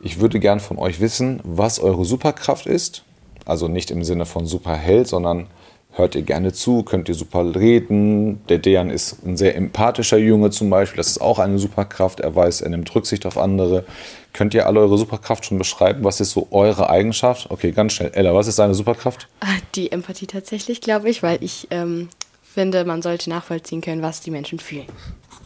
Ich 0.00 0.20
würde 0.20 0.38
gern 0.38 0.60
von 0.60 0.78
euch 0.78 1.00
wissen, 1.00 1.40
was 1.42 1.80
eure 1.80 2.04
Superkraft 2.04 2.66
ist 2.66 3.03
also 3.44 3.68
nicht 3.68 3.90
im 3.90 4.04
Sinne 4.04 4.26
von 4.26 4.46
Superheld, 4.46 5.08
sondern 5.08 5.46
hört 5.92 6.14
ihr 6.14 6.22
gerne 6.22 6.52
zu, 6.52 6.82
könnt 6.82 7.08
ihr 7.08 7.14
super 7.14 7.54
reden. 7.54 8.44
Der 8.48 8.58
Dejan 8.58 8.90
ist 8.90 9.24
ein 9.24 9.36
sehr 9.36 9.56
empathischer 9.56 10.18
Junge 10.18 10.50
zum 10.50 10.70
Beispiel, 10.70 10.96
das 10.96 11.08
ist 11.08 11.20
auch 11.20 11.38
eine 11.38 11.58
Superkraft. 11.58 12.20
Er 12.20 12.34
weiß, 12.34 12.62
er 12.62 12.70
nimmt 12.70 12.94
Rücksicht 12.94 13.26
auf 13.26 13.38
andere. 13.38 13.84
Könnt 14.32 14.54
ihr 14.54 14.66
alle 14.66 14.80
eure 14.80 14.98
Superkraft 14.98 15.46
schon 15.46 15.58
beschreiben? 15.58 16.02
Was 16.02 16.20
ist 16.20 16.32
so 16.32 16.48
eure 16.50 16.90
Eigenschaft? 16.90 17.50
Okay, 17.50 17.70
ganz 17.70 17.92
schnell. 17.92 18.10
Ella, 18.14 18.34
was 18.34 18.48
ist 18.48 18.58
deine 18.58 18.74
Superkraft? 18.74 19.28
Ah, 19.40 19.46
die 19.76 19.92
Empathie 19.92 20.26
tatsächlich, 20.26 20.80
glaube 20.80 21.08
ich, 21.08 21.22
weil 21.22 21.38
ich 21.40 21.68
ähm, 21.70 22.08
finde, 22.42 22.84
man 22.84 23.00
sollte 23.00 23.30
nachvollziehen 23.30 23.80
können, 23.80 24.02
was 24.02 24.20
die 24.20 24.32
Menschen 24.32 24.58
fühlen. 24.58 24.86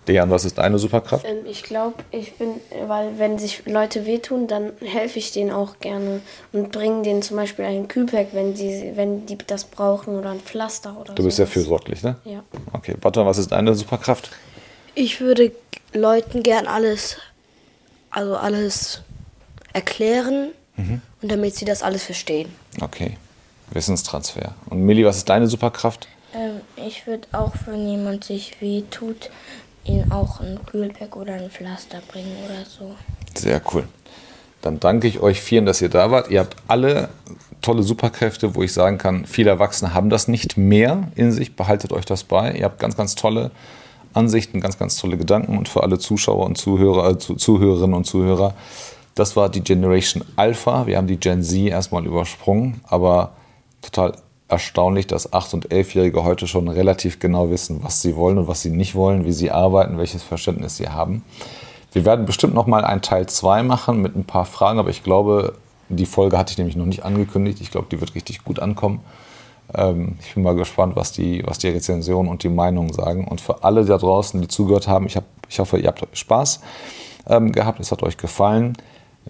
Dejan, 0.09 0.31
was 0.31 0.45
ist 0.45 0.59
deine 0.59 0.79
Superkraft? 0.79 1.25
Ähm, 1.27 1.45
ich 1.45 1.63
glaube, 1.63 1.97
ich 2.11 2.35
bin, 2.35 2.55
weil 2.87 3.19
wenn 3.19 3.39
sich 3.39 3.67
Leute 3.67 4.07
wehtun, 4.07 4.47
dann 4.49 4.73
helfe 4.81 5.19
ich 5.19 5.33
denen 5.33 5.51
auch 5.51 5.79
gerne 5.81 6.21
und 6.53 6.73
bringe 6.73 7.03
denen 7.03 7.23
zum 7.23 7.37
Beispiel 7.37 7.65
ein 7.67 7.89
Kühlpack, 7.89 8.29
wenn 8.33 8.55
die, 8.55 8.93
wenn 8.95 9.27
die 9.27 9.39
das 9.39 9.65
brauchen 9.65 10.17
oder 10.17 10.31
ein 10.31 10.41
Pflaster 10.41 10.97
oder 10.99 11.09
so. 11.11 11.15
Du 11.15 11.25
bist 11.25 11.37
sehr 11.37 11.47
fürsorglich, 11.47 12.03
ne? 12.03 12.17
Ja. 12.25 12.43
Okay, 12.73 12.97
Warte, 13.03 13.25
was 13.25 13.39
ist 13.39 13.53
deine 13.53 13.75
Superkraft? 13.75 14.31
Ich 14.95 15.21
würde 15.21 15.53
Leuten 15.93 16.43
gern 16.43 16.67
alles, 16.67 17.19
also 18.11 18.37
alles 18.37 19.03
erklären 19.73 20.49
mhm. 20.77 21.03
und 21.23 21.31
damit 21.31 21.55
sie 21.55 21.65
das 21.65 21.83
alles 21.83 22.05
verstehen. 22.05 22.51
Okay, 22.81 23.17
Wissenstransfer. 23.71 24.55
Und 24.71 24.81
Milli, 24.83 25.05
was 25.05 25.19
ist 25.19 25.29
deine 25.29 25.47
Superkraft? 25.47 26.09
Ähm, 26.35 26.61
ich 26.77 27.07
würde 27.07 27.29
auch, 27.33 27.53
wenn 27.67 27.89
jemand 27.89 28.25
sich 28.25 28.61
wehtut, 28.61 29.31
ihnen 29.85 30.11
auch 30.13 30.41
ein 30.41 30.59
Kühlpack 30.67 31.17
oder 31.17 31.35
ein 31.35 31.51
Pflaster 31.51 32.01
bringen 32.11 32.37
oder 32.45 32.65
so. 32.65 32.95
Sehr 33.35 33.61
cool. 33.73 33.85
Dann 34.61 34.81
danke 34.81 35.07
ich 35.07 35.21
euch 35.21 35.41
vielen, 35.41 35.67
dass 35.67 35.81
ihr 35.81 35.89
da 35.89 36.11
wart. 36.11 36.31
Ihr 36.31 36.41
habt 36.41 36.57
alle 36.67 37.09
tolle 37.61 37.83
Superkräfte, 37.83 38.55
wo 38.55 38.63
ich 38.63 38.73
sagen 38.73 38.99
kann, 38.99 39.25
viele 39.25 39.51
Erwachsene 39.51 39.95
haben 39.95 40.11
das 40.11 40.29
nicht 40.29 40.57
mehr 40.57 41.09
in 41.15 41.33
sich. 41.33 41.57
Behaltet 41.57 41.93
euch 41.93 42.05
das 42.05 42.25
bei. 42.25 42.53
Ihr 42.53 42.65
habt 42.65 42.81
ganz, 42.81 42.97
ganz 42.97 43.15
tolle 43.15 43.51
Ansichten, 44.15 44.61
ganz, 44.61 44.79
ganz 44.79 44.97
tolle 44.97 45.17
Gedanken. 45.17 45.57
Und 45.57 45.69
für 45.69 45.83
alle 45.83 45.99
Zuschauer 45.99 46.47
und 46.47 46.59
Zuhörer, 46.59 47.11
äh, 47.11 47.19
Zuhörerinnen 47.19 47.95
und 47.95 48.05
Zuhörer, 48.05 48.55
das 49.15 49.37
war 49.37 49.49
die 49.49 49.63
Generation 49.63 50.25
Alpha. 50.37 50.87
Wir 50.87 50.97
haben 50.97 51.07
die 51.07 51.19
Gen 51.19 51.43
Z 51.43 51.69
erstmal 51.69 52.07
übersprungen, 52.07 52.81
aber 52.85 53.33
total 53.83 54.15
erstaunlich, 54.49 55.07
dass 55.07 55.33
8- 55.33 55.55
und 55.55 55.69
11-Jährige 55.69 56.25
heute 56.25 56.47
schon 56.47 56.69
relativ 56.69 57.21
genau 57.21 57.51
wissen, 57.51 57.83
was 57.83 58.01
sie 58.01 58.17
wollen 58.17 58.39
und 58.39 58.49
was 58.49 58.63
sie 58.63 58.71
nicht 58.71 58.95
wollen, 58.95 59.25
wie 59.25 59.33
sie 59.33 59.51
arbeiten, 59.51 59.99
welches 59.99 60.23
Verständnis 60.23 60.77
sie 60.77 60.89
haben. 60.89 61.23
Wir 61.93 62.05
werden 62.05 62.27
bestimmt 62.27 62.55
noch 62.55 62.67
mal 62.67 62.85
einen 62.85 63.03
Teil 63.03 63.27
2 63.27 63.63
machen 63.63 64.01
mit 64.01 64.17
ein 64.17 64.25
paar 64.25 64.45
Fragen, 64.45 64.79
aber 64.79 64.91
ich 64.91 65.03
glaube, 65.03 65.55
die 65.89 66.07
Folge 66.07 66.39
hatte 66.39 66.53
ich 66.53 66.59
nämlich 66.59 66.77
noch 66.77 66.87
nicht 66.87 67.05
angekündigt. 67.05 67.61
Ich 67.61 67.71
glaube, 67.71 67.87
die 67.91 68.01
wird 68.01 68.15
richtig 68.15 68.45
gut 68.45 68.59
ankommen. 68.59 69.01
Ähm, 69.75 70.17
ich 70.21 70.35
bin 70.35 70.43
mal 70.43 70.55
gespannt, 70.55 70.97
was 70.97 71.13
die, 71.13 71.43
was 71.47 71.59
die 71.59 71.69
Rezensionen 71.69 72.31
und 72.31 72.43
die 72.43 72.49
Meinungen 72.49 72.93
sagen. 72.93 73.27
Und 73.27 73.41
für 73.41 73.65
alle 73.65 73.85
da 73.85 73.97
draußen, 73.97 74.41
die 74.41 74.49
zugehört 74.49 74.89
haben, 74.89 75.07
ich, 75.07 75.17
hab, 75.17 75.25
ich 75.49 75.59
hoffe, 75.59 75.79
ihr 75.79 75.89
habt 75.89 76.07
Spaß 76.13 76.61
ähm, 77.27 77.53
gehabt, 77.53 77.81
es 77.81 77.91
hat 77.91 78.03
euch 78.03 78.17
gefallen. 78.17 78.75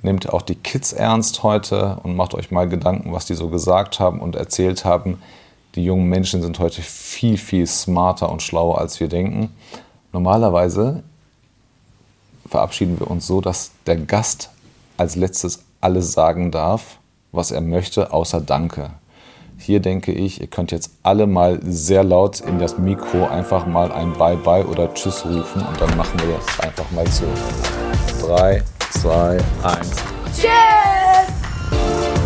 Nehmt 0.03 0.29
auch 0.29 0.43
die 0.43 0.55
Kids 0.55 0.93
ernst 0.93 1.43
heute 1.43 1.99
und 2.03 2.15
macht 2.17 2.35
euch 2.35 2.51
mal 2.51 2.69
Gedanken, 2.69 3.13
was 3.13 3.27
die 3.27 3.35
so 3.35 3.49
gesagt 3.49 3.99
haben 4.01 4.21
und 4.21 4.37
erzählt 4.37 4.85
haben. 4.85 5.21
Die 5.75 5.85
jungen 5.85 6.09
Menschen 6.09 6.43
sind 6.43 6.59
heute 6.59 6.83
viel, 6.83 7.37
viel 7.37 7.67
smarter 7.67 8.31
und 8.31 8.43
schlauer, 8.43 8.79
als 8.79 9.01
wir 9.01 9.09
denken. 9.09 9.55
Normalerweise 10.13 11.03
verabschieden 12.49 12.99
wir 12.99 13.11
uns 13.11 13.27
so, 13.27 13.41
dass 13.41 13.73
der 13.87 13.97
Gast 13.97 14.51
als 14.97 15.17
letztes 15.17 15.65
alles 15.81 16.13
sagen 16.13 16.51
darf, 16.51 16.99
was 17.33 17.51
er 17.51 17.61
möchte, 17.61 18.13
außer 18.13 18.41
Danke. 18.41 18.91
Hier 19.59 19.81
denke 19.81 20.13
ich, 20.13 20.41
ihr 20.41 20.47
könnt 20.47 20.71
jetzt 20.71 20.93
alle 21.03 21.27
mal 21.27 21.59
sehr 21.63 22.05
laut 22.05 22.41
in 22.41 22.59
das 22.59 22.79
Mikro 22.79 23.27
einfach 23.27 23.67
mal 23.67 23.91
ein 23.91 24.13
Bye-bye 24.13 24.67
oder 24.67 24.95
Tschüss 24.95 25.25
rufen 25.25 25.63
und 25.63 25.81
dann 25.81 25.97
machen 25.97 26.19
wir 26.21 26.37
das 26.37 26.61
einfach 26.61 26.91
mal 26.93 27.07
so. 27.09 27.27
3, 28.27 28.63
zwei, 28.91 29.39
eins. 29.63 29.91
Tschüss! 30.35 32.18